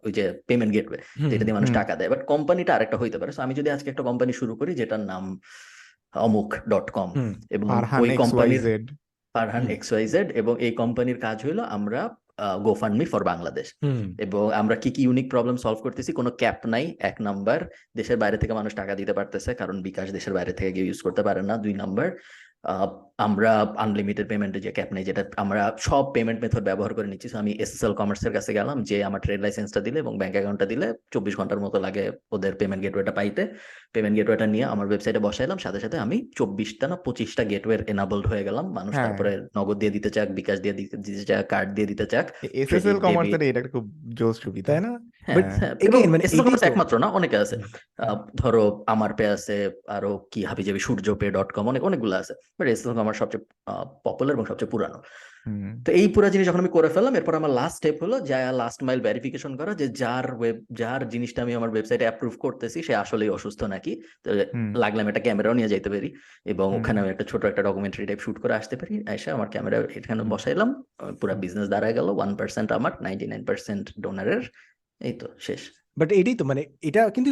[0.05, 0.99] ওই যে পেমেন্ট গেটওয়ে
[1.31, 4.03] যেটা দিয়ে মানুষ টাকা দেয়। বাট কোম্পানিটা আরেকটা হইতে পারে। সো আমি যদি আজকে একটা
[4.09, 5.23] কোম্পানি শুরু করি যেটার নাম
[6.13, 7.09] অমুক ডট কম
[7.55, 7.67] এবং
[8.03, 8.83] ওই কোম্পানির Z
[9.35, 12.01] Farhan X Y Z এবং এই কোম্পানির কাজ হইল আমরা
[12.63, 13.67] গোফান্ডমি ফর বাংলাদেশ
[14.19, 16.11] এবং আমরা কি কি ইউনিক প্রবলেম সলভ করতেছি?
[16.11, 17.59] কোনো ক্যাপ নাই এক নাম্বার
[17.95, 21.21] দেশের বাইরে থেকে মানুষ টাকা দিতে পারতেছে কারণ বিকাশ দেশের বাইরে থেকে কেউ ইউজ করতে
[21.23, 22.07] পারে না দুই নাম্বার
[23.27, 23.51] আমরা
[23.85, 27.93] আনলিমিটেড পেমেন্টের যে ক্যাপ নেই যেটা আমরা সব পেমেন্ট মেথড ব্যবহার করে নিচ্ছি। আমি এসএসএল
[27.99, 31.77] কমার্সের কাছে গেলাম যে আমার ট্রেড লাইসেন্সটা দিলে এবং ব্যাংক অ্যাকাউন্টটা দিলে চব্বিশ ঘণ্টার মতো
[31.85, 32.03] লাগে
[32.35, 33.43] ওদের পেমেন্ট গেটওয়েটা পাইতে।
[33.93, 38.43] পেমেন্ট গেটওয়েটা নিয়ে আমার ওয়েবসাইটে বসাইলাম সাথে সাথে আমি চব্বিশটা না পঁচিশটা গেটওয়ে এনাবলড হয়ে
[38.47, 42.05] গেলাম। মানুষ হ্যাঁ। তারপরে নগদ দিয়ে দিতে চাক বিকাশ দিয়ে দিতে চাক কার্ড দিয়ে দিতে
[42.13, 42.25] চাক
[42.61, 43.85] এসএসএল কমার্সের এটা খুব
[44.19, 44.91] জোস সুবিধা তাই না?
[45.27, 45.73] হ্যাঁ, হ্যাঁ,
[46.07, 46.23] মানে
[46.61, 47.55] একমাত্র না অনেকে আছে।
[48.35, 49.55] ধরো আমার পে আছে
[49.87, 53.43] আরও কি হাবি যাবি সূর্য পে ডট কম অনেক অনেকগুলো আছে। বাট কমার্স সবচেয়ে
[54.03, 54.99] পপুলার এবং সবচেয়ে পুরানো।
[55.85, 58.83] তো এই পুরো জিনিস যখন আমি করে ফেললাম এরপর আমার লাস্ট স্টেপ হলো যা লাস্ট
[58.83, 63.29] মাইল ভেরিফিকেশন করা যে যার ওয়েব যার জিনিসটা আমি আমার ওয়েবসাইটে অ্যাপ্রুভ করতেছি সে আসলেই
[63.29, 64.01] অসুস্থ নাকি?
[64.23, 66.09] তো হুম। লাগলে আমি একটা ক্যামেরাও নিয়ে যাইতে পারি।
[66.45, 69.77] এবং ওখানে আমি একটা ছোট একটা ডকুমেন্টারি টাইপ শুট করে আসতে পারি। এসে আমার ক্যামেরা
[69.95, 70.69] এখানে। বসাইলাম।
[71.21, 74.43] পুরো বিজনেস দাঁড়ায় গেল। ওয়ান পার্সেন্ট আমার নাইনটি নাইন পার্সেন্ট ডোনারের
[75.01, 75.61] এই তো শেষ।
[75.99, 77.31] বাট এটাই তো মানে এটা কিন্তু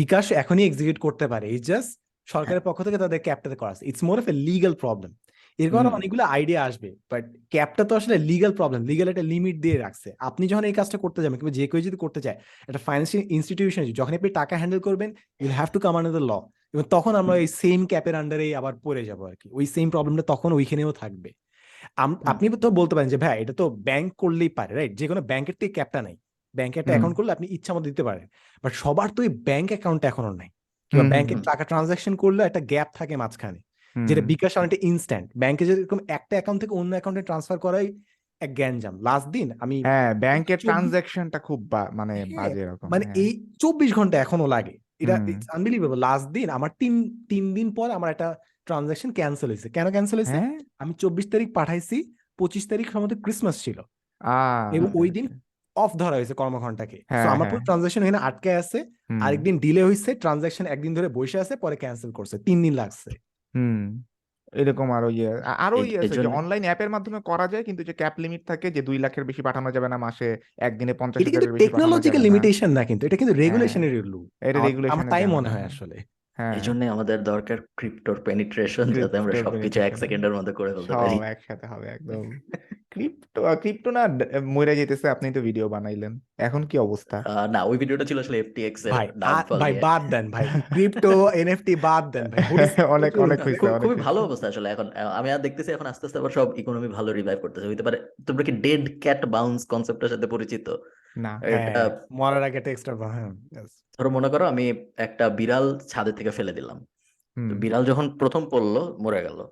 [0.00, 1.90] বিকাশ এখনই এক্সিকিউট করতে পারে। ইটস জাস্ট
[2.28, 5.12] সরকারের পক্ষ থেকে তাদের ক্যাপটাতে করা it's more of a legal problem
[5.58, 7.24] এর কারণে অনেকগুলো আইডিয়া আসবে। বাট
[7.54, 11.20] ক্যাপটা তো আসলে লিগাল প্রবলেম লিগাল একটা লিমিট দিয়ে রাখছে। আপনি যখন এই কাজটা করতে
[11.22, 12.36] যাবেন কিংবা যে কেউ যদি করতে চায়
[12.68, 15.10] একটা ফাইন্যান্সিয়াল ইনস্টিটিউশন যখন আপনি টাকা হ্যান্ডেল করবেন
[15.40, 16.32] you'll have to come under the law
[16.72, 20.24] এবং তখন আমরা ওই সেম ক্যাপের আন্ডারেই আবার পড়ে যাব আর কি। ওই সেম প্রবলেমটা
[20.32, 21.30] তখন ওইখানেও থাকবে।
[22.32, 25.56] আপনি তো বলতে পারেন যে ভাই এটা তো ব্যাংক করলেই পারে রাইট যে কোনো ব্যাংকের
[25.60, 26.16] তো ক্যাপটা নাই।
[26.54, 28.26] ব্যাংকে একটা অ্যাকাউন্ট করলে আপনি ইচ্ছা মতো দিতে পারেন।
[28.64, 30.50] বাট সবার তো ওই ব্যাংক অ্যাকাউন্ট এখনও নাই।
[30.92, 33.60] কিংবা ব্যাংকে টাকা ট্রানজাকশন করলে একটা গ্যাপ থাকে মাঝখানে।
[33.96, 37.86] যেটা। বিকাশ অনেকটা ইনস্ট্যান্ট ব্যাংকে যেরকম একটা অ্যাকাউন্ট থেকে অন্য অ্যাকাউন্টে ট্রান্সফার করাই
[38.40, 41.60] এক গ্যাঞ্জাম। লাস্ট দিন আমি হ্যাঁ ব্যাংকের ট্রানজাকশনটা খুব
[41.92, 46.28] মানে হ্যাঁ, বাজে রকম মানে হ্যাঁ। এই চব্বিশ ঘণ্টা এখনও লাগে। এটা ইটস আনবিলিভেবল লাস্ট
[46.28, 46.92] দিন আমার তিন
[47.28, 48.28] তিন দিন পর আমার একটা
[48.66, 50.38] ট্রানজাকশন ক্যান্সেল হয়েছে। কেন ক্যান্সেল হয়েছে?
[50.38, 50.58] হ্যাঁ?
[50.78, 51.96] আমি চব্বিশ তারিখ পাঠাইছি
[52.38, 53.78] পঁচিশ তারিখ সম্ভবত ক্রিসমাস ছিল।
[54.72, 55.26] এবং ওই দিন.
[55.78, 58.78] অফ ধরা হয়েছে কর্মঘন্টাকে হ্যাঁ, আমার পুরো হ্যাঁ। ট্রানজাকশন এখানে আটকে আছে
[59.24, 63.10] আরেকদিন ডিলে হয়েছে ট্রানজাকশন একদিন ধরে বসে আছে পরে ক্যান্সেল করছে তিন দিন লাগছে।
[63.54, 63.82] হুম
[64.52, 65.30] এরকম আরও ইয়ে
[65.66, 68.80] আরও ইয়ে আছে যে অনলাইন অ্যাপের মাধ্যমে করা যায় কিন্তু যে ক্যাপ লিমিট থাকে যে
[68.82, 73.16] দুই লাখের বেশি পাঠানো যাবে না মাসে একদিনে পঞ্চাশ এটা টেকনোলজিক্যাল লিমিটেশন না। কিন্তু এটা
[73.16, 75.64] কিন্তু রেগুলেশনের রুল এটা আমার রেগুলেশন তাই মনে হয়?
[75.70, 80.70] আসলে। হ্যাঁ এই জন্য আমাদের দরকার ক্রিপ্টোর পেনিট্রেশন যাতে আমরা সবকিছু এক সেকেন্ডের মধ্যে করে
[80.74, 82.24] ফেলতে পারি। সব একসাথে হবে একদম।
[82.90, 84.02] ক্রিপ্টো ক্রিপ্টো না
[84.46, 87.16] মরে যেতেছে আপনি তো ভিডিও বানাইলেন। এখন কি অবস্থা?
[87.22, 89.06] আহ, না ওই ভিডিওটা ছিল আসলে এফটিএক্স এর ভাই
[89.62, 92.40] ভাই বাদ দেন ভাই। ক্রিপ্টো এনএফটি বাদ দেন ভাই।
[92.96, 93.38] অনেক অনেক অনেক
[93.82, 97.10] খুবই ভালো অবস্থা আসলে এখন। আমি আর দেখতেছি এখন আস্তে আস্তে আবার সব ইকোনমি ভালো
[97.12, 100.66] রিভাইভ করতেছে। হইতে পারে তোমরা কি ডেড ক্যাট বাউন্স কনসেপ্টের সাথে পরিচিত?
[101.18, 103.30] না এটা মরার আগে একটা এক্সট্রা হ্যাঁ.
[103.98, 106.78] ধরো মনে করো আমি একটা বিড়াল ছাদে থেকে ফেলে দিলাম।
[107.36, 109.46] তো বিড়াল যখন প্রথম পড়ল মরে গেল।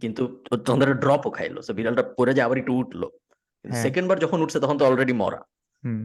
[0.00, 4.42] কিন্তু ধরো ড্রপও খাইলো। তো বিড়ালটা পড়ে যে আবার একটু উঠল। হ্যাঁ। সেকেন্ড বার যখন
[4.42, 5.40] উঠছে তখন তো অলরেডি মরা।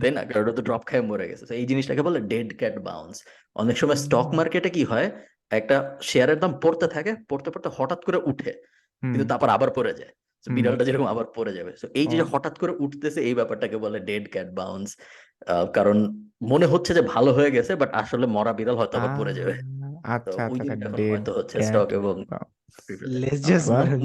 [0.02, 0.24] তাই না?
[0.24, 3.24] কারণ তো ড্রপ খেয়ে মরে গেছে। এই জিনিসটাকে বলে ডেড ক্যাট বাউন্স
[3.56, 5.12] অনেক সময় স্টক মার্কেটে কি হয়
[5.52, 8.54] একটা শেয়ারের দাম পড়তে থাকে পড়তে পড়তে হঠাৎ করে উঠে।
[9.02, 10.12] কিন্তু তারপর আবার পড়ে যায়।
[10.56, 14.26] বিড়ালটা যেরকম আবার পড়ে যাবে। তো এই যে হঠাৎ করে উঠতেছে এই ব্যাপারটাকে বলে ডেড
[14.34, 14.90] ক্যাট বাউন্স
[15.78, 15.98] কারণ
[16.52, 19.54] মনে হচ্ছে যে ভালো হয়ে গেছে বাট আসলে মরা বিড়াল হয়তো আবার পড়ে যাবে।
[20.16, 21.98] আচ্ছা আচ্ছা আচ্ছা
[23.80, 23.96] মানে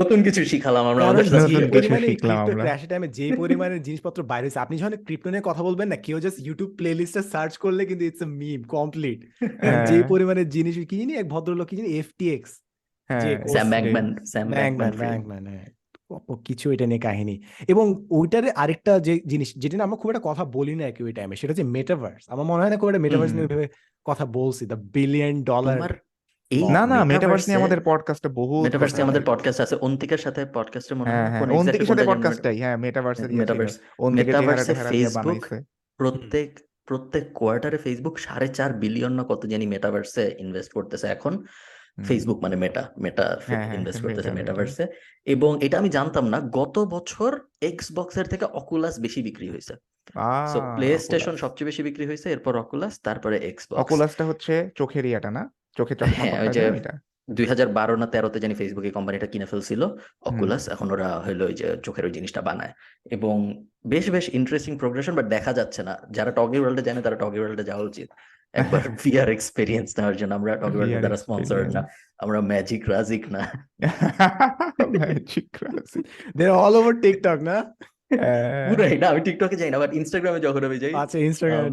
[0.00, 4.20] নতুন কিছু শিখালাম আমরা কারণ যে পরিমাণে শিখলাম ক্রিপ্টো আমরা। ক্র্যাশের টাইমে যে পরিমাণে জিনিসপত্র
[4.32, 7.82] বাইরে আপনি যখন ক্রিপ্টো নিয়ে কথা বলবেন না কেউ জাস্ট ইউটিউব প্লে লিস্টে সার্চ করলে
[7.88, 9.18] কিন্তু ইটস এ মিম কমপ্লিট
[9.88, 12.52] যে পরিমাণে জিনিস কি জানি এক ভদ্রলোক কি জানি এফটিএক্স
[13.08, 15.68] হ্যাঁ Sam Bankman Sam Bankman Bankman হ্যাঁ।
[16.44, 17.34] কিছু এটা নিয়ে কাহিনী।
[17.68, 21.36] এবং ওইটারে আরেকটা যে জিনিস যেটা আমরা খুব একটা কথা বলি না কি ওই টাইমে
[21.36, 23.68] সেটা হচ্ছে মেটাভার্স আমার মনে হয় না খুব একটা মেটাভার্স নিয়ে ভেবে
[24.04, 25.78] কথা বলছি। দ্য বিলিয়ন ডলার
[26.70, 30.94] না না মেটাভার্স নিয়ে আমাদের পডকাস্টে বহুত মেটাভার্স নিয়ে আমাদের পডকাস্ট আছে। অন্তিকের সাথে পডকাস্টে
[30.94, 33.74] মনে হয় হ্যাঁ অন্তিকের সাথে পডকাস্টটাই হ্যাঁ মেটাভার্সের ইয়ে মেটাভার্স
[34.12, 35.42] মেটাভার্সে ফেসবুক
[36.00, 36.48] প্রত্যেক
[36.84, 41.34] প্রত্যেক কোয়ার্টারে ফেসবুক সাড়ে চার বিলিয়ন না কত জানি মেটাভার্সে ইনভেস্ট করতেছে এখন।
[42.06, 43.24] ফেসবুক মানে মেটা মেটা
[43.76, 44.84] ইনভেস্ট করতেছে মেটা মেটা মেটাভার্সে
[45.34, 47.32] এবং এটা আমি জানতাম না গত বছর
[47.70, 49.74] এক্সবক্সের থেকে অকুলাস বেশি বিক্রি হয়েছে।
[50.52, 55.30] সো প্লে স্টেশন সবচেয়ে বেশি বিক্রি হয়েছে এরপর অকুলাস তারপরে এক্সবক্স অকুলাসটা হচ্ছে চোখের ইয়াটা
[55.30, 55.42] না?
[55.78, 56.92] চোখে চশমা হ্যাঁ ওইটা
[57.36, 59.82] দুই হাজার বারো না তেরোতে জানি ফেসবুক কোম্পানিটা কিনে ফেলছিল
[60.30, 62.72] অকুলাস এখন ওরা হইল ওই যে চোখের ওই জিনিসটা বানায়।
[63.16, 63.34] এবং
[63.86, 67.64] বেশ বেশ ইন্টারেস্টিং প্রোগ্রেশন বাট দেখা যাচ্ছে না। যারা টগি ওয়ার্ল্ডে জানে তারা টগি ওয়ার্ল্ডে
[67.64, 68.08] যাওয়া উচিত।
[68.54, 71.82] একবার ভিআর এক্সপিরিয়েন্স নেওয়ার জন্য আমরা টক দ্বারা স্পন্সর্ড না
[72.18, 73.42] আমরা ম্যাজিক রাজিক না।
[74.94, 76.04] Magic রাজিক
[76.36, 77.56] they all over TikTok না?
[78.70, 81.68] পুরাই না আমি টিকটকে যাই না বাট ইনস্টাগ্রামে যখন আমি যাই আচ্ছা ইনস্টাগ্রামে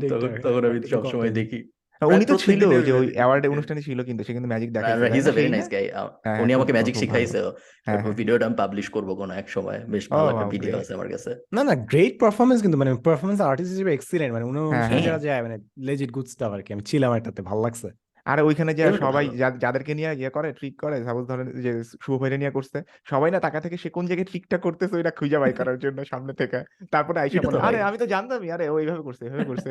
[0.45, 1.59] তখন আমি সবসময় দেখি।
[2.01, 5.31] উনি তো ছিল যে ওই অ্যাওয়ার্ড অনুষ্ঠানে ছিল কিন্তু সে কিন্তু ম্যাজিক দেখায় হিজ না?
[5.31, 5.85] আ ভেরি নাইস গাই
[6.25, 7.39] হ্যাঁ উনি আমাকে ম্যাজিক শিখাইছে।
[7.87, 11.09] হ্যাঁ হ্যাঁ। ভিডিওটা আমি পাবলিশ করব কোনো এক সময়। বেশ ভালো একটা ভিডিও আছে আমার
[11.11, 15.03] কাছে। না না গ্রেট পারফরমেন্স কিন্তু মানে পারফরমেন্স আর্টিস্ট হিসেবে এক্সিলেন্ট মানে উনি হ্যাঁ হ্যাঁ।
[15.07, 15.55] যারা যায় মানে
[15.87, 17.89] লেজিট গুড স্টাফ আর কি আমি ছিলাম একটাতে ভালো লাগছে।
[18.25, 19.25] আর ওইখানে যে সবাই
[19.63, 21.71] যাদেরকে নিয়ে ইয়ে করে ট্রিক করে সাপোজ ধরেন যে
[22.03, 25.37] শুভ ভাইরে নিয়ে করছে সবাই না তাকা থেকে সে কোন জায়গায় ট্রিকটা করতেছে ওইটা খুঁজে
[25.39, 26.59] বাই করার জন্য সামনে থেকে।
[26.91, 29.69] তারপরে আইসা আরে আমি তো জানতামই আরে ওইভাবে করছে এভাবে করছে।"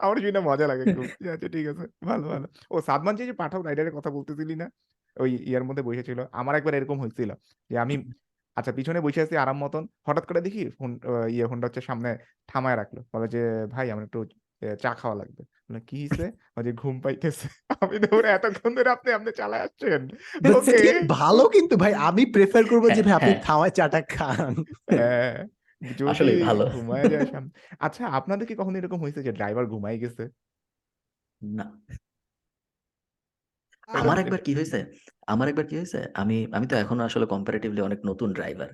[0.00, 3.60] আমার শুনে মজা লাগে খুব। আচ্ছা ঠিক আছে ভালো ভালো। ও সাদমান যে যে পাঠাও
[3.68, 4.66] রাইডারের কথা বলতেছিলি না?
[5.16, 7.30] ওই ইয়ার মধ্যে বসেছিল আমার একবার এরকম হয়েছিল
[7.70, 7.94] যে আমি
[8.56, 10.90] আচ্ছা পিছনে বসে আছি আরাম মতন। হঠাৎ করে দেখি ফোন
[11.34, 12.10] ইয়ে ফোনটা হচ্ছে সামনে
[12.48, 13.42] থামায় রাখল। বলে যে
[13.74, 14.20] ভাই আমার একটু
[14.82, 15.42] চা খাওয়া লাগবে।
[15.88, 16.26] কি হয়েছে
[16.66, 17.46] যে ঘুম পাইতেছে।
[17.82, 20.00] আমি ধরে এতক্ষণ ধরে আপনি আপনি চালায় আসছেন?
[21.14, 24.52] ভালো কিন্তু ভাই আমি প্রেফার করব যে হ্যাঁ ভাই আপনি হ্যাঁ। থামায় চাটা খান।
[24.90, 25.34] হ্যাঁ।
[25.82, 29.96] যদি আসলেই ভালো। ঘুমায় যায় সামনে আচ্ছা আপনাদের কি কখনো এরকম হয়েছে যে ড্রাইভার ঘুমাই
[29.98, 30.24] গেছে?
[31.40, 31.66] না।
[33.88, 34.78] এটা আমার এটা একবার কি হয়েছে
[35.26, 38.70] আমার একবার কি হয়েছে আমি আমি তো এখনও আসলে কম্পারেটিভলি অনেক নতুন ড্রাইভার।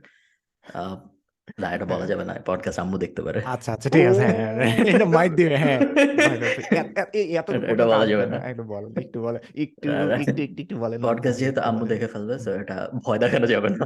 [1.59, 4.35] না এটা বলা হ্যাঁ যাবে না পডকাস্ট আম্মু দেখতে পারে। আচ্ছা আচ্ছা ঠিক আছে হ্যাঁ
[4.37, 5.79] হ্যাঁ, হ্যাঁ, এটা মাইট দিবে হ্যাঁ
[6.21, 9.19] ভাই দর্শক, এ- এ- এ- এতটুকু এটা পর্যন্ত বলা যাবে না না। একটু বলেন একটু
[9.23, 12.09] বলেন একটু না, না। একটু একটু একটু বলেন। না পডকাস্ট যেহেতু একটু আম্মু বলেন দেখে
[12.09, 13.85] ফেলবে হুম। এটা ভয় দেখানো যাবে না।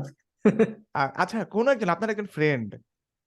[0.95, 2.71] আ- আচ্ছা কোন একজন আপনার একজন ফ্রেন্ড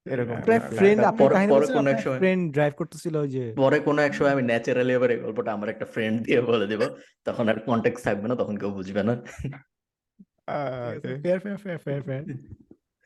[0.05, 3.79] এরকম। আপনার ফ্রেন্ড আপনি পরে কাহিনী বলছেন কোনো এক সময় ফ্রেন্ড ড্রাইভ করতেছিল যে পরে
[3.79, 6.81] কোনো এক সময় আমি ন্যাচারালি এবার এই গল্পটা আমার একটা ফ্রেন্ড দিয়ে বলে দিব।
[7.25, 11.57] তখন আর কন্টেক্ট থাকবে না তখন কেউ বুঝবে না। আহ, ঠিক আছে এ- fair fair
[11.57, 12.23] fair fair fair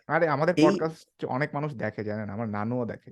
[0.08, 2.30] আরে আমাদের পডকাস্ট অনেক মানুষ দেখে জানেন?
[2.30, 3.12] আমার নানুও দেখে।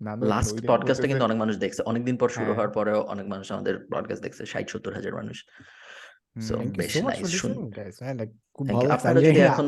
[0.00, 2.70] নানু লাস্ট ওই দিন পডকাস্টে বলতেছে কিন্তু অনেক মানুষ দেখছে। অনেকদিন পর শুরু হ্যাঁ। হওয়ার
[2.70, 5.44] পরেও অনেক মানুষ আমাদের পডকাস্ট দেখছে ষাট সত্তর হাজার মানুষ।
[6.36, 7.52] সো বেশ সো ফর নাইস শুন
[8.04, 8.14] হ্যাঁ
[8.58, 8.88] খুব ভালো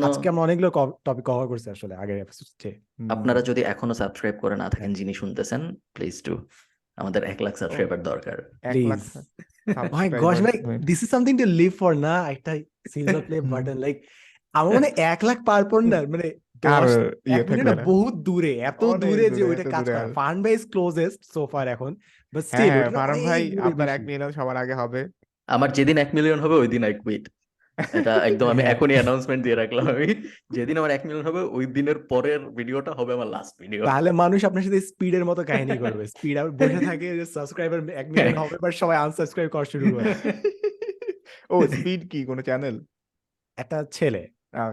[0.08, 0.70] আজকে আমরা অনেকগুলো
[1.06, 2.70] টপিক কভার করছি আসলে আগের এপিসোডে
[3.08, 5.60] আপনারা যদি এখনও সাবস্ক্রাইব করে না থাকেন যিনি শুনতেছেন
[5.94, 6.34] প্লিজ টু
[6.98, 8.76] আমাদের এক লাখ সাবস্ক্রাইবার দরকার। এক
[9.92, 10.06] my
[10.88, 12.14] this is something to live for না?
[12.30, 12.52] একটা
[12.92, 13.96] সিলভার প্লে বাটন লাইক
[14.54, 16.28] আমার মানে এক লাখ পার পর না মানে
[17.30, 17.42] ইয়ে
[17.90, 21.92] বহুত দূরে এত দূরে যে ওইটা কাজ করে। ফান বেস ক্লোজেস্ট সোফার এখন
[22.32, 22.72] বাট স্টিল
[23.04, 25.02] অনেক ভাই আপনার এক মিলিয়ন সবার আগে হবে।
[25.48, 27.24] আমার যেদিন এক মিলিয়ন হবে ওই দিন আই কুইট
[27.98, 30.08] এটা একদম আমি এখনই অ্যানাউন্সমেন্ট দিয়ে রাখলাম আমি।
[30.56, 34.40] যেদিন আমার এক মিলিয়ন হবে ওই দিনের পরের ভিডিওটা হবে আমার লাস্ট ভিডিও তাহলে মানুষ
[34.48, 38.56] আপনার সাথে স্পিডের মতো কাহিনী করবে। স্পিড আর বসে থাকে যে সাবস্ক্রাইবার এক মিলিয়ন হবে
[38.64, 40.04] বাট সবাই আনসাবস্ক্রাইব করা শুরু করে।
[41.50, 42.74] ও স্পিড কি কোনো চ্যানেল
[43.58, 44.22] একটা ছেলে।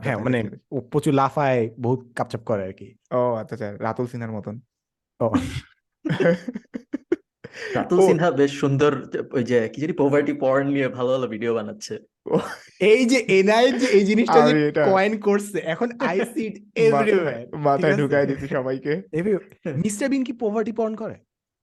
[0.05, 0.39] হ্যাঁ মানে
[0.76, 2.88] ও প্রচুর লাফায় বহুত কাপচাপ করে আর কি।
[3.19, 4.55] ও আচ্ছা আচ্ছা রাতুল সিনহার মতন।
[5.19, 5.28] ও।
[7.78, 8.91] রাতুল সিনহা বেশ সুন্দর
[9.38, 11.95] ওই যে কি জানি পভার্টি পর্ন নিয়ে ভালো ভালো ভিডিও বানাচ্ছে।
[12.91, 14.53] এই যে এনআই যে এই জিনিসটা যে
[14.89, 18.93] কয়েন করছে এখন আই সি ইট মাথায় এভরিওয়্যার মাথায় ঢুকায় দিতে সবাইকে।
[19.86, 21.16] মিস্টার বিন কি পভার্টি পর্ন করে?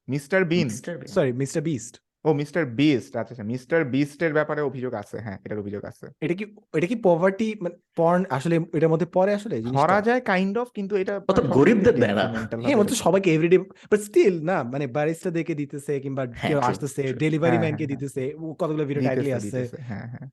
[0.09, 0.69] Mr Bean
[1.15, 1.95] sorry Mr Beast
[2.29, 6.35] ও মিস্টার বিস্ট আচ্ছা আচ্ছা মিস্টার বিস্টের ব্যাপারে অভিযোগ আছে হ্যাঁ এটার অভিযোগ আছে। এটা
[6.35, 9.79] কি এটা কি পভার্টি মানে পর্ন আসলে এটার মধ্যে পড়ে আসলে জিনিসটা?
[9.81, 12.25] ধরা যায় কাইন্ড অফ কিন্তু এটা ও তো মানে গরিবদের দেয় না
[12.65, 13.59] হ্যাঁ মানে সবাইকে এভরিডে
[13.91, 17.93] বাট স্টিল না মানে ব্যারিস্টা দেখে দিতেছে কিংবা হ্যাঁ কেউ আসতেছে ডেলিভারি ম্যানকে হ্যাঁ হ্যাঁ
[17.93, 20.27] দিতেছে ও কতগুলো ভিডিও টাইটলি দিতেছে হ্যাঁ হ্যাঁ।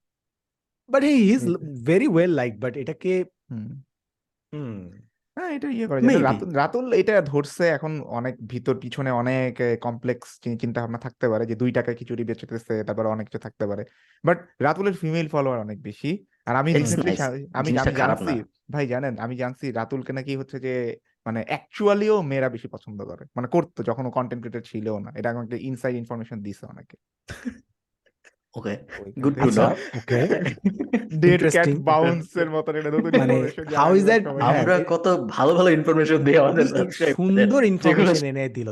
[0.90, 1.42] But he is
[1.90, 3.14] very well like but এটাকে
[3.50, 3.70] হুম।
[4.54, 4.76] হুম।
[5.38, 10.28] হ্যাঁ, এটা ইয়ে করা যায়। রাতুল রাতুল এটা ধরছে এখন অনেক ভিতর পিছনে অনেক কমপ্লেক্স
[10.44, 13.84] চি চিন্তাভাবনা থাকতে পারে যে দুই ৳২ খিচুড়ি বেচতেছে, তারপরে অনেক কিছু থাকতে পারে।
[14.24, 16.12] বাট রাতুলের ফিমেল ফলোয়ার অনেক বেশি।
[16.48, 17.12] আর আমি রিসেন্টলি
[17.60, 18.32] আমি জানছি
[18.74, 20.74] ভাই জানেন আমি জানছি রাতুলকে নাকি হচ্ছে যে
[21.26, 25.30] মানে অ্যাকচুয়ালিও মেয়েরা বেশি পছন্দ করে। মানে করতো যখন ও কনটেন্ট ক্রিয়েটর ছিলও না। এটা
[25.34, 26.96] আমাকে ইনসাইড ইনফরমেশন দিছে অনেকে।
[28.60, 28.74] ওকে
[29.24, 29.66] গুড থেকে টু আচ্ছা,
[30.00, 30.20] ওকে।
[31.24, 33.36] ডেড ক্যাট বাউন্স এর মতন এটা নতুন মানে
[33.82, 36.66] হাউ জানা দ্যাট হ্যাঁ, আমরা কত ভালো ভালো ইনফরমেশন দিয়ে আমাদের
[37.20, 38.68] সুন্দর ইনফরমেশন এনে দিল,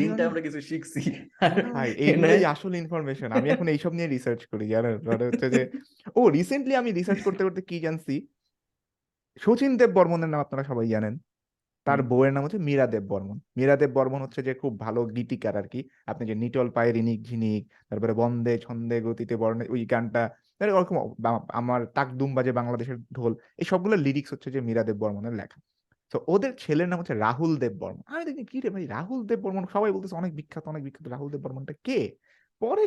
[0.00, 1.00] দিনটা মানে আমরা কিছু শিখছি
[1.74, 1.90] ভাই
[2.54, 4.94] আসল ইনফরমেশন। আমি এখন এইসব নিয়ে রিসার্চ করি জানেন?
[5.08, 5.62] মানে হচ্ছে যে
[6.18, 8.14] ও রিসেন্টলি আমি রিসার্চ করতে, করতে কি জানছি
[9.44, 11.14] শচীন দেব বর্মনের নাম আপনারা সবাই জানেন।
[11.86, 15.54] তার বউয়ের নাম হচ্ছে মীরা দেব বর্মন। মীরা দেব বর্মন হচ্ছে যে খুব ভালো গীতিকার
[15.56, 20.22] আর কি আপনি যে 'নিটোল পায়ে রিনিক ঝিনিক' তারপরে 'বন্দে ছন্দে গতিতে বর্ণে' ওই গানটা
[20.72, 20.96] ওরকম
[21.60, 25.58] আমার 'তাক দুম বাজে বাংলাদেশের ঢোল' এই সবগুলোর লিরিক্স হচ্ছে যে মীরা দেব বর্মনের লেখা।
[26.12, 29.64] তো ওদের ছেলের নাম হচ্ছে রাহুল দেব বর্মন। আমি দেখি কিরে ভাই রাহুল দেব বর্মন
[29.74, 31.98] সবাই বলতেছে অনেক বিখ্যাত, অনেক বিখ্যাত রাহুল দেব বর্মনটা কে?
[32.62, 32.84] পরে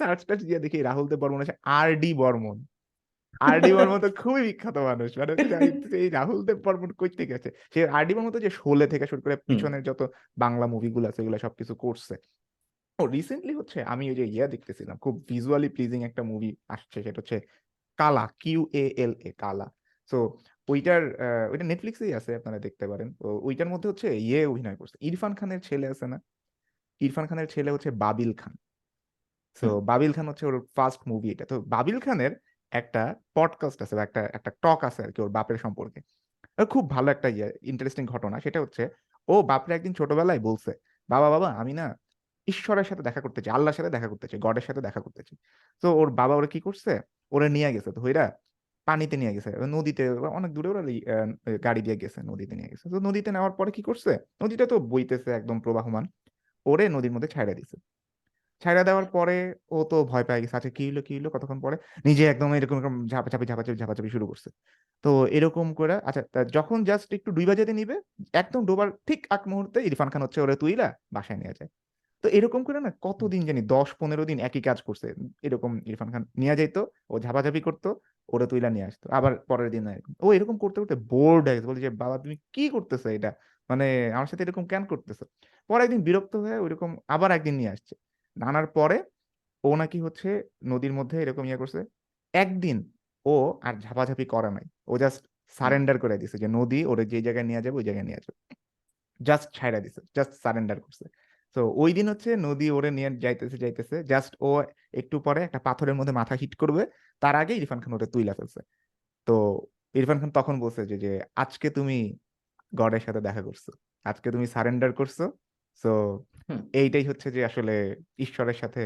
[0.00, 2.10] সার্চ টার্চ দিয়ে দেখি রাহুল দেব বর্মন হচ্ছে আর.ডি.
[2.20, 2.56] বর্মন।
[3.40, 3.70] আর.ডি.
[3.92, 5.32] মতো খুবই বিখ্যাত মানুষ। মানে
[5.98, 7.50] এই রাহুল দেব বর্মন কই থেকে আছে?
[7.74, 8.12] সে আর.ডি.
[8.14, 10.00] বর্মন তো যে 'শোলে' থেকে শুরু করে। পিছনের যত
[10.36, 12.14] বাংলা মুভিগুলো আছে এগুলো সবকিছু করছে।
[12.98, 17.18] ও রিসেন্টলি হচ্ছে আমি ওই যে ইয়া দেখতেছিলাম খুব ভিজুয়ালি প্লিজিং একটা মুভি আসছে সেটা
[17.22, 17.38] হচ্ছে
[17.98, 19.68] 'কালা' কিউ-এ-এল-এ 'কালা'।
[20.10, 20.18] সো
[20.68, 21.02] ওইটার
[21.52, 25.60] ওইটা নেটফ্লিক্সেই আছে আপনারা দেখতে পারেন। তো ওইটার মধ্যে হচ্ছে ইয়ে অভিনয় করছে। ইরফান খানের
[25.68, 26.18] ছেলে আছে না?
[27.00, 28.54] ইরফান খানের ছেলে হচ্ছে বাবিল খান।
[29.56, 32.32] সো বাবিল খান হচ্ছে ওর ফার্স্ট মুভি এটা। তো বাবিল খানের
[32.72, 36.00] একটা পডকাস্ট আছে বা একটা একটা টক আছে আরকি ওর বাপের সম্পর্কে।
[36.64, 38.88] খুব ভালো একটা ইয়ে ইন্টারেস্টিং ঘটনা। সেটা হচ্ছে
[39.28, 40.72] ও বাপরে একদিন ছোটবেলায় বলছে,
[41.08, 41.98] "বাবা, বাবা আমি না
[42.46, 45.36] ঈশ্বরের সাথে দেখা করতে চাই, আল্লাহর সাথে দেখা করতে চাই, গডের সাথে দেখা করতে চাই।"
[45.82, 47.00] তো ওর বাবা ওরা কি করছে?
[47.32, 48.32] ওরা নিয়ে গেছে। তো হইরা
[48.84, 50.82] পানিতে নিয়ে গেছে। নদীতে অনেক দূরে ওরা
[51.64, 54.18] গাড়ি দিয়ে গেছে, নদীতে নিয়ে গেছে। তো নদীতে নেওয়ার পরে কি করছে?
[54.42, 56.04] নদীটা তো বইতেছে একদম প্রবাহমান।
[56.66, 57.76] ওরে নদীর মধ্যে ছাইড়া দিছে।
[58.62, 59.36] ছাইড়া দেওয়ার পরে
[59.70, 61.26] ও তো ভয় পেয়ে গেছে। আচ্ছা কি হইল, কি হইল?
[61.28, 64.48] কতক্ষণ পরে নিজে একদম এরকম, এরকম ঝাপাঝাপি, ঝাপাঝাপি, ঝাপাঝাপি শুরু করছে।
[65.04, 67.96] তো এরকম করে আচ্ছা যখন জাস্ট একটু ডুইবা যেতে নিবে,
[68.34, 71.70] একদম ডোবার ঠিক আগ মুহূর্তে ইরফান খান হচ্ছে ওরা তুইলা বাসায় নিয়ে যায়।
[72.24, 75.06] তো এরকম করে না কতদিন জানি দশ পনেরো দিন একই কাজ করছে।
[75.42, 77.88] এরকম ইরফান খান নিয়ে যাইতো, ও ঝাপাঝাপি করতো,
[78.28, 79.84] ওরা তুইলা নিয়ে আসতো। আবার পরের দিন।
[80.20, 83.30] ও এরকম করতে, করতে বোরড হয়ে গেছে। বলছে যে, "বাবা তুমি কি করতেছো এটা?
[83.70, 85.24] মানে আমার সাথে এরকম কেন করতেছো?"
[85.70, 87.94] পরে একদিন বিরক্ত হয়ে ওইরকম আবার একদিন নিয়ে আসছে।
[88.36, 88.98] আনার পরে
[89.64, 90.28] ও নাকি হচ্ছে
[90.64, 91.80] নদীর মধ্যে এরকম ইয়ে করছে।
[92.34, 92.78] একদিন
[93.26, 95.22] ও আর ঝাপাঝাপি করে নাই। ও জাস্ট
[95.54, 98.38] সারেন্ডার করে দিছে যে নদী ওরে যে জায়গায় নিয়া যাবে ওই জায়গায় নিয়ে যাবে।
[99.20, 101.04] জাস্ট ছাইড়া দিছে। জাস্ট সারেন্ডার করছে।
[101.56, 104.50] সো ঐদিন হচ্ছে নদী ওরে নিয়ে যাইতেছে, যাইতেছে। জাস্ট ও
[104.94, 106.82] একটু পরে একটা পাথরের মধ্যে মাথা হিট করবে।
[107.22, 108.60] তার আগে ইরফান খান ওরে তুইলা ফেলছে।
[109.26, 109.34] তো
[109.94, 111.98] ইরফান খান তখন বলছে যে "আজকে তুমি
[112.72, 113.64] গডের সাথে দেখা করছ।
[114.06, 115.18] আজকে তুমি সারেন্ডার করছ।
[115.80, 115.90] সো
[116.48, 117.74] হুম। এইটাই হচ্ছে যে আসলে
[118.18, 118.82] ঈশ্বরের সাথে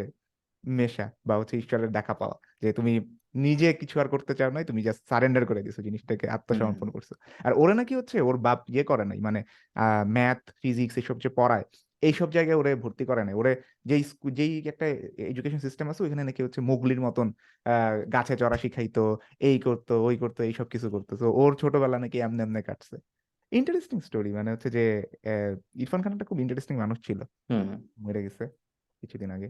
[0.65, 2.93] মেশা বা হচ্ছে ঈশ্বরের দেখা পাওয়া। যে তুমি
[3.47, 7.11] নিজে কিছু আর করতে চাও নাই। তুমি জাস্ট সারেন্ডার করে দিছো জিনিসটাকে আত্মসমর্পণ করছ।
[7.45, 9.41] আর ওরে নাকি হচ্ছে ওর বাপ ইয়ে করে নাই। মানে
[10.09, 11.65] ম্যাথ, ফিজিক্স এসব যে পড়ায়,
[12.03, 13.53] এইসব জায়গায় ওরে ভর্তি করে নাই। ওরে
[13.85, 14.87] যেই যেই একটা
[15.31, 17.27] এডুকেশন সিস্টেম আছে ওইখানে নাকি হচ্ছে মুগলির মতন
[18.13, 19.05] গাছে চড়া শিখাইতো,
[19.41, 22.97] এই করতো, ওই করতো, এইসব কিছু করতো। তো ওর ছোটবেলা নাকি এমনে, এমনে কাটছে।
[23.53, 25.03] ইন্টারেস্টিং স্টোরি মানে হচ্ছে যে
[25.75, 27.21] ইরফান খান একটা খুব ইন্টারেস্টিং মানুষ ছিল।
[27.51, 27.69] হুম।
[27.99, 28.45] মইরা গেছে
[29.03, 29.49] কিছুদিন আগে।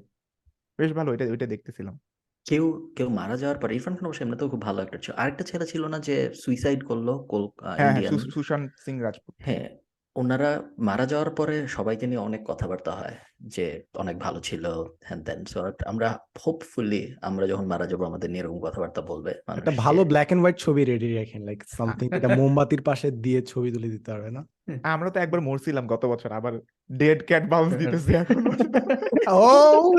[0.78, 1.98] বেশ ভালো ওইটা, ওইটা দেখতেছিলাম।
[2.46, 5.66] কেউ, কেউ মারা যাওয়ার পর ইরফান খান অবশ্য এমনিতেও খুব ভালো একটা ছিল। আরেকটা ছেলে
[5.66, 7.44] ছিল না যে সুইসাইড করল কোল
[7.78, 8.14] হ্যাঁ, হ্যাঁ, ইন্ডিয়ান?
[8.20, 9.68] সু সুশান্ত সিং রাজপুত। হ্যাঁ,
[10.16, 14.66] ওনারা মারা যাওয়ার পরে সবাইকে নিয়ে অনেক কথাবার্তা হয়। যে অনেক ভালো ছিল,
[15.04, 20.04] হ্যান-ত্যান। সো আমরা হোপফুলি আমরা যখন মারা যাব আমাদের নিয়ে এরকম কথাবার্তা বলবে একটা ভালো
[20.04, 24.10] ব্লাক অ্যান্ড হোয়াইট ছবি রেডি রাখেন। লাইক সামথিং এটা মোমবাতির পাশে দিয়ে ছবি তুলে দিতে
[24.10, 24.46] পারবে না?
[24.82, 26.60] আমরা তো একবার মরছিলাম গত বছর। আবার
[26.92, 28.50] ডেড ক্যাট বাউন্স দিতেছি এখনও।
[29.28, 29.96] Oh!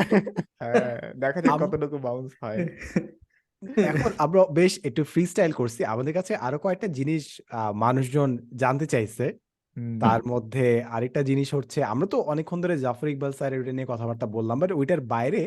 [0.59, 2.67] হ্যাঁ, দেখা যাক কতটুকু বাউন্স হয়।
[3.91, 7.23] এখন আমরা বেশ একটু ফ্রি স্টাইল করছি। আমাদের কাছে আরও কয়েকটা জিনিস
[7.83, 8.29] মানুষজন
[8.61, 9.25] জানতে চাইছে।
[10.03, 14.25] তার মধ্যে আরেকটা জিনিস হচ্ছে আমরা তো অনেকক্ষণ ধরে জাফর ইকবাল স্যারের ওইটা নিয়ে কথাবার্তা
[14.37, 15.41] বললাম। বাট ওইটার বাইরে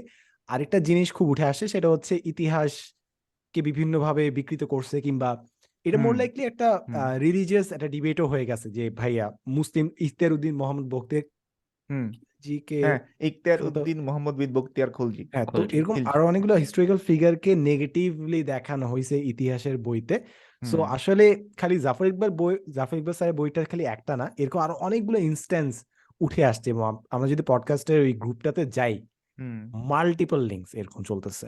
[0.49, 2.73] আরেকটা জিনিস খুব উঠে আসে সেটা হচ্ছে ইতিহাস
[3.55, 5.31] ইতিহাসকে বিভিন্নভাবে বিকৃত করছে কিংবা
[5.87, 6.69] এটা মোর লাইকলি একটা
[7.19, 11.25] রিলিজিয়াস একটা ডিবেটও হয়ে গেছে যে ভাইয়া মুসলিম ইখতিয়ারউদ্দিন মোহাম্মদ বখতিয়ার
[12.39, 16.99] হুম। জিকে হ্যাঁ, ইখতিয়ার উদ্দিন মোহাম্মদ বিন বখতিয়ার খলজি। হ্যাঁ, তো এরকম আরও অনেকগুলো হিস্টোরিক্যাল
[16.99, 20.15] ফিগারকে নেগেটিভলি দেখানো হয়েছে ইতিহাসের বইতে।
[20.63, 21.25] সো আসলে
[21.57, 25.73] খালি জাফর ইকবাল বই জাফর ইকবাল স্যারের বইটা খালি একটা না। এরকম আরও অনেকগুলো ইনস্ট্যান্স
[26.21, 26.69] উঠে আসছে
[27.11, 28.95] আমরা যদি পডকাস্টের ওই গ্রুপটাতে যাই,
[29.89, 31.47] মাল্টিপল লিঙ্কস এরকম চলতেছে।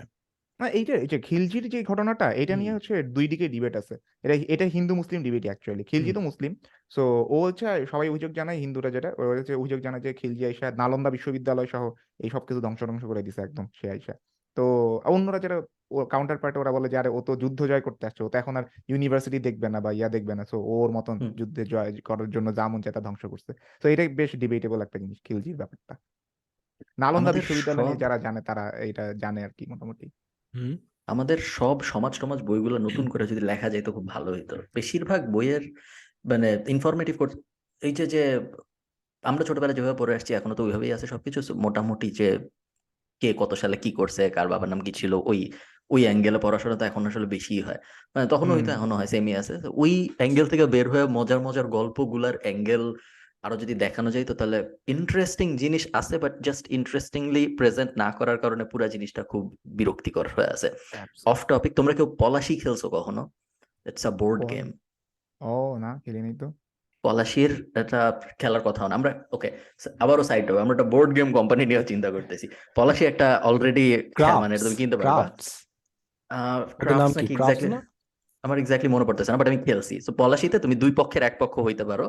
[0.61, 4.35] না এইটা এই যে খিলজির যে ঘটনাটা এটা নিয়ে হচ্ছে ২ দিকে ডিবেট আছে। এটা
[4.55, 6.53] এটা হিন্দু-মুসলিম ডিবেটই অ্যাকচুয়ালি। খিলজি তো মুসলিম।
[6.93, 10.67] সো ও হচ্ছে সবাই অভিযোগ জানায় হিন্দুরা যেটা, ও হচ্ছে অভিযোগ জানায় যে খিলজি আইসা
[10.81, 11.83] নালন্দা বিশ্ববিদ্যালয় সহ
[12.25, 14.15] এই সবকিছু ধ্বংস-টংস করে দিছে একদম সে আইসা।
[14.57, 14.65] তো
[15.07, 15.57] অন্যরা যারা
[15.91, 18.39] ও কাউন্টার পার্ট ওরা বলে যে আরে ও তো যুদ্ধ জয় করতে আসছে। ও তো
[18.39, 22.29] এখন আর ইউনিভার্সিটি দেখবে না বা ইয়া দেখবে না। সো ওর মতন। যুদ্ধে জয় করার
[22.35, 23.51] জন্য যা মন চায় তা ধ্বংস করছে।
[23.83, 25.95] তো এটাই বেশ ডিবেটেবল একটা জিনিস খিলজির ব্যাপারটা।
[26.99, 30.07] নালন্দা বিশ্ববিদ্যালয় যারা জানে তারা এটা জানে আরকি মোটামুটি।
[30.55, 30.73] হুম।
[31.09, 35.63] আমাদের সব সমাজ-টমাজ বইগুলো নতুন করে যদি লেখা যাইত খুব ভালো হইতো। বেশিরভাগ বইয়ের
[36.25, 37.17] মানে ইনফরমেটিভ
[37.83, 38.23] এই যে, যে
[39.25, 42.29] আমরা ছোটবেলায় যেভাবে পড়ে আসছি এখনও তো ওইভাবেই আছে সবকিছু। সো মোটামুটি যে
[43.23, 45.41] কে কত সালে কি করছে, কার বাবার নাম কি ছিল, ওই
[45.91, 47.81] ওই অ্যাঙ্গেলে পড়াশোনা তো এখন আসলে বেশিই হয়।
[48.15, 51.41] মানে তখনও হইতো হুম। এখনও হয় সেমই আছে। তো ওই অ্যাঙ্গেল থেকে বের হয়ে মজার,
[51.47, 52.83] মজার গল্পগুলার অ্যাঙ্গেল
[53.45, 58.39] আরও যদি দেখানো যায় তো তাহলে ইন্টারেস্টিং জিনিস আছে বাট জাস্ট ইন্টারেস্টিংলি প্রেজেন্ট না করার
[58.39, 59.43] কারণে পুরা জিনিসটা খুব
[59.79, 60.69] বিরক্তিকর হয়ে আছে।
[61.27, 63.23] অফ টপিক তোমরা কেউ পলাশি খেলছো কখনো?
[63.87, 64.67] It's a board game.
[65.41, 66.49] ও না খেলিনি তো।
[67.05, 68.01] পলাশির এটা
[68.41, 69.49] খেলার কথা না। আমরা ওকে
[70.05, 72.47] আবারও সাইড হবে। আমরা একটা বোর্ড গেম কোম্পানি নিয়েও চিন্তা করতেছি।
[72.77, 73.87] পলাশি একটা অলরেডি
[74.43, 75.47] মানে তুমি কিনতে পারবা। ক্রাফটস।
[77.19, 77.65] নাকি ক্রাফটস
[78.45, 81.55] আমার এক্স্যাক্টলি মনে পড়তেছে না বাট আমি খেলছি। সো পলাশিতে তুমি দুই পক্ষের এক পক্ষ
[81.67, 82.07] হইতে পারো।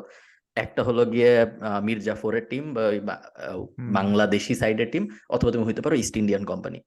[0.56, 1.46] একটা হলো গিয়ে
[1.82, 6.44] মীর জাফরের টিম বা ওই বা আ সাইডের টিম অথবা তুমি হইতে পারো ইস্ট ইন্ডিয়ান
[6.44, 6.80] কোম্পানি।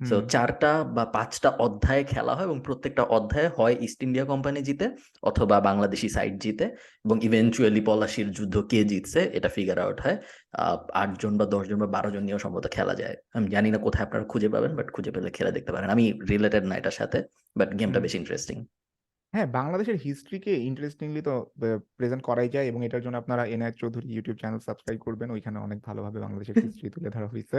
[0.00, 4.24] সো হুম। ৪ টা বা পাঁচটা অধ্যায়ে খেলা হয় এবং প্রত্যেকটা অধ্যায়ে হয় ইস্ট ইন্ডিয়া
[4.24, 4.86] কোম্পানি জিতে
[5.22, 6.64] অথবা বাংলাদেশি সাইড জিতে
[7.04, 10.16] এবং ইভেনচুয়ালি পলাশির যুদ্ধ কে জিতছে এটা ফিগার আউট হয়।
[10.52, 13.70] আ ৮ জন বা ১০ জন বা ১২ জন নিয়েও সম্ভবত খেলা যায়। আমি জানি
[13.70, 16.90] না কোথায় আপনারা খুঁজে পাবেন বাট খুঁজে পেলে খেলে দেখতে পারেন। আমি রিলেটেড না এটার
[16.90, 17.18] সাথে
[17.56, 18.58] বাট গেমটা। বেশ ইন্টারেস্টিং।
[19.34, 24.06] হ্যাঁ, বাংলাদেশের হিস্ট্রিকে ইন্টারেস্টিংলি তো বে প্রেজেন্ট করাই যায় এবং এটার জন্য আপনারা Enayet Chowdhury
[24.12, 27.58] YouTube channel subscribe করবেন। ওইখানে অনেক ভালোভাবে বাংলাদেশের হিস্ট্রি তুলে ধরা হইছে।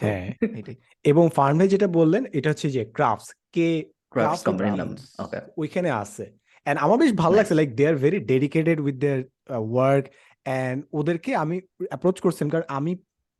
[0.00, 0.26] সো হ্যাঁ।
[0.58, 3.68] এইটাই। এবং ফার্ম যেটা বললেন এটা হচ্ছে যে ক্রাফটস কে
[4.12, 5.38] ক্রাফটস ক্রাফটস কোম্পানির নাম। Crafts okay.
[5.56, 6.24] ওইখানে আছে।
[6.66, 9.20] অ্যান্ড আমার বেশ ভালো নাইস। লাগছে like they are very dedicated with their
[9.68, 10.04] work
[10.46, 11.56] and ওদেরকে আমি
[11.88, 12.92] অ্যাপ্রোচ করছিলাম কারণ আমি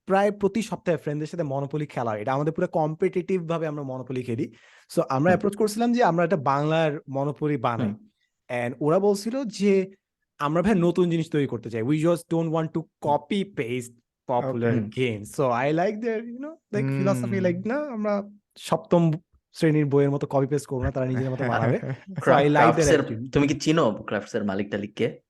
[0.06, 4.22] প্রায় প্রতি সপ্তাহে ফ্রেন্ডদের সাথে মনোপলি খেলা হয়। এটা আমাদের পুরো কম্পিটিটিভ ভাবে আমরা মনোপলি
[4.22, 4.55] খেলি।
[4.89, 7.94] সো আমরা অ্যাপ্রোচ করছিলাম যে আমরা একটা বাংলার মনোপলি বানাই।
[8.47, 9.90] অ্যান্ড ওরা বলছিল যে
[10.39, 13.93] আমরা ভাই নতুন জিনিস তৈরি করতে চাই। We just don't want to copy paste
[14.26, 14.72] popular.
[14.97, 15.36] Games.
[15.36, 19.12] So I like their you know like philosophy like না আমরা সপ্তম
[19.52, 21.81] শ্রেণির বইয়ের মতো কপি পেস্ট করব না। তারা নিজের মতো বানাবে।
[22.32, 23.02] আই লাইক দেয়ার
[23.32, 25.20] তুমি কি চিনো ক্রাফটস এর মালিক-টালিক কে?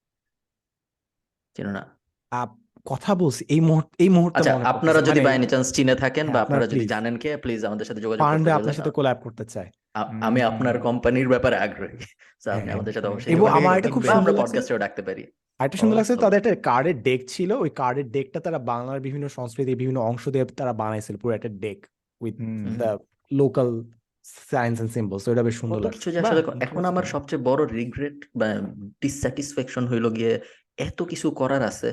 [1.54, 1.98] চেনো না?
[2.86, 6.34] কথা বলছি এই মুহূর্তে এই মুহূর্তে আচ্ছা আপনারা যদি বাই এনি চান্স চিনে থাকেন হ্যাঁ,
[6.34, 9.44] বা আপনারা আপনারা যদি জানেন কে প্লিজ আমাদের সাথে যোগাযোগ করতে। আপনার সাথে কোল্যাব করতে
[9.44, 11.98] চায়। আ আমি আপনার কোম্পানির ব্যাপারে আগ্রহী।
[12.46, 15.22] আপনি হ্যাঁ। আমাদের সাথে অবশ্যই এবং আমার এটা খুব সুন্দর পডকাস্টেও ডাকতে পারি।
[15.60, 19.76] আরেকটা সুন্দর লাগছে তাদের একটা কার্ডের ডেক ছিল। ওই কার্ডের ডেকটা তারা বাংলার বিভিন্ন সংস্কৃতির
[19.76, 21.78] বিভিন্ন অংশ দিয়ে তারা বানাইছিল। পুরো একটা deck
[22.20, 22.34] with.
[22.78, 22.90] The
[23.30, 23.68] local
[24.50, 25.24] science and symbols.
[25.24, 28.48] So এটা বেশ সুন্দর লাগছে। আসলে এখন আমার সবচেয়ে বড় রিগ্রেট বা
[29.00, 30.40] ডিসস্যাটিসফ্যাকশন হইল গিয়ে
[30.78, 31.90] এত কিছু করার আছে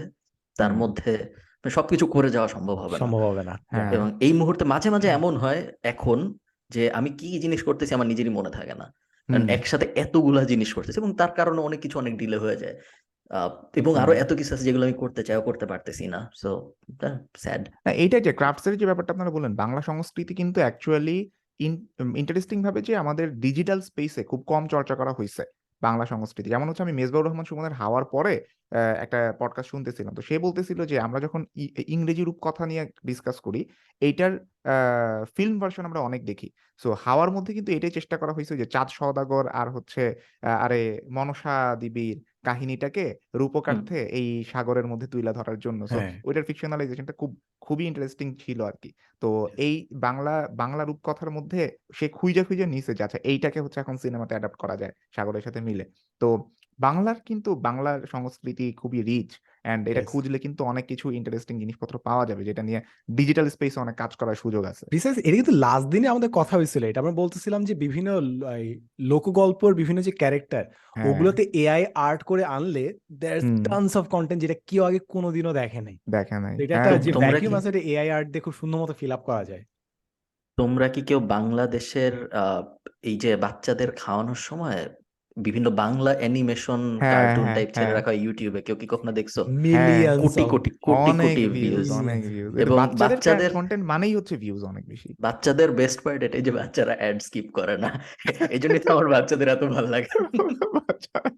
[0.58, 4.34] তার মধ্যে মানে সবকিছু করে যাওয়া সম্ভব হবে না। সম্ভব হবে না। হ্যাঁ। এবং এই
[4.34, 6.34] মুহূর্তে মাঝে, মাঝে এমন হয় এখন
[6.70, 8.94] যে আমি কি জিনিস করতেছি আমার নিজেরই মনে থাকে না।
[9.30, 12.80] কারণ একসাথে এতগুলা জিনিস করতেছি এবং তার কারণে অনেক কিছু অনেক ডিলে হয়ে যায়।
[13.76, 16.72] এবং আরও এত কিছু আছে যেগুলো আমি করতে চাইও করতে পারতেছি না। So
[17.38, 17.70] sad.
[17.86, 21.32] এইটাই যে ক্রাফটস এর যে ব্যাপারটা আপনারা বলেন বাংলা সংস্কৃতি কিন্তু অ্যাকচুয়ালি
[22.16, 25.44] ইন্টারেস্টিং ভাবে যে আমাদের ডিজিটাল স্পেসে খুব কম চর্চা করা হইছে।
[25.82, 28.34] বাংলা সংস্কৃতি। যেমন হচ্ছে আমি মেজবাউর রহমান সুমনের হাওয়ার পরে
[29.04, 31.42] একটা পডকাস্ট শুনতেছিলাম। তো সে বলতেছিল যে আমরা যখন
[31.96, 33.62] ইংরেজি রূপকথা নিয়ে ডিসকাস করি,
[34.02, 34.32] এইটার
[35.36, 36.50] ফিল্ম ভার্সন আমরা অনেক দেখি।
[36.82, 40.04] সো হাওয়ার মধ্যে কিন্তু এটাই চেষ্টা করা হয়েছে যে চাঁদ সওদাগর আর হচ্ছে
[40.66, 40.82] আরে
[41.12, 47.32] মনসা দেবীর কাহিনীটাকে রূপকার্থে এই সাগরের মধ্যে তুইলা ধরার জন্য। হ্যাঁ। ওইটার ফিকশনালাইজেশনটা খুব
[47.62, 48.90] খুবই ইন্টারেস্টিং ছিল আর কি
[49.22, 51.62] তো এই বাংলা বাংলা রূপকথার মধ্যে
[51.94, 55.60] সে খুঁজে খুঁজে নিছে যে আচ্ছা এইটাকে হচ্ছে এখন সিনেমাতে অ্যাডাপ্ট করা যায় সাগরের সাথে
[55.62, 55.86] মিলে।
[56.22, 56.28] তো
[56.80, 59.32] বাংলার কিন্তু বাংলার সংস্কৃতি খুবই রিচ
[59.66, 62.80] অ্যান্ড এটা খুঁজলে কিন্তু অনেক কিছু ইন্টারেস্টিং জিনিসপত্র পাওয়া যাবে যেটা নিয়ে
[63.12, 66.84] ডিজিটাল স্পেসে অনেক কাজ করার সুযোগ আছে। প্রিসাইজ এটা কিন্তু লাস্ট দিনে আমাদের কথা হয়েছিল।
[66.86, 68.10] এটা আমরা বলতেছিলাম যে বিভিন্ন
[69.12, 70.64] লোকগল্পের বিভিন্ন যে ক্যারেক্টার।
[71.10, 72.86] ওগুলোতে এআই আর্ট করে আনলে
[73.22, 77.04] দেয়ার টনস অফ কনটেন্ট যেটা কেউ আগে কোনোদিনও দেখে নাই। দেখে নাই। এটা হ্যাঁ, একটা
[77.06, 79.64] যে তোমরা কি আছে এটা এআই আর্ট দিয়ে খুব সুন্দর মতো ফিল আপ করা যায়।
[80.58, 82.14] তোমরা কি কেউ বাংলাদেশের
[83.10, 84.80] এই যে বাচ্চাদের খাওয়ানোর সময়
[85.38, 89.12] বিভিন্ন বাংলা অ্যানিমেশন হ্যাঁ, কার্টুন হ্যাঁ, টাইপ ছেড়ে হ্যাঁ। রাখা হয় ইউটিউবে কেউ কি কখনো
[89.12, 89.36] দেখছ?
[89.66, 94.34] মিলিয়ন্স কোটি কোটি কোটি অনেক কোটি ভিউজ ভিউজ অনেক ভিউজ এবং বাচ্চাদের কন্টেন্ট মানেই হচ্ছে
[94.38, 97.90] ভিউজ অনেক বেশি। বাচ্চাদের বেস্ট পার্ট এটাই যে বাচ্চারা অ্যাড স্কিপ করে না।
[98.56, 100.10] এই জন্যই তো আমার বাচ্চাদের এত ভালো লাগে।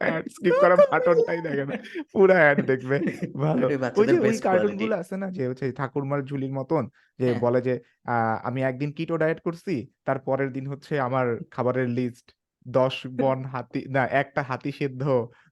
[0.03, 1.73] অ্যাড স্কিপ করা বাটনটাই দেখে না।
[2.13, 2.97] পুরো অ্যাড দেখবে।
[3.43, 6.53] ভালো। ওই বাচ্চাদের যে ওই বেস্ট কার্টুন কোয়ালিটি গুলো আছে না যে হচ্ছে ঠাকুরমার ঝুলির
[6.59, 6.83] মতন
[7.19, 7.73] যে হ্যাঁ। বলে যে
[8.05, 9.73] আহ, আমি একদিন কিটো ডায়েট করছি
[10.07, 12.27] তার পরের দিন হচ্ছে আমার খাবারের লিস্ট
[12.67, 15.03] দশ বন হাতি না একটা হাতি সেদ্ধ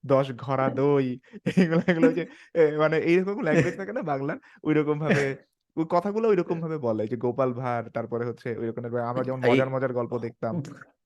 [0.05, 2.23] দশ ঘরা দই এগুলো এগুলো যে
[2.77, 5.23] মানে এইরকম ল্যাঙ্গুয়েজ থাকে না বাংলার ওই রকম ভাবে
[5.77, 8.81] ওই কথাগুলো ওই রকম ভাবে বলে যে গোপাল ভাঁড় তারপরে হচ্ছে ওই রকম
[9.11, 10.53] আমরা যেমন মজার মজার গল্প দেখতাম।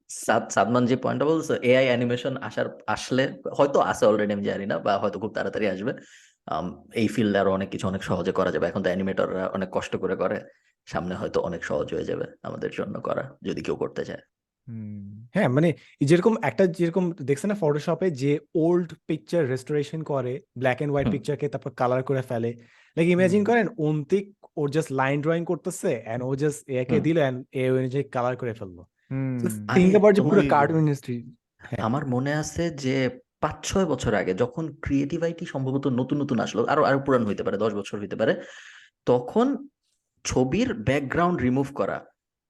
[0.09, 3.23] সাদ সাদমান যে পয়েন্টটা বলছো এআই অ্যানিমেশন আসার আসলে
[3.57, 5.91] হয়তো আছে অলরেডি আমি জানি না বা হয়তো খুব তাড়াতাড়ি আসবে।
[6.93, 10.15] এই ফিল্ডে আরও অনেক কিছু অনেক সহজে করা যাবে। এখন তো অ্যানিমেটররা অনেক কষ্ট করে
[10.15, 10.37] করে
[10.87, 14.23] সামনে হয়তো অনেক সহজ হয়ে যাবে আমাদের জন্য করা যদি কেউ করতে চায়।
[14.67, 15.03] হুম
[15.35, 15.69] হ্যাঁ মানে
[16.01, 21.13] যেরকম একটা যেরকম দেখছে না ফটোশপে যে ওল্ড পিকচার রেস্টোরেশন করে ব্ল্যাক এন্ড হোয়াইট হুম।
[21.15, 22.51] পিকচারকে তারপর কালার করে ফেলে
[22.97, 24.25] লাইক ইমাজিন হুম। করেন অন্তিক
[24.57, 28.35] ওর জাস্ট লাইন ড্রয়িং করতেছে এন্ড ও জাস্ট একে হুম। দিল এন্ড এ অনুযায়ী কালার
[28.41, 28.77] করে ফেলল
[29.11, 29.35] হুম
[29.69, 31.17] আরে অ্যাবাউট যে পুরো কার্টুন ইন্ডাস্ট্রি
[31.61, 32.95] হ্যাঁ। আমার মনে আছে যে
[33.43, 37.43] পাঁচ ছয় বছর আগে যখন ক্রিয়েটিভ আইটি সম্ভবত নতুন নতুন আসলো আরও আরও পুরান হইতে
[37.45, 38.33] পারে দশ বছর হইতে পারে
[39.07, 39.47] তখন
[40.25, 41.97] ছবির ব্যাকগ্রাউন্ড রিমুভ করা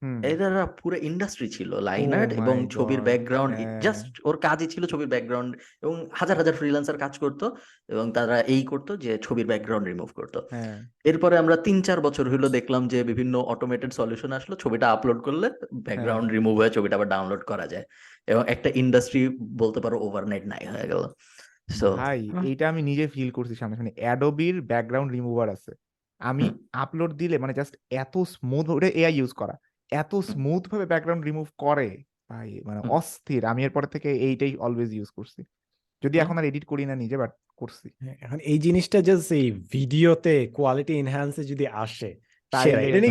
[0.06, 0.50] হুম। এরা
[0.80, 4.84] পুরো ইন্ডাস্ট্রি ছিল লাইন আর্ট Oh my এবং ছবির ব্যাকগ্রাউন্ড হ্যাঁ। জাস্ট ওর কাজই ছিল
[4.86, 5.52] ছবির ব্যাকগ্রাউন্ড
[5.82, 7.46] এবং হাজার হাজার ফ্রিল্যান্সার কাজ করতো
[7.90, 12.26] এবং তারা এই করতো যে ছবির ব্যাকগ্রাউন্ড রিমুভ করতো। হ্যাঁ। এরপরে আমরা তিন চার বছর
[12.30, 15.48] হলো দেখলাম যে বিভিন্ন অটোমেটেড সলিউশন আসলো ছবিটা আপলোড করলে
[15.88, 17.86] ব্যাকগ্রাউন্ড রিমুভ হয়ে ছবিটা আবার ডাউনলোড করা যায়
[18.28, 19.22] এবং একটা ইন্ডাস্ট্রি
[19.58, 21.04] বলতে পারো ওভারনাইট নাই হয়ে গেল।
[21.70, 25.72] সো ভাই এইটা আমি নিজে ফিল করছি সামনে সামনে। অ্যাডোবির ব্যাকগ্রাউন্ড রিমুভার আছে।
[26.22, 29.56] আমি আপলোড দিলে মানে জাস্ট এত স্মুথ ওটা এআই ইউজ করা।
[29.92, 31.90] এত স্মুথ ভাবে ব্যাকগ্রাউন্ড রিমুভ করে
[32.30, 35.42] ভাই মানে অস্থির। আমি এরপরে থেকে এইটাই অলওয়েজ ইউজ করছি।
[36.04, 39.52] যদি এখন আর এডিট করি না নিজে বাট করছি। হ্যাঁ, এখন এই জিনিসটা জাস্ট এই
[39.74, 42.12] ভিডিওতে কোয়ালিটি এনহ্যান্সে যদি আসে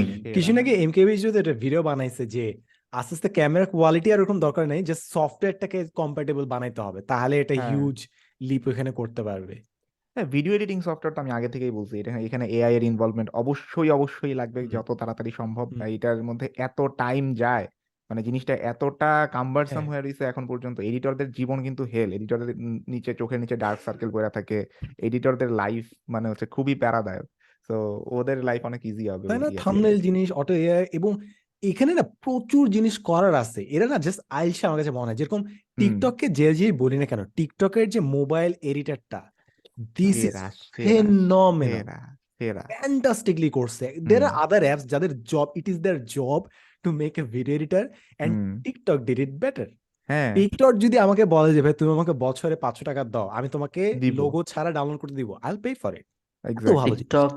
[0.01, 2.45] হুম। কিছু নাকি এমকেবি যদি একটা ভিডিও বানাইছে যে
[2.93, 7.55] আস্তে আস্তে ক্যামেরা কোয়ালিটি আর ওরকম দরকার নেই জাস্ট সফটওয়্যারটাকে কম্প্যাটেবল বানাইতে হবে। তাহলে এটা
[7.55, 7.97] হ্যাঁ। হিউজ
[8.41, 9.55] লিপ এখানে করতে পারবে।
[10.17, 13.89] হ্যাঁ ভিডিও এডিটিং সফটওয়্যার তো আমি আগে থেকেই বলছি। এটা এখানে এআই এর ইনভলভমেন্ট অবশ্যই
[13.91, 17.67] অবশ্যই লাগবে যত তাড়াতাড়ি সম্ভব। এটার মধ্যে এত টাইম যায়।
[18.11, 22.49] মানে জিনিসটা এতটা কাম্বারসাম হ্যাঁ। হয়ে রয়েছে এখন পর্যন্ত। এডিটরদের জীবন কিন্তু হেল এডিটরদের
[22.89, 24.59] নিচে চোখের নিচে ডার্ক সার্কেল করে থাকে।
[24.99, 27.27] এডিটরদের লাইফ মানে হচ্ছে খুবই প্যারাদায়ক।
[27.69, 27.77] তো
[28.19, 29.49] ওদের লাইফ অনেক ইজি হবে তাই না?
[29.63, 31.13] থাম্বনেল জিনিস অটো এআই এবং
[31.63, 35.41] এখানে না প্রচুর জিনিস করার আছে। এরা না জাস্ট আইলসা আমার কাছে মনে হয়। যেরকম।
[35.79, 39.21] টিকটককে যে যে বলি না কেন টিকটকের যে মোবাইল এডিটরটা
[39.95, 40.35] দিস ইজ
[40.77, 41.87] ফেনমেনাল
[42.71, 46.41] ফ্যান্টাস্টিকলি করছে দের আর আদার অ্যাপস যাদের job it is their job
[46.85, 47.85] to make a video editor
[48.21, 48.35] and
[48.65, 49.69] TikTok did it better
[50.09, 53.83] হ্যাঁ। টিকটক যদি আমাকে বলে যে ভাই তুমি আমাকে বছরে পাঁচশো টাকা দাও আমি তোমাকে
[54.21, 56.07] লোগো ছাড়া ডাউনলোড করতে দিব আইল পে ফর ইট
[56.79, 57.35] ভালো টিকটক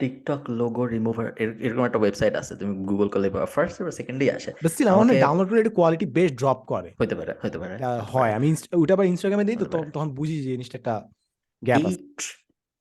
[0.00, 1.26] টিকটক লোগো রিমুভার
[1.62, 5.06] এরকম একটা ওয়েবসাইট আছে তুমি গুগল করলে পাবা ফার্স্ট বা সেকেন্ডেই আসে। বাট স্টিল আমার
[5.20, 7.72] ডাউনলোড করে একটু কোয়ালিটি বেশ ড্রপ করে। হইতে পারে হইতে পারে।
[8.12, 10.94] হয় আমি ওইটা আবার ইনস্টাগ্রামে দিই তো তখন- তখন বুঝি যে জিনিসটা একটা
[11.62, 12.00] গ্যাপ আছে।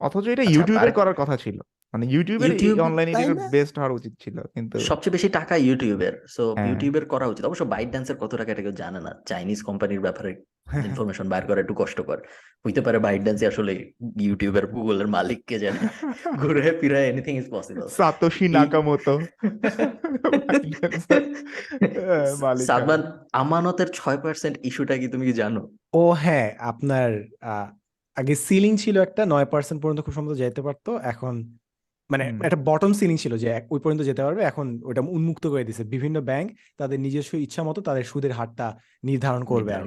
[0.01, 1.57] অথচ এটা আচ্ছা, ইউটিউবের করার কথা ছিল।
[1.93, 6.43] মানে ইউটিউবের ইউটিউব, অনলাইন তাই বেস্ট হওয়ার উচিত ছিল কিন্তু সবচেয়ে বেশি টাকা ইউটিউবের সো
[6.47, 10.01] হ্যাঁ। ইউটিউবের করা উচিত। অবশ্য বাইট ড্যান্সের কত টাকা এটা কেউ জানে না। চাইনিজ কোম্পানির
[10.01, 10.31] ব্যাপারে
[10.85, 12.19] ইনফরমেশন বাইর করা একটু কষ্টকর।
[12.65, 13.73] হইতে পারে বাইট ড্যান্সে আসলে
[14.19, 15.79] ইউটিউবের গুগলের মালিক কে জানে।
[16.41, 19.13] ঘুরে ফিরে anything is possible Satoshi Nakamoto
[22.41, 23.01] মালিক সাদমান
[23.33, 25.61] আমানতের ছয় পার্সেন্ট ইস্যুটা কি তুমি কি জানো?
[25.93, 27.09] ও হ্যাঁ আপনার
[27.45, 27.67] আহ,
[28.17, 31.35] আগে সিলিং ছিল একটা নয় পার্সেন্ট পর্যন্ত খুব সম্ভবত যেতে পারতো। এখন
[32.09, 35.83] মানে একটা বটম সিলিং ছিল যে ওই পর্যন্ত যেতে পারবে। এখন ওটা উন্মুক্ত করে দিছে
[35.93, 36.47] বিভিন্ন ব্যাংক
[36.79, 38.67] তাদের নিজস্ব ইচ্ছা মতো তাদের সুদের হারটা
[39.03, 39.83] নির্ধারণ করবে আর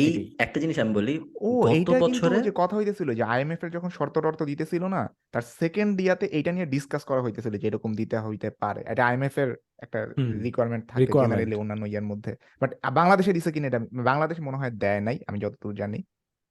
[0.00, 0.08] এই
[0.38, 1.14] একটা জিনিস আমি বলি
[1.48, 5.44] ও গত বছরে যে কথা হইতেছিল যে আইএমএফ এর যখন শর্ত টর্ত দিতেছিল না তার
[5.60, 9.50] সেকেন্ড ইয়াতে এইটা নিয়ে ডিসকাস করা হইতেছিল যে এরকম দিতে হইতে পারে। এটা আইএমএফ এর
[9.84, 9.98] একটা
[10.46, 13.80] রিকোয়ারমেন্ট থাকে জেনারেলি অন্যান্য ইয়ার মধ্যে। বাট বাংলাদেশে দিছে কিনা এটা
[14.10, 16.00] বাংলাদেশে মনে হয় দেয় নাই আমি যতদূর জানি।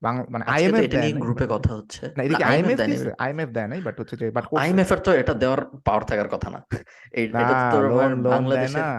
[0.01, 3.95] মানে আইএমএফ এটা নিয়ে গ্রুপে কথা হচ্ছে। না এদিকে আইএমএফ। দিছে আইএমএফ দেয় নাই বাট
[3.99, 6.59] হচ্ছে যে বাট আইএমএফ এর তো এটা দেওয়ার পাওয়ার থাকার কথা না।
[7.21, 8.89] এটা তো তোর লোন আমার লোন দেয় বাংলাদেশের না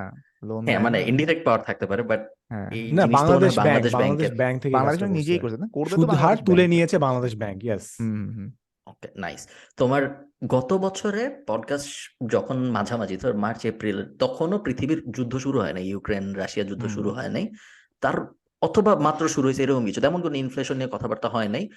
[0.42, 4.30] লোন হ্যাঁ মানে ইনডিরেক্ট পাওয়ার থাকতে পারে বাট হ্যাঁ। না মনে বাংলাদেশ ব্যাংক বাংলাদেশ বাংলাদেশ
[4.32, 5.66] ব্যাংক থেকে বাংলাদেশ নিজেই করছে না?
[5.74, 7.84] করবে তো হার তুলে নিয়েছে Bangladesh bank yes
[8.86, 9.42] okay nice
[9.76, 10.02] তোমার
[10.46, 11.90] গত বছরে পডকাস্ট
[12.30, 17.10] যখন মাঝামাঝি ধর মার্চ এপ্রিল তখনও পৃথিবীর যুদ্ধ শুরু হয় নাই ইউক্রেন রাশিয়া যুদ্ধ শুরু
[17.10, 17.44] হয় নাই।
[18.02, 18.16] তার
[18.62, 21.68] অথবা মাত্র শুরু হয়েছে এরকম কিছু। তেমন কোনো ইনফ্লেশন নিয়ে কথাবার্তা হয় নাই।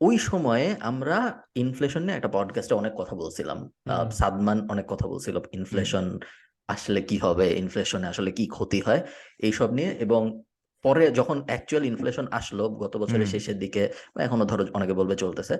[0.00, 3.70] ওই সময়ে আমরা ইনফ্লেশন নিয়ে একটা পডকাস্টে অনেক কথা বলছিলাম।
[4.12, 6.18] সাদমান অনেক কথা বলছিল ইনফ্লেশন
[6.68, 9.06] আসলে কি হবে ইনফ্লেশনে আসলে কি ক্ষতি হয়
[9.38, 10.42] এইসব নিয়ে। এবং
[10.82, 15.56] পরে যখন অ্যাকচুয়াল ইনফ্লেশন আসলো গত বছরের শেষের দিকে বা এখনও ধরো অনেকে বলবে চলতেছে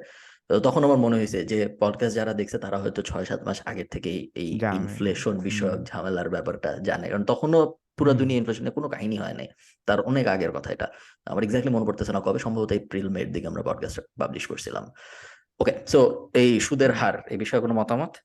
[0.63, 4.31] তখন আমার মনে হয়েছে যে পডকাস্ট যারা দেখছে তারা হয়তো ছয় সাত মাস আগের থেকেই
[4.35, 9.49] এই ইনফ্লেশন বিষয়ক ঝামেলার ব্যাপারটা জানে। কারণ তখনও পুরো। দুনিয়া ইনফ্লেশনের কোনো কাহিনী হয় নাই।
[9.87, 10.87] তার অনেক আগের কথা এটা।
[11.27, 14.85] আমার এক্স্যাক্টলি মনে পড়তেছে না কবে সম্ভবত এপ্রিল মের দিকে আমরা পডকাস্ট পাবলিশ করছিলাম।
[15.61, 18.17] ওকে সো এই সুদের হার এই বিষয়ে কোনো মতামত?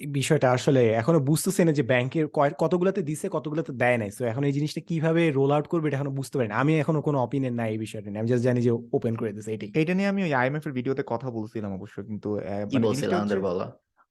[0.00, 4.24] এই বিষয়টা আসলে এখনও বুঝতেছে না যে ব্যাংকের কয় কতগুলোতে দিছে কতগুলোতে দেয় নাই। তো
[4.24, 7.18] এখন এই জিনিসটা কীভাবে রোল আউট করবে এটা এখনও বুঝতে পারি না আমি এখনও কোনো
[7.18, 10.08] অপিনিয়ন নাই এই বিষয়টা নিয়ে। আমি জাস্ট জানি যে ওপেন করে দিছে এটাই। এইটা নিয়ে
[10.08, 12.28] আমি ওই আইএমএফ এর ভিডিওতে কথা বলছিলাম অবশ্য কিন্তু
[12.70, 13.66] কি মানে আমাদের হচ্ছে বলো?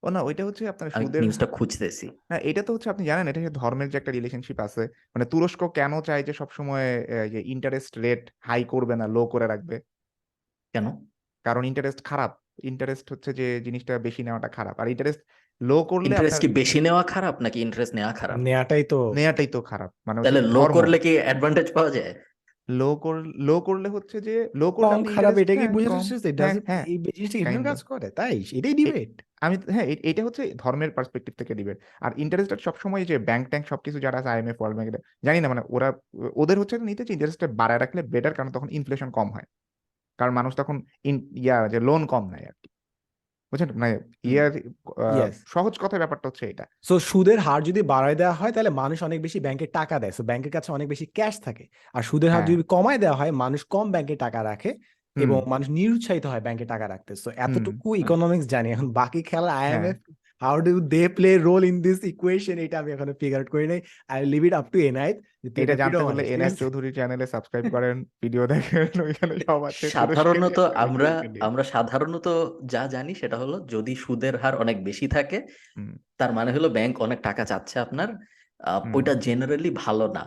[0.05, 3.25] ও না ওইটা হচ্ছে আপনার আমি সুদের নিউজটা খুঁজতেছি। না এটা তো হচ্ছে আপনি জানেন
[3.27, 4.83] এটা হচ্ছে ধর্মের যে একটা রিলেশনশিপ আছে।
[5.13, 6.87] মানে তুরস্ক কেন চায় যে সবসময়
[7.55, 9.75] ইন্টারেস্ট রেট হাই করবে না লো করে রাখবে?
[10.73, 10.85] কেন?
[11.45, 12.31] কারণ ইন্টারেস্ট খারাপ।
[12.71, 15.21] ইন্টারেস্ট হচ্ছে যে জিনিসটা বেশি নেওয়াটা খারাপ। আর ইন্টারেস্ট
[15.61, 18.37] লো করলে ইন্টারেস্ট কি আপনার বেশি নেওয়া খারাপ নাকি ইন্টারেস্ট নেওয়া খারাপ?
[18.47, 22.13] নেওয়াটাই তো নেওয়াটাই তো খারাপ। মানে তাহলে লো করলে কি অ্যাডভান্টেজ পাওয়া যায়?
[22.69, 26.55] লো কর লো করলে হচ্ছে যে লো করলে কম খারাপ এটাকে হ্যাঁ, বুঝে আসছে হ্যাঁ,
[26.69, 28.07] হ্যাঁ। এই জিনিসটা kind কাজ করে?
[28.09, 28.35] তাই?
[28.51, 29.11] এটাই ডিবেট
[29.41, 33.97] আমি হ্যাঁ এটা হচ্ছে ধর্মের পার্সপেক্টিভ থেকে ডিবেট আর ইন্টারেস্ট সবসময় যে ব্যাংক ট্যাঙ্ক সবকিছু
[33.99, 34.89] যারা আছে আইএমএফ ওয়ার্ল্ড ব্যাংক
[35.23, 35.87] জানি না মানে ওরা
[36.35, 39.47] ওদের হচ্ছে নিতে যে ইন্টারেস্টটা বাড়ায় রাখলে বেটার কারণ তখন ইনফ্লেশন কম হয়।
[40.19, 40.75] কারণ মানুষ তখন
[41.05, 42.67] ইন ইয়া যে লোন কম নেয় আর কি।
[43.51, 43.69] বুঝছেন?
[43.77, 44.51] মানে ইয়ার
[45.47, 49.21] সহজ কথা ব্যাপারটা হচ্ছে এটা। সো সুদের হার যদি বাড়ায় দেওয়া হয় তাহলে মানুষ অনেক
[49.21, 52.49] বেশি ব্যাংকে টাকা দেয়। সো ব্যাংকের কাছে অনেক বেশি ক্যাশ থাকে। আর সুদের হার হ্যাঁ।
[52.51, 54.71] যদি কমায় দেওয়া হয় মানুষ কম ব্যাংকে টাকা রাখে
[55.15, 59.69] এবং মানুষ নিরুৎসাহিত হয় ব্যাংকে টাকা রাখতে। সো এতটুকু ইকোনমিক্স জানি। এখন বাকি খেলা হ্যাঁ।
[59.69, 59.97] IMF
[60.43, 63.79] how do they play role in this equation এটা আমি এখনও ফিগার আউট করি নাই।
[64.13, 65.17] I leave it up to Enayet
[65.63, 71.11] এটা জানতে হলে এনএস চৌধুরী চ্যানেলে সাবস্ক্রাইব করেন ভিডিও দেখেন ওইখানে সব আছে। সাধারণত আমরা
[71.47, 72.27] আমরা সাধারণত
[72.73, 75.37] যা জানি সেটা হলো যদি সুদের হার অনেক বেশি থাকে
[76.19, 78.09] তার মানে হলো ব্যাংক অনেক টাকা চাচ্ছে আপনার।
[78.97, 80.23] ওইটা জেনারেলি ভালো না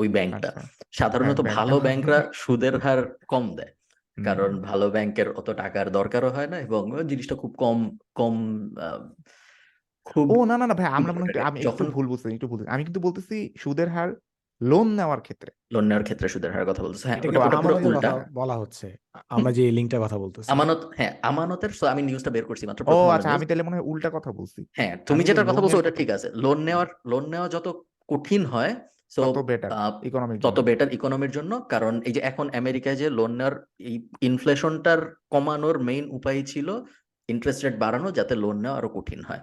[0.00, 0.62] ওই ব্যাংকটা আচ্ছা।
[0.98, 3.00] সাধারণত ভালো ব্যাংকরা সুদের হার
[3.32, 3.72] কম দেয়।
[4.18, 7.78] কারণ ভালো ব্যাংকের অত টাকার দরকারও হয় না এবং জিনিসটা খুব কম
[8.14, 8.34] কম
[8.78, 9.00] আহ,
[10.06, 12.60] খুব ও না না না ভাই আমরা মনে আমি একটু যখন ভুল বুঝছি একটু ভুল
[12.66, 14.08] আমি কিন্তু বলতেছি সুদের হার
[14.60, 18.56] লোন নেওয়ার ক্ষেত্রে। লোন নেওয়ার ক্ষেত্রে সুদের হার কথা বলতেছে। হ্যাঁ ওটা পুরো উল্টা। বলা
[18.58, 18.86] হচ্ছে।
[19.28, 23.30] আমরা যে লিঙ্কটা কথা বলতেছি। আমানত হ্যাঁ আমানতের আমি নিউজটা বের করছি মাত্র ও আচ্ছা
[23.30, 26.28] আমি তাহলে মনে হয় উল্টা কথা বলছি। হ্যাঁ তুমি যেটার কথা বলছো ওটা ঠিক আছে।
[26.34, 27.66] লোন নেওয়ার লোন নেওয়া যত
[28.08, 28.72] কঠিন হয়
[29.12, 29.70] তত বেটার
[30.44, 35.00] তত বেটার ইকোনমির জন্য কারণ এই যে এখন আমেরিকায় যে লোন নেওয়ার এই ইনফ্লেশনটার
[35.30, 36.68] কমানোর মেইন উপায় ছিল
[37.28, 39.42] ইন্টারেস্ট রেট বাড়ানো যাতে লোন নেওয়া আরও কঠিন হয়।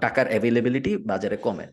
[0.00, 1.66] টাকার অ্যাভেলেবিলিটি বাজারে কমে।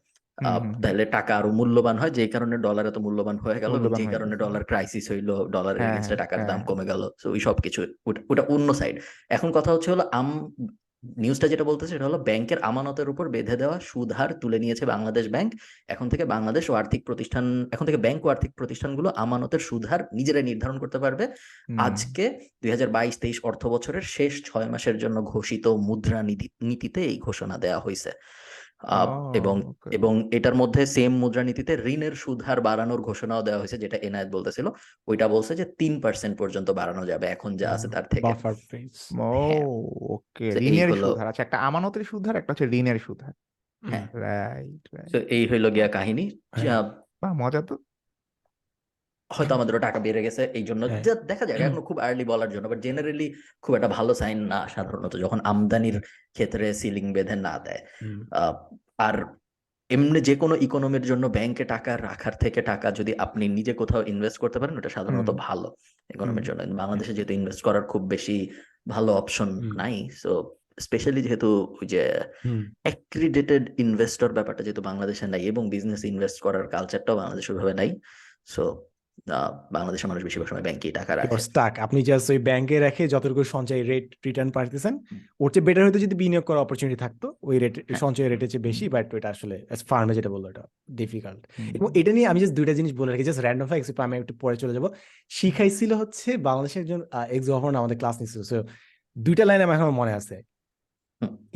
[0.84, 4.64] তাহলে টাকা আরও মূল্যবান হয় যেই কারণে ডলার এত মূল্যবান হয়ে গেল যেই কারণে ডলার
[4.64, 8.22] ক্রাইসিস হইল ডলারের হ্যাঁ, এগেনস্টে হ্যাঁ, টাকার দাম। কমে গেল তো ওই সব কিছু ওটা
[8.32, 8.96] ওটা অন্য সাইড
[9.30, 10.28] এখন কথা হচ্ছে হলো আম
[11.04, 15.26] নিউজটা যেটা বলতেছে সেটা হলো ব্যাংকের আমানতের উপর বেঁধে দেওয়া সুদ হার তুলে নিয়েছে বাংলাদেশ
[15.30, 15.50] ব্যাংক।
[15.90, 20.02] এখন থেকে বাংলাদেশ ও আর্থিক প্রতিষ্ঠান এখন থেকে ব্যাংক ও আর্থিক প্রতিষ্ঠানগুলো আমানতের সুদ হার
[20.14, 21.26] নিজেরাই নির্ধারণ করতে পারবে।
[21.88, 22.24] আজকে
[22.62, 27.18] দুই হাজার বাইশ তেইশ অর্থ বছরের শেষ ছয় মাসের জন্য ঘোষিত মুদ্রা নীতি নীতিতে এই
[27.20, 28.12] ঘোষণা দেওয়া হয়েছে।
[29.34, 34.30] এবং এবং এটার মধ্যে সেম মুদ্রানীতিতে ঋণের সুদ হার বাড়ানোর ঘোষণাও দেওয়া হয়েছে যেটা এনায়েত
[34.32, 34.68] বলতেছিল।
[35.08, 39.64] ওইটা বলছে যে তিন পার্সেন্ট পর্যন্ত বাড়ানো যাবে এখন যা আছে তার থেকে। হ্যাঁ।
[40.10, 40.90] ওকে ঋণের
[41.28, 43.34] আচ্ছা একটা আমানতের সুদহার একটা হচ্ছে ঋণের সুদ হার
[43.84, 46.26] হ্যাঁ রাইট রাইট এই হইল গিয়া কাহিনী।
[46.56, 46.84] হ্যাঁ।
[47.36, 47.76] মজা তো।
[49.32, 52.66] হয়তো আমাদেরও টাকা বেড়ে গেছে এই জন্য হ্যাঁ। দেখা যাক এখন খুব আর্লি বলার জন্য
[52.68, 53.28] বাট জেনারেলি
[53.62, 55.98] খুব একটা ভালো সাইন না সাধারণত যখন আমদানির
[56.34, 57.82] ক্ষেত্রে সিলিং বেঁধে না দেয়।
[59.00, 59.16] আর
[59.90, 64.38] এমনি যে কোনো ইকোনমির জন্য ব্যাংকে টাকা রাখার থেকে টাকা যদি আপনি নিজে কোথাও ইনভেস্ট
[64.40, 65.68] করতে পারেন ওটা সাধারণত। ভালো
[66.10, 68.38] ইকোনমির জন্য। বাংলাদেশে যেহেতু ইনভেস্ট করার খুব বেশি
[68.90, 70.32] ভালো অপশন নাই সো
[70.80, 71.50] স্পেশালি যেহেতু
[71.80, 72.02] ওই যে
[72.86, 77.90] অ্যাক্রিডেটেড ইনভেস্টর ব্যাপারটা যেহেতু বাংলাদেশে নাই এবং বিজনেস ইনভেস্ট করার কালচারটাও বাংলাদেশে ওইভাবে নাই
[78.46, 78.64] সো
[79.76, 83.82] বাংলাদেশের মানুষ বেশিরভাগ সময় ব্যাংকেই টাকা রাখে। স্টাক আপনি জাস্ট ওই ব্যাংকে রেখে যতটুকু সঞ্চয়
[83.92, 84.94] রেট রিটার্ন পাইতেছেন
[85.40, 88.64] ওর চেয়ে বেটার হয়তো যদি বিনিয়োগ করার অপরচুনিটি থাকতো ওই রেট হ্যাঁ। সঞ্চয় রেটের চেয়ে
[88.70, 89.56] বেশি বাট ওটা আসলে
[89.90, 90.64] ফার্মে যেটা বলল এটা
[91.02, 91.42] ডিফিকাল্ট
[91.78, 94.56] এবং এটা নিয়ে আমি জাস্ট দুইটা জিনিস বলে রাখি জাস্ট র্যান্ডম ফ্যাক্টস আমি একটু পরে
[94.56, 94.86] চলে যাব।
[95.32, 97.02] শিখাইছিল হচ্ছে বাংলাদেশের একজন
[97.36, 98.58] এক্স গভর্নর আমাদের ক্লাস নিচ্ছিল সো
[99.16, 100.36] দুইটা লাইন আমার এখন মনে আছে।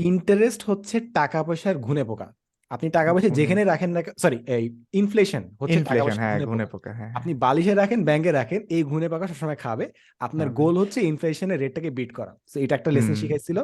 [0.10, 2.28] ইন্টারেস্ট হচ্ছে টাকা পয়সার ঘুনে পোকা
[2.74, 4.64] আপনি টাকা পয়সা যেখানে রাখেন না সরি এই
[4.94, 9.26] ইনফ্লেশন হচ্ছে ইনফ্লেশন হ্যাঁ পোকা। পোকা হ্যাঁ আপনি বালিশে রাখেন ব্যাংকে রাখেন এই ঘুনে পাকা
[9.28, 9.86] সবসময় খাবে।
[10.22, 13.58] আপনার গোল হচ্ছে ইনফ্লেশনের রেটটাকে বিট করা। তো এটা একটা লেসন শিখাইছিল।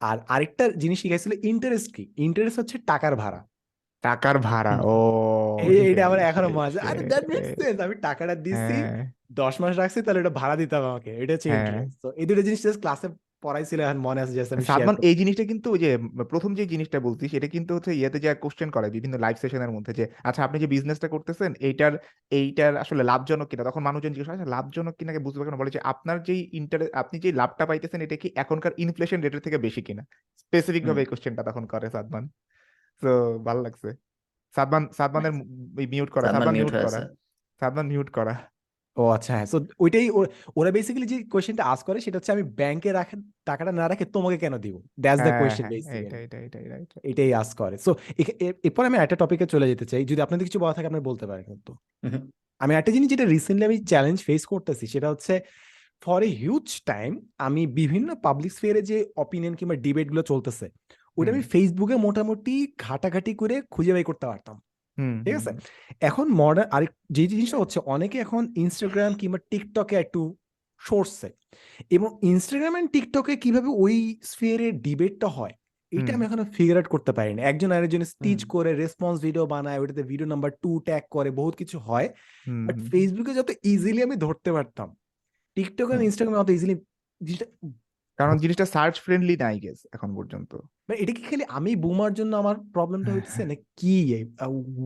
[0.00, 2.04] আর আরেকটা জিনিস শিখাইছিল ইন্টারেস্ট কি?
[2.16, 3.40] ইন্টারেস্ট হচ্ছে টাকার ভাড়া।
[4.04, 4.94] টাকার ভাড়া। ও
[5.84, 9.02] এইটা আমার এখনও মনে আছে। আরে দ্যাট মেক্স সেন্স আমি টাকাটা দিচ্ছি হ্যাঁ,
[9.32, 12.26] দশ মাস রাখছি তাহলে এটা ভাড়া দিতে হবে আমাকে। এটা হচ্ছে হ্যাঁ। ইন্টারেস্ট তো এই
[12.26, 13.08] দুটো জিনিস জাস্ট ক্লাসে
[13.42, 15.90] পড়াইছিল এখন মনে আছে জাস্ট আমি সাদমান এই জিনিসটা কিন্তু ওই যে
[16.32, 19.92] প্রথম যে জিনিসটা বলছিস এটা কিন্তু হচ্ছে ইয়েতে যা কোশ্চেন করে বিভিন্ন লাইভ সেশনের মধ্যে
[19.92, 21.92] যে আচ্ছা আপনি যে বিজনেসটা করতেছেন এইটার
[22.32, 23.62] এইটার আসলে লাভজনক কিনা?
[23.68, 25.10] তখন মানুষজন জিজ্ঞেস করে "আচ্ছা, লাভজনক কিনা?
[25.18, 29.18] বুঝতে পারবেন বলে যে আপনার যেই ইন্টারে আপনি যে লাভটা পাইতেছেন এটা কি এখনকার ইনফ্লেশন
[29.20, 30.02] রেটের থেকে বেশি কিনা?
[30.42, 32.24] স্পেসিফিক ভাবে। এই কোশ্চেনটা তখন করে সাদমান।
[33.02, 33.10] তো
[33.44, 33.88] ভালো লাগছে।
[34.54, 35.32] সাদমান সাদমানের
[35.92, 37.00] মিউট করা সাদমান মিউট করা।
[37.62, 38.34] সাদমান মিউট করা।
[38.96, 42.42] ও আচ্ছা হ্যাঁ। সো ওইটাই ও- ওরা বেসিক্যালি যে কোয়েশ্চেনটা আস করে সেটা হচ্ছে আমি
[42.52, 44.74] ব্যাংকে রাখা টাকাটা না রাখে তোমাকে কেন দিব?
[44.98, 47.90] দ্যাটস দ্য হ্যাঁ কোয়েশ্চেন হ্যাঁ বেসিক্যালি এইটা রাইট এটাই আস করে। সো
[48.62, 51.44] এরপর আমি একটা টপিকে চলে যেতে চাই। যদি আপনাদের কিছু বলা থাকে আপনি বলতে পারেন
[51.44, 51.72] কিন্তু।
[52.60, 55.34] আমি একটা জিনিস যেটা রিসেন্টলি আমি চ্যালেঞ্জ ফেস করতেছি সেটা হচ্ছে
[56.02, 60.66] ফর এ হিউজ টাইম আমি বিভিন্ন পাবলিক স্ফিয়ারে যে অপিনিয়ন কিংবা ডিবেটগুলো চলতেছে
[61.18, 64.56] ওটা আমি। ফেসবুকে মোটামুটি ঘাটাঘাটি করে খুঁজে বের করতে পারতাম।
[64.98, 65.50] হুম ঠিক আছে?
[66.00, 70.20] এখন মডার্ন আরেক যে জিনিসটা হচ্ছে অনেকে এখন ইনস্টাগ্রাম কিংবা টিকটকে একটু
[70.80, 71.28] সরছে
[71.96, 75.54] এবং ইনস্টাগ্রাম এন্ড টিকটকে কীভাবে ওই স্ফিয়ারে ডিবেটটা হয়
[75.92, 80.02] এটা আমি এখনও ফিগার আউট করতে পারিনি। একজন আরেকজন স্টিচ করে রেসপন্স ভিডিও বানায় ওটাতে
[80.02, 82.08] ভিডিও নাম্বার টু ট্যাগ করে বহুত কিছু হয়।
[82.66, 84.88] বাট ফেসবুকে যত ইজিলি আমি ধরতে পারতাম
[85.56, 86.74] টিকটক আর ইনস্টাগ্রামে অত ইজিলি
[88.18, 90.52] কারণ জিনিসটা সার্চ ফ্রেন্ডলি নাই গেস এখন পর্যন্ত।
[90.88, 93.96] মানে এটা কি খালি আমি বুমার জন্য আমার প্রবলেমটা হচ্ছে না কি?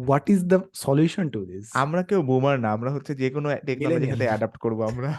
[0.07, 4.11] What is the solution to this আমরা কেউ বুমার না আমরা হচ্ছে যে কোনো টেকনোলজির
[4.13, 5.11] সাথে অ্যাডাপ্ট করব আমরা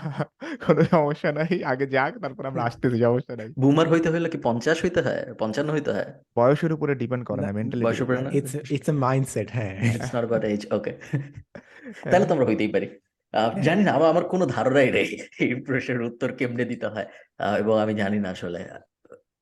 [0.66, 4.78] কোনো সমস্যা নাই আগে যাক তারপর আমরা আসতেছি সমস্যা নাই। বুমার হইতে হইলে কি পঞ্চাশ
[4.86, 5.22] হইতে হয়?
[5.42, 6.10] পঞ্চান্ন হইতে হয়?
[6.38, 8.30] বয়সের উপরে ডিপেন্ড করে না মেন্টালিটির বয়সের উপরে না?
[8.40, 12.72] ইটস ইটস এ মাইন্ডসেট হ্যাঁ। It's not about age okay হ্যাঁ তাহলে তো আমরা হইতেই
[12.76, 13.07] পারি। হ্যাঁ
[13.64, 15.10] জানি না আমার আমার কোনো ধারণাই নেই
[15.44, 17.08] এই প্রশ্নের উত্তর কেমনে দিতে হয়।
[17.40, 18.60] আহ, এবং আমি জানি না আসলে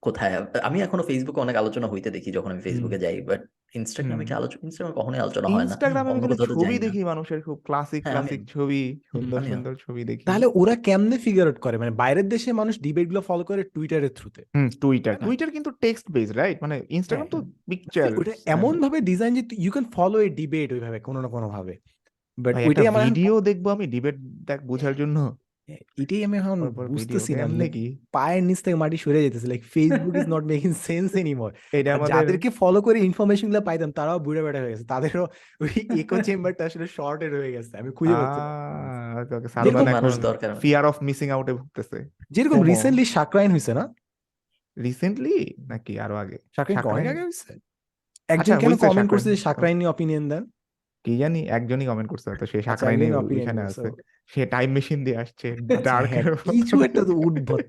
[0.04, 0.34] কোথায়।
[0.64, 3.42] আমি এখনও ফেসবুকে অনেক আলোচনা হইতে দেখি যখন আমি ফেসবুকে যাই বাট
[3.76, 6.22] ইনস্টাগ্রামে কি আলোচনা ইনস্টাগ্রামে কখনোই আলোচনা হয় না। ইনস্টাগ্রামে আমি
[6.52, 8.82] ছবি দেখি মানুষের খুব ক্লাসিক হ্যাঁ ক্লাসিক ছবি
[9.12, 11.76] সুন্দর সুন্দর ছবি দেখি। তাহলে ওরা কেমনে ফিগার আউট করে?
[11.78, 16.30] মানে বাইরের দেশে মানুষ ডিবেটগুলো ফলো করে টুইটারের থ্রুতে হুম টুইটার টুইটার কিন্তু টেক্সট বেস
[16.40, 17.38] রাইট মানে হ্যাঁ। ইনস্টাগ্রাম তো
[17.70, 21.48] পিকচার ওটা এমন ভাবে ডিজাইন যে you can follow a debate ওইভাবে কোনো না কোনো
[21.56, 21.76] ভাবে
[22.38, 24.16] বাট ওইটাই আমার ভিডিও দেখব আমি ডিবেট
[24.50, 25.20] দেখ বোঝার জন্য।
[26.04, 26.58] এটাই আমি এখন
[26.96, 27.68] বুঝতেছি না কেমনে
[28.16, 32.14] পায়ের নিচ থেকে মাটি সরে যেতেছে like Facebook is not making sense anymore এটা আমাদের
[32.16, 35.26] যাদেরকে ফলো করে ইনফরমেশনগুলো পাইতাম তারাও বুড়ে বেড়া হয়ে গেছে তাদেরও
[35.64, 35.72] ওই
[36.02, 38.42] ইকো চেম্বারটা আসলে শর্টেড হয়ে গেছে আমি খুঁজে পাচ্ছি
[39.22, 41.98] ওকে ওকে সালমান এখন দরকার ফিয়ার অফ মিসিং আউটে ভুগতেছে।
[42.36, 43.84] যেরকম রিসেন্টলি শাকরাইন হয়েছে না?
[44.78, 45.36] রিসেন্টলি
[45.72, 46.38] নাকি আরও আগে?
[46.56, 47.22] শাকরাইন অনেক আগে
[48.34, 50.44] একজন আচ্ছা কেন কমেন্ট করছে যে শাকরাইন নিয়ে অপিনিয়ন দেন?
[51.06, 54.02] কি জানি একজনই কমেন্ট করছে হয়তো সে আচ্ছা একজন অপিনিয়ন ওইখানে করছে আছে।
[54.32, 57.66] সে টাইম মেশিন দিয়ে আসছে আচ্ছা ডার্ক হ্যাঁ কিছু একটা তো উদ্ভট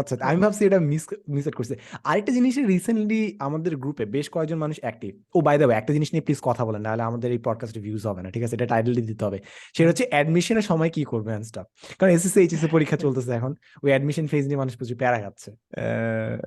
[0.00, 1.74] আচ্ছা আমি ভাবছি এটা মিস মিস করছে।
[2.10, 6.08] আরেকটা জিনিস রিসেন্টলি আমাদের গ্রুপে বেশ কয়েকজন মানুষ অ্যাক্টিভ ও বাই দ্য ওয়ে একটা জিনিস
[6.12, 8.54] নিয়ে প্লিজ কথা বলেন নাহলে আমাদের এই পডকাস্টে ভিউজ হবে না ঠিক আছে?
[8.58, 9.38] এটা টাইটেল দিতে হবে।
[9.76, 11.66] সেটা হচ্ছে অ্যাডমিশনের সময় কি করবে স্টাফ
[11.98, 13.52] কারণ এসএসসি এইচএসসি পরীক্ষা চলতেছে এখন
[13.84, 15.50] ওই অ্যাডমিশন ফেজ নিয়ে মানুষ প্রচুর প্যারা খাচ্ছে।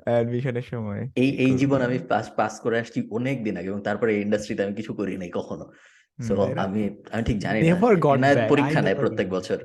[0.07, 4.09] অ্যাডমিশনের সময় এই এই জীবন আমি পাস পাস করে আসছি অনেক দিন আগে এবং তারপরে
[4.15, 5.65] এই ইন্ডাস্ট্রিতে আমি কিছু করি নাই কখনো।
[6.19, 6.81] সো আমি
[7.11, 7.75] আমি ঠিক জানি না।
[8.47, 9.57] পরীক্ষা নেয় প্রত্যেক বছর।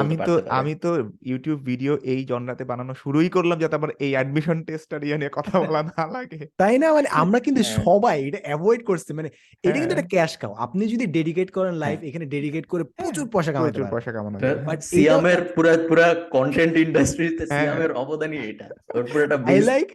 [0.00, 0.90] আমি তো আমি তো
[1.22, 5.54] ইউটিউব ভিডিও এই জনরাতে বানানো শুরুই করলাম যাতে আমার এই অ্যাডমিশন টেস্টটা নিয়ে নিয়ে কথা
[5.64, 6.86] বলা না লাগে। তাই না?
[6.92, 9.28] মানে আমরা কিন্তু হ্যাঁ। সবাই এটা অ্যাভয়েড করছি। মানে
[9.64, 12.82] এটা কিন্তু হ্যাঁ। একটা ক্যাশ কাও আপনি যদি ডেডিকেট করেন লাইফ হ্যাঁ এখানে ডেডিকেট করে
[12.98, 14.36] প্রচুর পয়সা কামাইতে প্রচুর পারেন পয়সা কামানো
[14.68, 16.06] বাট সিয়ামের পুরা পুরা
[16.36, 18.66] কন্টেন্ট ইন্ডাস্ট্রিতে সিয়ামের অবদানই এটা
[18.96, 19.86] ওর পুরোটা আই লাইক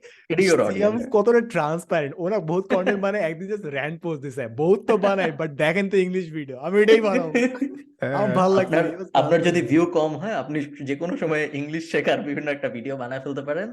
[0.72, 5.34] সিয়াম কতটা ট্রান্সপারেন্ট ওরা বহুত কন্টেন্ট বানায় একদিন জাস্ট র্যান্ড পোস্ট দিছে। বহুত তো বানায়
[5.40, 7.30] বাট দেখেন তো ইংলিশ ভিডিও আমি এটাই বানাবো।
[8.10, 10.58] আমার ভালো আপনার আপনার যদি ভিউ কম হয় আপনি
[10.90, 13.68] যে কোনো সময় ইংলিশ শেখার বিভিন্ন একটা ভিডিও বানায় ফেলতে পারেন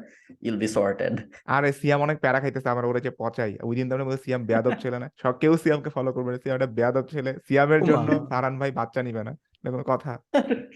[0.45, 1.15] ইউল বি সর্টেড
[1.57, 4.75] আরে সিয়াম অনেক প্যারা খাইতেছে আমার ওরা যে পচাই। ওই দিন তো বলে সিয়াম বেয়াদব
[4.83, 8.55] ছেলে না। সব কেউ সিয়ামকে ফলো করবে না। সিয়াম একটা বেয়াদব ছেলে। সিয়ামের জন্য সারান
[8.61, 10.13] ভাই বাচ্চা নিবে না। এটা কোনো কথা।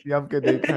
[0.00, 0.76] সিয়ামকে দেখা।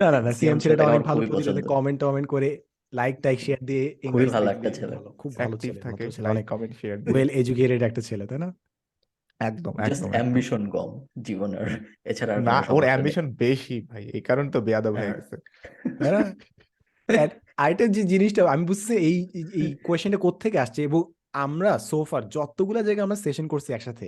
[0.00, 2.48] না না না সিয়াম ছেলেটা অনেক ভালো প্রতিটাতে কমেন্ট টমেন্ট করে
[2.92, 6.34] লাইক টাইক শেয়ার দিয়ে খুবই ইংলিশ ভালো একটা ছেলে। খুব ভালো ছেলে থাকে। ছেলে লাইক
[6.34, 8.48] অনেক কমেন্ট শেয়ার ওয়েল এডুকেটেড একটা ছেলে তাই না?
[9.42, 10.90] একদম জাস্ট অ্যাম্বিশন কম
[11.22, 11.68] জীবনের
[12.04, 15.36] এছাড়া আর না ওর অ্যাম্বিশন বেশি ভাই এই কারণ তো বেয়াদব হয়ে হ্যাঁ। গেছে।
[17.58, 19.16] আরেকটা যে জিনিসটা আমি বুঝতেছি এই
[19.54, 21.00] এই- কোয়েশ্চেনটা কোত্থেকে আসছে এবং
[21.36, 24.06] আমরা সোফার যতগুলা জায়গায় আমরা সেশন করছি একসাথে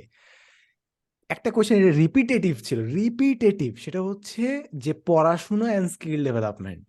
[1.31, 4.45] একটা কোয়েশ্চেন রিপিটেটিভ ছিল রিপিটেটিভ সেটা হচ্ছে
[4.77, 6.85] যে পড়াশোনা and skill development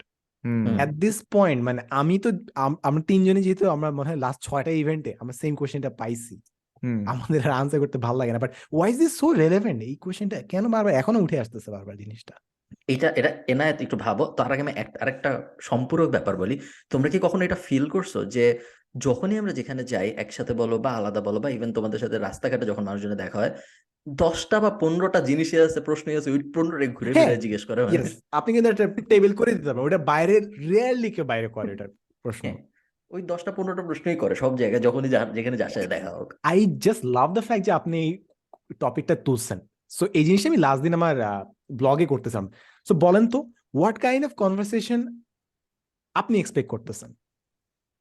[0.78, 4.72] at this point মানে আমি তো আম- আমরা তিনজনই যেহেতু আমরা মনে হয় লাস্ট ছয়টা
[4.72, 6.36] ইভেন্টে আমরা সেম কোয়েশ্চেনটা পাইছি।
[6.84, 10.38] হুম। আমাদের আনসার করতে ভালো লাগে না। But why is this so relevant এই কোয়েশ্চেনটা
[10.44, 12.36] কেন বারবার এখনও উঠে আসতেছে বারবার জিনিসটা?
[12.88, 15.30] এটা এটা এনায়েত একটু ভাবো। তার আগে আমি আরেকটা
[15.62, 16.56] সম্পূরক ব্যাপার বলি।
[16.92, 18.46] তোমরা কি কখনো এটা ফিল করছ যে
[18.98, 22.84] যখনই আমরা যেখানে যাই একসাথে বলো বা আলাদা বলো বা ইভেন তোমাদের সাথে রাস্তাঘাটে যখন
[22.84, 23.54] মানুষজনের দেখা হয়
[24.08, 27.80] দশটা বা পনেরোটা জিনিসই আছে প্রশ্ন আছে ওই পনেরোটা ঘুরে হ্যাঁ, ফিরে জিজ্ঞেস করে
[28.32, 30.36] আপনি কিন্তু একটা টেবিল করে দিতে পারবেন ওটা বাইরে
[30.72, 31.86] রেয়ারলি কেউ বাইরে করে এটা
[32.26, 32.58] প্রশ্ন। হ্যাঁ।
[33.16, 37.30] ওই দশটা পনেরোটা প্রশ্নই করে, সব জায়গায় যখনই যেখানে যার দেখা হোক। I just love
[37.36, 38.00] the fact যে আপনি
[38.84, 39.60] টপিকটা তুলছেন।
[39.98, 41.16] সো এই জিনিসটা আমি লাস্ট দিন আমার
[41.80, 42.46] ব্লগে করতেছিলাম।
[42.88, 43.40] সো বলেন তো
[43.78, 45.00] হোয়াট কাইন্ড অফ কনভারসেশন
[46.22, 47.10] আপনি এক্সপেক্ট করতেছেন?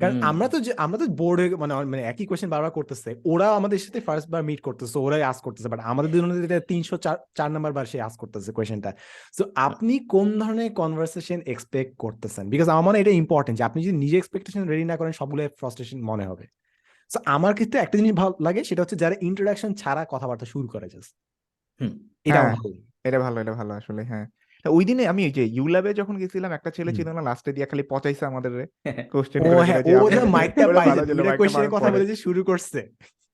[0.01, 4.01] কারণ আমরা তো আমরা তো বোর্ড মানে মানে একই কোয়েশ্চেন বারবার করতেছে। ওরা আমাদের সাথে
[4.07, 6.95] ফার্স্ট বার মিট করতেছে ওরাই আস করতেছে বাট আমাদের জন্য এটা তিনশো
[7.39, 8.91] চার নাম্বার বার সে আস করতেছে কোয়েশ্চেনটা
[9.35, 12.45] সো আপনি কোন ধরনের কনভারসেশন এক্সপেক্ট করতেছেন?
[12.53, 15.99] বিকজ আমার মনে এটা ইম্পর্টেন্ট যে আপনি যদি নিজে এক্সপেকটেশন রেডি না করেন সবগুলো ফ্রাস্ট্রেশন
[16.11, 16.45] মনে হবে।
[17.11, 20.87] সো আমার ক্ষেত্রে একটা জিনিস ভালো লাগে সেটা হচ্ছে যারা ইন্ট্রোডাকশন ছাড়া কথাবার্তা শুরু করে
[20.95, 21.13] জাস্ট
[21.81, 21.93] হুম।
[22.27, 22.69] এটা হ্যাঁ। ভালো
[23.05, 24.27] এটা ভালো এটা ভালো আসলে হ্যাঁ।
[24.65, 28.25] ওই দিনে আমি যে ইউল্যাবে যখন গেছিলাম একটা ছেলে ছিল না লাস্টে দিয়ে খালি পচাইছে
[28.27, 28.53] আমাদের
[29.13, 32.81] কোশ্চেন ও হ্যাঁ ও যে মাইকটা পাইছে কথা। বলে যে শুরু করছে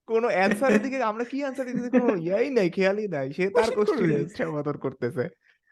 [0.08, 3.98] কোনো অ্যান্সারের দিকে আমরা কি অ্যান্সার দিতেছি কোনো ইয়াই নাই খেয়ালই নাই সে তার কোশ্চেন
[4.00, 5.24] করবে। ইচ্ছা মতন করতেছে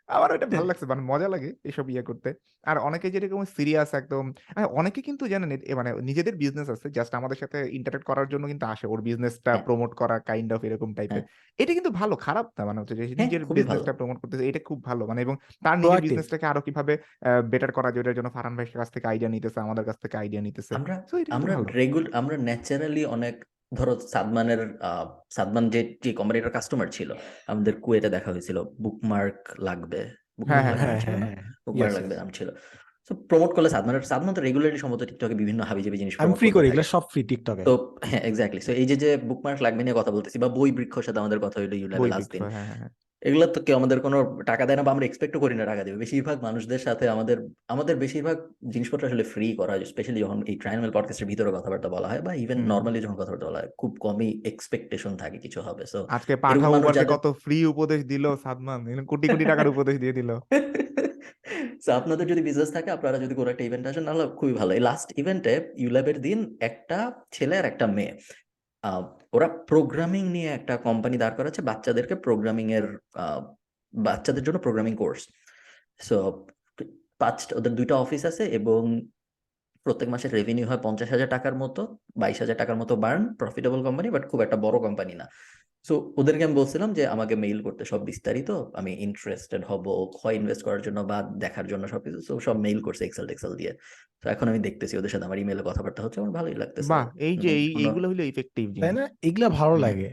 [0.08, 2.28] আমার ওটা ভালো লাগছে মানে মজা লাগে এসব ইয়ে করতে।
[2.64, 4.24] আর অনেকে যেরকম সিরিয়াস একদম
[4.70, 8.66] অনেকে কিন্তু জানেন এ- মানে নিজেদের বিজনেস আছে জাস্ট আমাদের সাথে ইন্টারেক্ট করার জন্য কিন্তু
[8.66, 11.22] আসে। ওর বিজনেসটা হ্যাঁ। প্রমোট করা কাইন্ড অফ এরকম টাইপের
[11.58, 15.06] এটা কিন্তু ভালো খারাপ না মানে হচ্ছে হ্যাঁ, নিজের। বিজনেসটা প্রমোট করতেছে এটা খুব ভালো।
[15.06, 16.92] মানে এবং তার নিজের বিজনেসটাকে আরও কীভাবে
[17.50, 20.42] বেটার করা যায় ওটার জন্য ফারহান ভাইয়ের কাছ থেকে আইডিয়া নিতেছে আমাদের কাছ থেকে আইডিয়া
[20.42, 20.94] নিতেছে। আমরা
[21.30, 23.36] আমরা ভালো। রেগুল আমরা ন্যাচারালি অনেক
[23.72, 24.60] ধরো সাদমানের
[25.30, 27.10] সাদমান যে যে কোম্পানিটার কাস্টমার ছিল
[27.46, 30.00] আমাদের কুয়েতে দেখা হয়েছিল বুকমার্ক লাগবে।
[30.38, 31.28] বুকমার্ক হ্যাঁ, লাগবে হ্যাঁ ছিল হ্যাঁ না
[32.02, 32.48] হ্যাঁ নাম ছিল।
[33.10, 36.66] তো প্রমোট করলে সাদমানের সাদমান তো রেগুলারলি সম্ভবত টিকটকে বিভিন্ন হাবিজাবি জিনিস আমি ফ্রি করে
[36.68, 37.74] এগুলো সব ফ্রি টিকটকে তো
[38.04, 41.18] হ্যাঁ এক্স্যাক্টলি সো এই যে যে বুকমার্ক লাগবে নিয়ে কথা বলতেছি বা বই বৃক্ষর সাথে
[41.18, 42.42] আমাদের কথা হইল ইউলাইভ লাস্ট দিন
[43.22, 45.96] এগুলো তো কেউ আমাদের কোনো টাকা দেয় না বা আমরা এক্সপেক্টও করি না টাকা দেবে।
[45.98, 47.36] বেশিরভাগ মানুষদের সাথে আমাদের
[47.68, 48.36] আমাদের বেশিরভাগ
[48.68, 52.32] জিনিসপত্র আসলে ফ্রি করা হয় স্পেশালি যখন এই ট্রাইনাল পডকাস্টের ভিতরে কথাবার্তা বলা হয় বা
[52.34, 56.32] ইভেন। নর্মালি যখন কথাবার্তা বলা হয় খুব কমই এক্সপেকটেশন থাকে কিছু হবে। সো আজকে
[56.68, 60.30] উবারকে কত ফ্রি উপদেশ দিল সাদমান কোটি কোটি টাকার উপদেশ দিয়ে দিল।
[61.84, 64.80] সো আপনাদের যদি বিজনেস থাকে আপনারা যদি কোনো একটা ইভেন্ট আসেন তাহলে খুবই ভালো। এই
[64.80, 66.98] লাস্ট ইভেন্টে ইউল্যাবের দিন একটা
[67.32, 68.14] ছেলে আর একটা মেয়ে।
[69.36, 72.86] ওরা প্রোগ্রামিং নিয়ে একটা কোম্পানি দাঁড় করাচ্ছে, বাচ্চাদেরকে প্রোগ্রামিং এর
[73.94, 75.22] বাচ্চাদের জন্য প্রোগ্রামিং কোর্স
[76.08, 76.16] সো
[77.20, 78.80] পাঁচটা ওদের দুইটা অফিস আছে এবং
[79.86, 81.82] প্রত্যেক মাসে রেভিনিউ হয় পঞ্চাশ হাজার টাকার মতো,
[82.22, 85.26] বাইশ হাজার টাকার মতো বার্ন প্রফিটেবল কোম্পানি বাট খুব একটা বড় কোম্পানি না।
[85.88, 89.84] সো ওদেরকে আমি বলছিলাম যে আমাকে মেইল করতে সব বিস্তারিত। আমি ইন্টারেস্টেড হব
[90.20, 93.72] হয় ইনভেস্ট করার জন্য বা দেখার জন্য সবকিছু। সো সব মেইল করছে এক্সেল টেক্সেল দিয়ে।
[94.22, 97.06] তো এখন আমি দেখতেছি ওদের সাথে আমার ইমেলে কথাবার্তা হচ্ছে আমার ভালোই লাগতেছে। বাহ!
[97.18, 99.04] এই যে এই এইগুলো হলো ইফেক্টিভ তাই না?
[99.22, 100.08] এগুলা ভালো লাগে।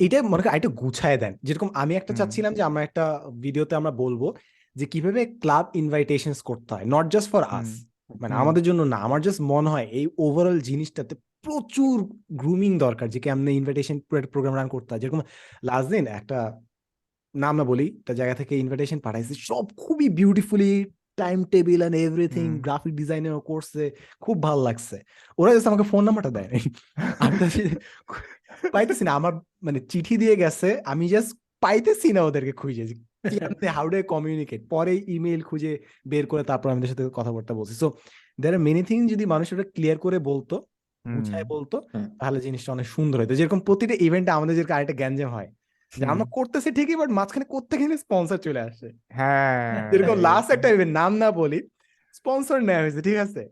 [0.00, 3.04] এটা মনে করেন আরেকটা গুছায় দেন। যেরকম আমি একটা চাচ্ছিলাম যে আমরা একটা
[3.40, 4.22] ভিডিওতে আমরা বলব
[4.76, 7.68] যে কীভাবে ক্লাব ইনভাইটেশনস করতে হয়। নট জাস্ট ফর আস
[8.20, 11.14] মানে আমাদের জন্য না আমার জাস্ট মনে হয় এই ওভারঅল জিনিসটাতে
[11.44, 11.96] প্রচুর
[12.40, 13.96] গ্রুমিং দরকার যে কেমনে ইনভাইটেশন
[14.32, 15.20] প্রোগ্রাম রান করতে হয়। যেরকম
[15.68, 16.38] লাস্ট দিন একটা
[17.34, 20.72] নাম না বলি একটা জায়গা থেকে ইনভাইটেশন পাঠাইছে সব খুবই beautifully
[21.22, 22.46] time table and everything.
[22.66, 23.82] Graphic ডিজাইনের করছে
[24.24, 24.96] খুব ভালো লাগছে।
[25.40, 26.62] ওরা জাস্ট আমাকে ফোন নাম্বারটা দেয় নাই
[28.74, 29.32] পাইতেছি না আমার
[29.66, 31.30] মানে চিঠি দিয়ে গেছে আমি জাস্ট
[31.64, 32.84] পাইতেছি না ওদেরকে খুঁজে
[33.76, 35.72] হাউ ডে কমিউনিকেট পরে ইমেল খুঁজে
[36.12, 37.86] বের করে তারপর আমাদের সাথে কথাবার্তা বলছি। So
[38.42, 40.56] there are many thing যদি মানুষ ওটা ক্লিয়ার করে বলতো
[41.04, 41.76] গুছায় বলতো
[42.20, 45.50] তাহলে জিনিসটা অনেক সুন্দর হতো। যেরকম প্রতিটা ইভেন্টে আমাদের যেরকম আরেকটা গ্যাঞ্জাম হয়
[45.92, 50.68] যে আমরা করতেছি ঠিকই বাট মাঝখানে করতে কোথেকে স্পন্সর চলে আসে। হ্যাঁ যেরকম লাস্ট একটা
[50.74, 51.58] ইভেন্ট নাম না বলি
[52.14, 53.42] স্পন্সর নেওয়া হয়েছে ঠিক আছে?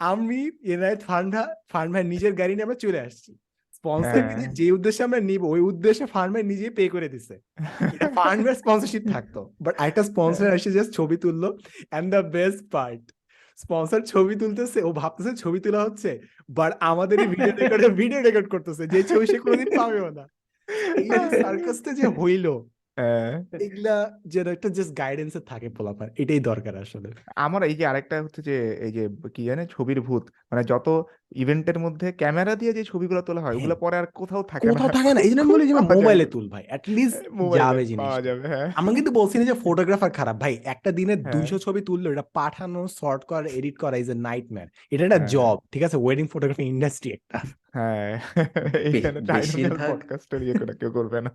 [0.00, 0.40] আমি
[0.72, 1.00] এনায়েত
[1.72, 3.30] ফান্ড ভাই নিজের গাড়ি নিয়ে আমরা চলে আসছি।
[3.78, 7.34] স্পন্সর হ্যাঁ। যে উদ্দেশ্যে আমরা নিব ওই উদ্দেশ্যে ফান্ড নিজে পে করে দিছে।
[8.18, 11.48] ফার্মের স্পন্সরশিপ থাকতো বাট একটা স্পন্সর এসে জাস্ট ছবি তুললো
[11.98, 13.02] and the best part
[13.58, 16.10] sponsor ছবি তুলতেছে ও ভাবতেছে ছবি তোলা হচ্ছে
[16.48, 20.24] বাট আমাদের ভিডিও রেকর্ডে ভিডিও রেকর্ড করতেছে যে ছবি সে কোনোদিন পাবেও না
[20.96, 21.08] এই
[21.42, 22.46] সার্কাসটা যে হইল।
[23.62, 23.94] এগুলা
[24.26, 28.56] যেন একটা জাস্ট গাইডেন্সে থাকে পোলাপান এটাই দরকার আসলে। আমার এই যে আরেকটা হচ্ছে যে
[28.76, 29.02] এই যে
[29.34, 30.86] কি জানে ছবির ভূত মানে যত
[31.36, 34.88] ইভেন্টের মধ্যে ক্যামেরা দিয়ে যে ছবিগুলো তোলা হয় হ্যাঁ। ওগুলো পরে আর কোথাও থাকে কোথাও
[34.88, 38.10] না থাকে না এই জন্য আমি বলি যে মোবাইলে তুল ভাই অ্যাটলিস্ট মোবাইলে যাবে জিনিস
[38.46, 42.08] হ্যাঁ। আমরা কিন্তু বলছি না যে ফটোগ্রাফার খারাপ ভাই একটা দিনে হ্যাঁ। দুইশো ছবি তুললো
[42.12, 45.96] এটা পাঠানো শর্ট করা এডিট করা ইজ এ নাইটম্যার এটা একটা হ্যাঁ। জব ঠিক আছে?
[45.96, 47.38] ওয়েডিং ফটোগ্রাফি ইন্ডাস্ট্রি একটা।
[47.74, 48.12] হ্যাঁ
[48.86, 49.18] এইখানে
[49.90, 51.32] পডকাস্টের ইয়ে করে কেউ করবে না।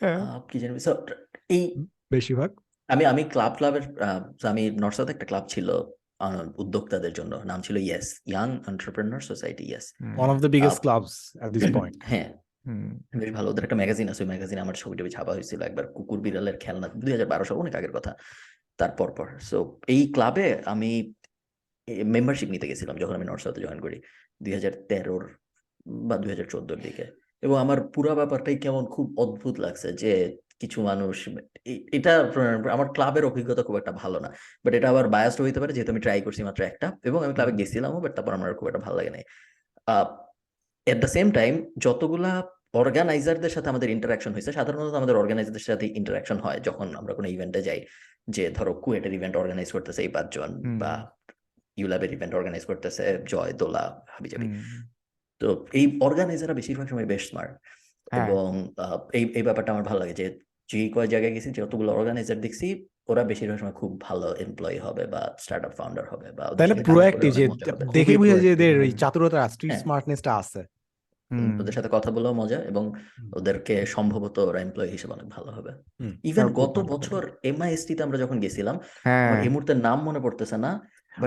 [0.00, 0.92] হ্যাঁ। আহ, কি জানি So,
[1.50, 1.62] এই
[2.10, 2.50] বেশিরভাগ।
[2.88, 3.84] আমি আমি ক্লাব ক্লাবের
[4.44, 5.68] আমি নর্থ সাউথ একটা ক্লাব ছিল
[6.62, 9.84] উদ্যোক্তাদের জন্য নাম ছিল yes young entrepreneur society yes
[10.18, 11.12] one of the biggest clubs
[11.44, 12.28] at this point হ্যাঁ।
[13.20, 16.20] বেশ ভালো ওদের একটা ম্যাগাজিন আছে ওই ম্যাগাজিনে আমার ছবি টবি ছাপা হয়েছিল একবার কুকুর
[16.24, 18.12] বিড়ালের খেলনা দুই হাজার বারো সাল অনেক আগের কথা
[18.78, 19.56] তারপর পর। সো
[19.94, 20.90] এই ক্লাবে আমি
[22.14, 23.96] মেম্বারশিপ নিতে গেছিলাম যখন আমি নর্থ সাউথে জয়েন করি
[24.40, 25.22] দুই হাজার তেরোর
[26.08, 27.04] বা দুই হাজার চোদ্দোর দিকে।
[27.42, 30.12] এবং আমার পুরো ব্যাপারটাই কেমন খুব অদ্ভুত লাগছে যে
[30.60, 31.16] কিছু মানুষ
[31.98, 32.12] এটা
[32.76, 34.30] আমার ক্লাবের অভিজ্ঞতা খুব একটা ভালো না।
[34.64, 37.52] বাট এটা আবার বায়াসড হইতে পারে যেহেতু আমি ট্রাই করছি মাত্র একটা এবং আমি ক্লাবে
[37.52, 39.24] গেছিলামও বাট তারপর আমার খুব একটা ভালো লাগে নাই।
[40.86, 41.52] এট দ্য সেম টাইম
[41.84, 42.32] যতগুলা
[42.82, 47.60] অর্গানাইজারদের সাথে আমাদের ইন্টারাকশন হয়েছে সাধারণত আমাদের অর্গানাইজারদের সাথে ইন্টারাকশন হয় যখন আমরা কোনো ইভেন্টে
[47.68, 47.80] যাই।
[48.34, 50.50] যে ধরো কুয়েটের ইভেন্ট অর্গানাইজ করতেছে এই পাঁচজন।
[50.82, 50.92] বা
[51.80, 53.84] ইউল্যাবের ইভেন্ট অর্গানাইজ করতেছে জয় দোলা
[54.14, 54.46] হাবিজাবি।
[55.40, 57.52] তো এই অর্গানাইজাররা বেশিরভাগ সময় বেশ স্মার্ট
[58.06, 58.48] হ্যাঁ। এবং
[59.12, 60.26] এই এই ব্যাপারটা আমার ভালো লাগে যে
[60.68, 62.68] যে কয় জায়গায় গেছি যতগুলো অর্গানাইজার দেখছি
[63.08, 67.30] ওরা বেশিরভাগ সময় খুব ভালো এমপ্লয়ি হবে বা স্টার্ট আপ ফাউন্ডার হবে বা তাহলে প্রোঅ্যাক্টিভ
[67.32, 67.44] যে
[67.92, 70.62] দেখে বোঝা যে এদের হ্যাঁ। চাতুরতা স্ট্রিট। স্মার্টনেসটা আছে
[71.60, 72.84] ওদের সাথে কথা বলেও মজা এবং
[73.32, 75.70] ওদেরকে সম্ভবত ওরা এমপ্লয়ি হিসেবে অনেক ভালো হবে
[76.24, 80.70] ইভেন গত। বছর এমআইএসটি তে আমরা যখন গেছিলাম হ্যাঁ এই মুহূর্তে নাম মনে পড়তেছে না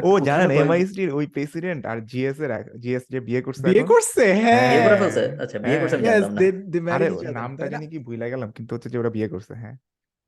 [0.03, 4.33] ও জানেন এমআইএসটির ওই প্রেসিডেন্ট আর জিএস এর জিএস যে বিয়ে করছে বিয়ে করছে?
[4.33, 5.23] হ্যাঁ। বিয়ে করে হ্যাঁ। ফেলছে?
[5.43, 8.89] আচ্ছা বিয়ে করছে জানতাম না। They- they আরে নামটা জানি কি ভুলে গেলাম কিন্তু হচ্ছে
[8.89, 9.75] যে ওরা বিয়ে করছে হ্যাঁ।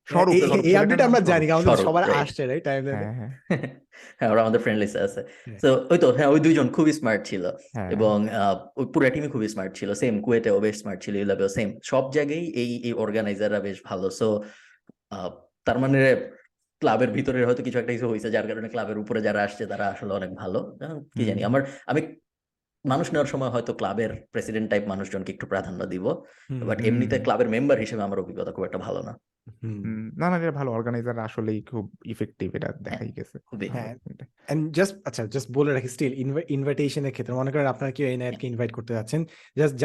[0.08, 3.32] হ্যাঁ, স্বরূপ এই- আপডেট আমরা জানি আমাদের সবার আসছে রাইট টাইম হ্যাঁ হ্যাঁ।
[4.20, 5.22] হ্যাঁ ওরা আমাদের ফ্রেন্ড লিস্টে আছে।
[5.62, 8.16] তো ওই তো হ্যাঁ ওই দুইজন খুবই স্মার্ট ছিল। হ্যাঁ। এবং
[8.76, 12.44] ওই পুরো টিমই খুবই স্মার্ট ছিল। সেম কুয়েটেও বেশ স্মার্ট ছিল ইউলাবেও সেম সব জায়গায়
[12.56, 14.28] এই এই অর্গানাইজাররা বেশ ভালো। সো
[15.66, 16.00] তার মানে
[16.82, 20.14] ক্লাবের ভিতরে হয়তো কিছু একটা কিছু হয়েছে যার কারণে ক্লাবের উপরে যারা আসছে তারা আসলে
[20.14, 20.60] অনেক ভালো।
[21.16, 22.02] কি জানি আমার আমি
[22.86, 26.06] মানুষ নেওয়ার সময় হয়তো ক্লাবের প্রেসিডেন্ট টাইপ মানুষজনকে একটু প্রাধান্য দিব
[26.68, 29.14] বাট এমনিতে ক্লাবের মেম্বার হিসেবে আমার অভিজ্ঞতা খুব একটা ভালো না।
[29.64, 33.38] হুম। হুম, না না এটা ভালো। অর্গানাইজার আসলেই খুব ইফেক্টিভ এটা দেখাই গেছে।
[33.76, 33.92] হ্যাঁ
[34.48, 36.14] এন্ড জাস্ট আচ্ছা জাস্ট বলে রাখি স্টিল
[36.50, 39.22] ইনভাইটেশনের ক্ষেত্রে মনে করেন আপনারা কেউ এনআইআরকে ইনভাইট করতে যাচ্ছেন
[39.58, 39.76] জাস্ট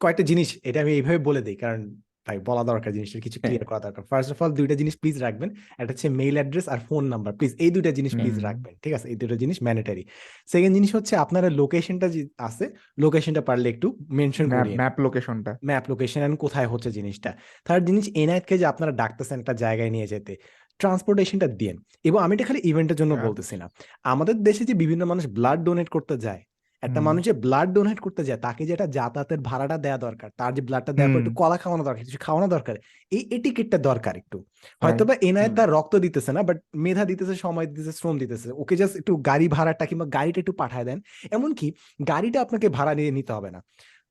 [0.00, 1.80] কয়েকটা জিনিস এটা আমি এইভাবে বলে দিই কারণ
[2.28, 5.50] ভাই বলা দরকার জিনিসটা কিছু। ক্লিয়ার করা দরকার। ফার্স্ট অফ অল দুইটা জিনিস প্লিজ রাখবেন।
[5.78, 9.06] একটা হচ্ছে মেইল অ্যাড্রেস আর ফোন নাম্বার প্লিজ এই দুইটা জিনিস প্লিজ রাখবেন ঠিক আছে?
[9.08, 10.02] এই দুটো জিনিস ম্যান্ডেটারি
[10.46, 12.64] সেকেন্ড জিনিস হচ্ছে আপনারা লোকেশনটা যে আছে
[12.98, 17.30] লোকেশনটা পারলে একটু মেনশন করিয়ে ম্যাপ লোকেশনটা ম্যাপ লোকেশন এন্ড কোথায় হচ্ছে জিনিসটা।
[17.64, 20.32] থার্ড জিনিস এনআইটকে যে আপনারা ডাকতেছেন একটা জায়গায় নিয়ে যেতে
[20.80, 23.66] ট্রান্সপোর্টেশনটা দিন। এবং আমি এটা খালি ইভেন্টের জন্য আচ্ছা। বলতেছি না।
[24.04, 26.42] আমাদের দেশে যে বিভিন্ন মানুষ ব্লাড ডোনেট করতে যায়
[26.82, 30.62] একটা। মানুষ যে ব্লাড ডোনেট করতে যায় তাকে যেটা যাতায়াতের ভাড়াটা দেওয়া দরকার তার যে
[30.62, 32.74] ব্লাডটা দেওয়ার পর একটু কলা খাওয়ানো দরকার কিছু খাওয়ানো দরকার
[33.12, 34.38] এই এটিকেটটা দরকার একটু।
[34.82, 38.48] হয়তো বা এনআইএ হুম। তার রক্ত দিতেছে না বাট মেধা দিতেছে সময় দিতেছে শ্রম দিতেছে
[38.52, 40.98] ওকে জাস্ট একটু গাড়ি ভাড়াটা কিংবা গাড়িটা একটু পাঠায় দেন
[41.30, 41.66] এমনকি
[42.08, 43.60] গাড়িটা আপনাকে ভাড়া নিয়ে নিতে হবে না।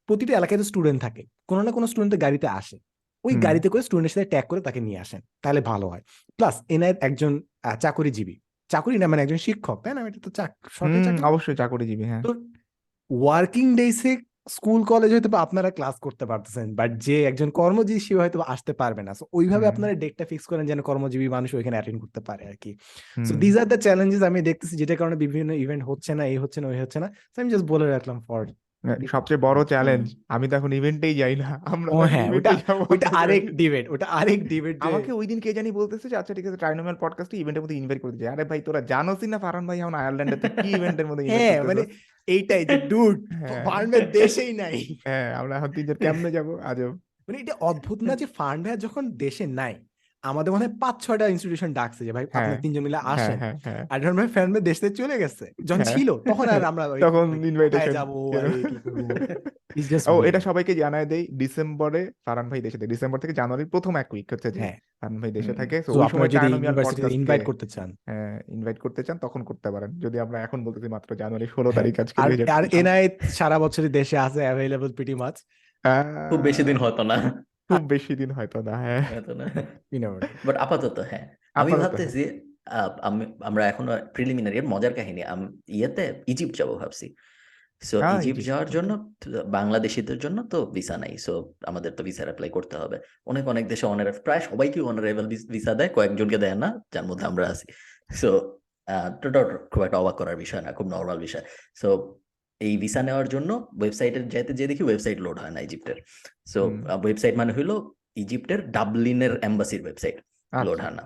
[0.09, 2.77] প্রতিটা এলাকায় তো স্টুডেন্ট থাকে কোনো না কোনো স্টুডেন্ট গাড়িতে আসে
[3.25, 6.03] ওই গাড়িতে করে স্টুডেন্টের সাথে ট্যাগ করে তাকে নিয়ে আসেন তাহলে ভালো হয়।
[6.39, 7.31] প্লাস এনআইএর একজন
[7.79, 8.35] চাকরিজীবী
[8.69, 10.01] চাকরি না মানে একজন শিক্ষক তাই না?
[10.09, 12.31] এটা তো চাক- সরকারি চাকরি। অবশ্যই চাকরিজীবী হ্যাঁ। তো
[13.09, 14.11] ওয়ার্কিং ডেসে
[14.55, 19.01] স্কুল কলেজ হয়তো আপনারা ক্লাস করতে পারতেছেন বাট যে একজন কর্মজীবী সে হয়তো আসতে পারবে
[19.07, 22.71] না। ওইভাবে। আপনারা ডেটটা ফিক্স করেন যেন কর্মজীবী মানুষ ওইখানে অ্যাটেন্ড করতে পারে আর কি।
[23.27, 26.59] So these are the challenges আমি দেখতেছি যেটার কারণে বিভিন্ন ইভেন্ট হচ্ছে না এই হচ্ছে
[26.61, 28.41] না ওই হচ্ছে না। So আমি জাস্ট বলে রাখলাম ফর
[29.07, 32.55] সবচেয়ে বড় চ্যালেঞ্জ আমি তো এখন ইভেন্টেই যাই না। আমরা ও হ্যাঁ, ওটা-
[32.85, 36.45] কি আরেক ডিবেট ওটা আরেক ডিবেট আমাকে ওই দিন কে জানি বলতেছে যে আচ্ছা ঠিক
[36.45, 39.93] আছে ট্রাইনোমিয়াল পডকাস্ট ইভেন্টের মধ্যে ইনভাইট করতে আরে ভাই তোরা জানোসই না ফারহান ভাই এখন
[39.93, 41.81] আয়ারল্যান্ডে কি ইভেন্টের মধ্যে ইনভাইট হ্যাঁ মানে
[42.27, 46.59] এইটাই যে ডুড হ্যাঁ। ফার্মের দেশেই নাই। হ্যাঁ আমরা এখন তিনজন কেমনে যাব?
[46.63, 46.91] আজব।
[47.27, 49.86] মানে এটা অদ্ভুত না যে ফান্ড যখন দেশে নাই?
[50.29, 53.37] আমাদের মনে হয় পাঁচ ছয়টা ইনস্টিটিউশন ডাকছে যে ভাই আপনারা হ্যাঁ, তিনজন মিলে হ্যাঁ আসেন।
[53.39, 56.83] হ্যাঁ হ্যাঁ। আর যখন ভাই ফ্যান দেশ থেকে চলে গেছে। যখন। ছিল তখন আর আমরা
[56.99, 58.09] তখন ইনভাইটেশন যাব
[60.07, 64.09] ও এটা সবাইকে জানায় দেই ডিসেম্বরে ফারহান ভাই দেশে থাকে। ডিসেম্বর থেকে জানুয়ারির প্রথম এক
[64.13, 64.77] উইক হচ্ছে যে হ্যাঁ।
[65.21, 66.47] ভাই দেশে থাকে। So ওই সময় যদি
[67.11, 71.09] ইনভাইট করতে চান। হ্যাঁ ইনভাইট করতে চান তখন করতে পারেন। যদি আমরা এখন বলতেছি মাত্র
[71.15, 75.15] জানুয়ারি ষোলো হ্যাঁ, তারিখ আজকে আর 2025 আর এনআই সারা বছরই দেশে আছে অ্যাভেলেবল প্রিটি
[75.15, 75.35] মাচ
[76.29, 77.17] খুব বেশি দিন হতো না।
[77.67, 79.45] খুব বেশি দিন হয়তো না হ্যাঁ। হয়তো না।
[80.45, 86.23] বাট আপাতত হ্যাঁ। আমি আপাতত। ভাবতেছি আহ, আমি- আমরা এখনও প্রিলিমিনারি মজার কাহিনী আম- ইয়েতে
[86.27, 87.15] ইজিপ্ট যাব ভাবছি।
[87.83, 92.23] সো ইজিপ্ট ইজিপ্ট, যাওয়ার জন্য তো বাংলাদেশিদের জন্য তো ভিসা নাই। সো আমাদের তো ভিসা
[92.23, 96.81] অ্যাপ্লাই করতে হবে। অনেক অনেক দেশে অনার প্রায় সবাইকে অনারেবল ভিসা দেয় কয়েকজনকে দেয় না
[96.93, 97.71] যার মধ্যে আমরা আছি।
[98.15, 98.59] সো
[99.71, 101.41] খুব একটা অবাক করার বিষয় না খুব নর্মাল বিষয়।
[101.75, 102.19] সো
[102.61, 105.97] এই ভিসা নেওয়ার জন্য ওয়েবসাইটে যেতে যে দেখি ওয়েবসাইট লোড হয় না ইজিপ্টের
[106.53, 106.59] সো
[107.03, 107.75] ওয়েবসাইট মানে হলো
[108.21, 110.15] ইজিপ্টের ডাবলিনের এম্বাসির ওয়েবসাইট
[110.53, 111.03] লোড হয় না।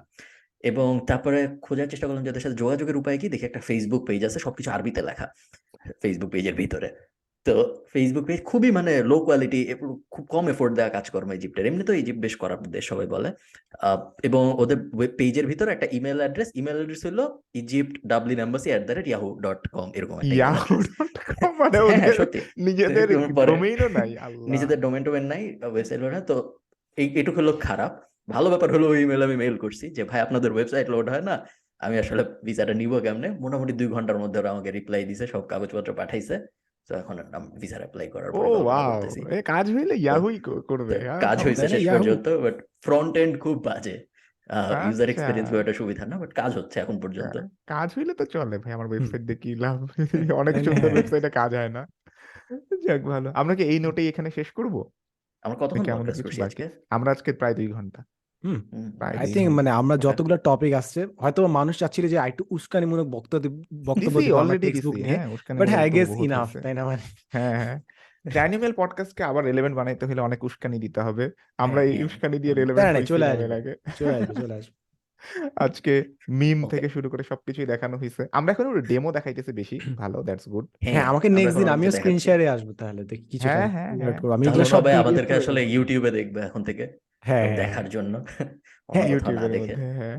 [0.64, 3.28] এবং তারপরে খোঁজার চেষ্টা করলাম যাদের সাথে যোগাযোগের উপায় কি?
[3.34, 5.28] দেখি একটা ফেসবুক পেজ আছে সবকিছু আরবিতে লেখা।
[6.02, 6.90] ফেসবুক পেজের ভিতরে।
[7.48, 7.54] তো
[7.94, 9.60] ফেসবুক পেজ খুবই মানে লো কোয়ালিটি
[10.14, 13.30] খুব কম এফোর্ট দেওয়া কাজকর্ম ইজিপ্টের এমনি তো ইজিপ্ট বেশ করার দেশ সবাই বলে।
[14.28, 14.78] এবং ওদের
[15.20, 17.26] পেজের ভিতরে একটা ইমেল অ্যাড্রেস ইমেল অ্যাড্রেস হলো
[17.62, 20.16] Egypt Dublin embassy at the rate Yahoo dot com এরকম।
[21.60, 22.16] মানে হ্যাঁ
[22.68, 23.08] নিজেদের
[23.52, 24.10] ডোমেইনও নাই
[24.54, 25.44] নিজেদের ডোমেন টোমেন নাই
[25.74, 26.36] ওয়েবসাইট হয় তো
[27.02, 27.92] এই এটুকু হলো খারাপ।
[28.36, 31.36] ভালো ব্যাপার হলো ওই ইমেল আমি মেল করছি যে ভাই আপনাদের ওয়েবসাইট লোড হয় না?
[31.86, 33.30] আমি আসলে ভিসাটা নিব কেমনে?
[33.44, 36.36] মোটামুটি দুই ঘণ্টার মধ্যে ওরা আমাকে রিপ্লাই দিছে সব কাগজপত্র পাঠাইছে।
[36.92, 37.16] তো এখন
[37.62, 39.00] ভিসার অ্যাপ্লাই করার ও ওয়াও
[39.32, 40.38] এ কাজ হইলে ইয়াহুই
[40.70, 41.52] করবে হ্যাঁ, কাজ না?
[41.66, 43.96] শেষ পর্যন্ত বাট ফ্রন্ট এন্ড খুব বাজে।
[44.86, 48.14] ইউজার আচ্ছা। এক্সপিরিয়েন্স খুব একটা সুবিধা না বাট কাজ হচ্ছে এখন পর্যন্ত। হ্যাঁ, কাজ হইলে
[48.14, 49.78] তো চলে ভাই আমার ওয়েবসাইট কি লাভ
[50.42, 51.84] অনেক সুন্দর হ্যাঁ। ওয়েবসাইটে কাজ হয় না।
[52.86, 54.76] যাক ভালো। আমরা কি এই নোটেই এখানে শেষ করব?
[55.44, 55.86] আমরা কতক্ষণ
[56.42, 56.66] আজকে?
[56.90, 58.02] আমরা আজকে প্রায় দুই ঘণ্টা।
[58.44, 59.96] হুম হুম, আই থিঙ্ক মানে আমরা.
[59.98, 63.46] যতগুলো টপিক আসছে হয়তো মানুষ চাচ্ছিল যে একটু উস্কানিমূলক বক্তব্য
[63.86, 64.68] বক্তব্য আমরা অলরেডি
[65.10, 65.26] হ্যাঁ
[65.60, 67.04] বাট হ্যাঁ আই গেস ইনাফ তাই না মানে?
[67.36, 67.78] হ্যাঁ হ্যাঁ।
[68.26, 71.26] ড্যানিমেল পডকাস্টকে আবার রেলেভেন্ট বানাইতে হলে অনেক উস্কানি দিতে হবে।
[71.60, 73.46] আমরা হ্যাঁ এই হ্যাঁ উস্কানি দিয়ে হুম, রেলেভেন্ট চলে আসবে
[74.00, 74.76] চলে আসবে চলে আসবে।
[75.58, 75.94] আজকে
[76.32, 80.66] মিম থেকে শুরু করে সবকিছুই দেখানো হয়েছে আমরা এখন ডেমো দেখাইতেছি বেশি। ভালো দ্যাটস গুড
[80.76, 83.90] হ্যাঁ হ্যাঁ আমাকে নেক্সট দিন আমিও কিছু স্ক্রিন শেয়ারে আসব তাহলে দেখি কিছুটা হ্যাঁ হ্যাঁ
[84.00, 84.46] হ্যাঁ। আমি
[84.76, 86.86] সবাই আমাদেরকে আসলে ইউটিউবে দেখবে এখন থেকে।
[87.24, 88.14] হ্যাঁ হ্যাঁ দেখার জন্য।
[88.90, 90.18] হ্যাঁ অন্য কোথাও না ইউটিউবের দেখে। হ্যাঁ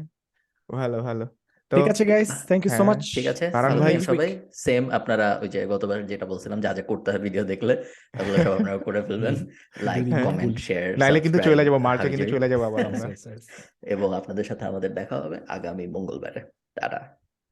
[0.69, 1.27] ভালো ভালো।
[1.71, 4.31] ঠিক আছে গাইস থ্যাংক ইউ সো হ্যাঁ মাচ ঠিক আছে কারণ ভাই সবাই।
[4.65, 7.75] সেম আপনারা ওই যে গতবার যেটা বলছিলাম যা যা করতে হয় ভিডিও দেখলে
[8.21, 9.35] ওগুলো সব আপনারা করে ফেলবেন।
[9.89, 13.09] লাইক হ্যাঁ কমেন্ট শেয়ার নাইলে কিন্তু চলে যাব মার্চে কিন্তু চলে যাব আবার আমরা.
[13.95, 16.41] এবং আপনাদের সাথে আমাদের দেখা হবে আগামী মঙ্গলবারে।
[16.77, 17.01] টাটা।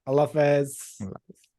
[0.06, 0.70] আল্লাহ হাফেজ।
[1.01, 1.49] আল্লাহ হাফেজ।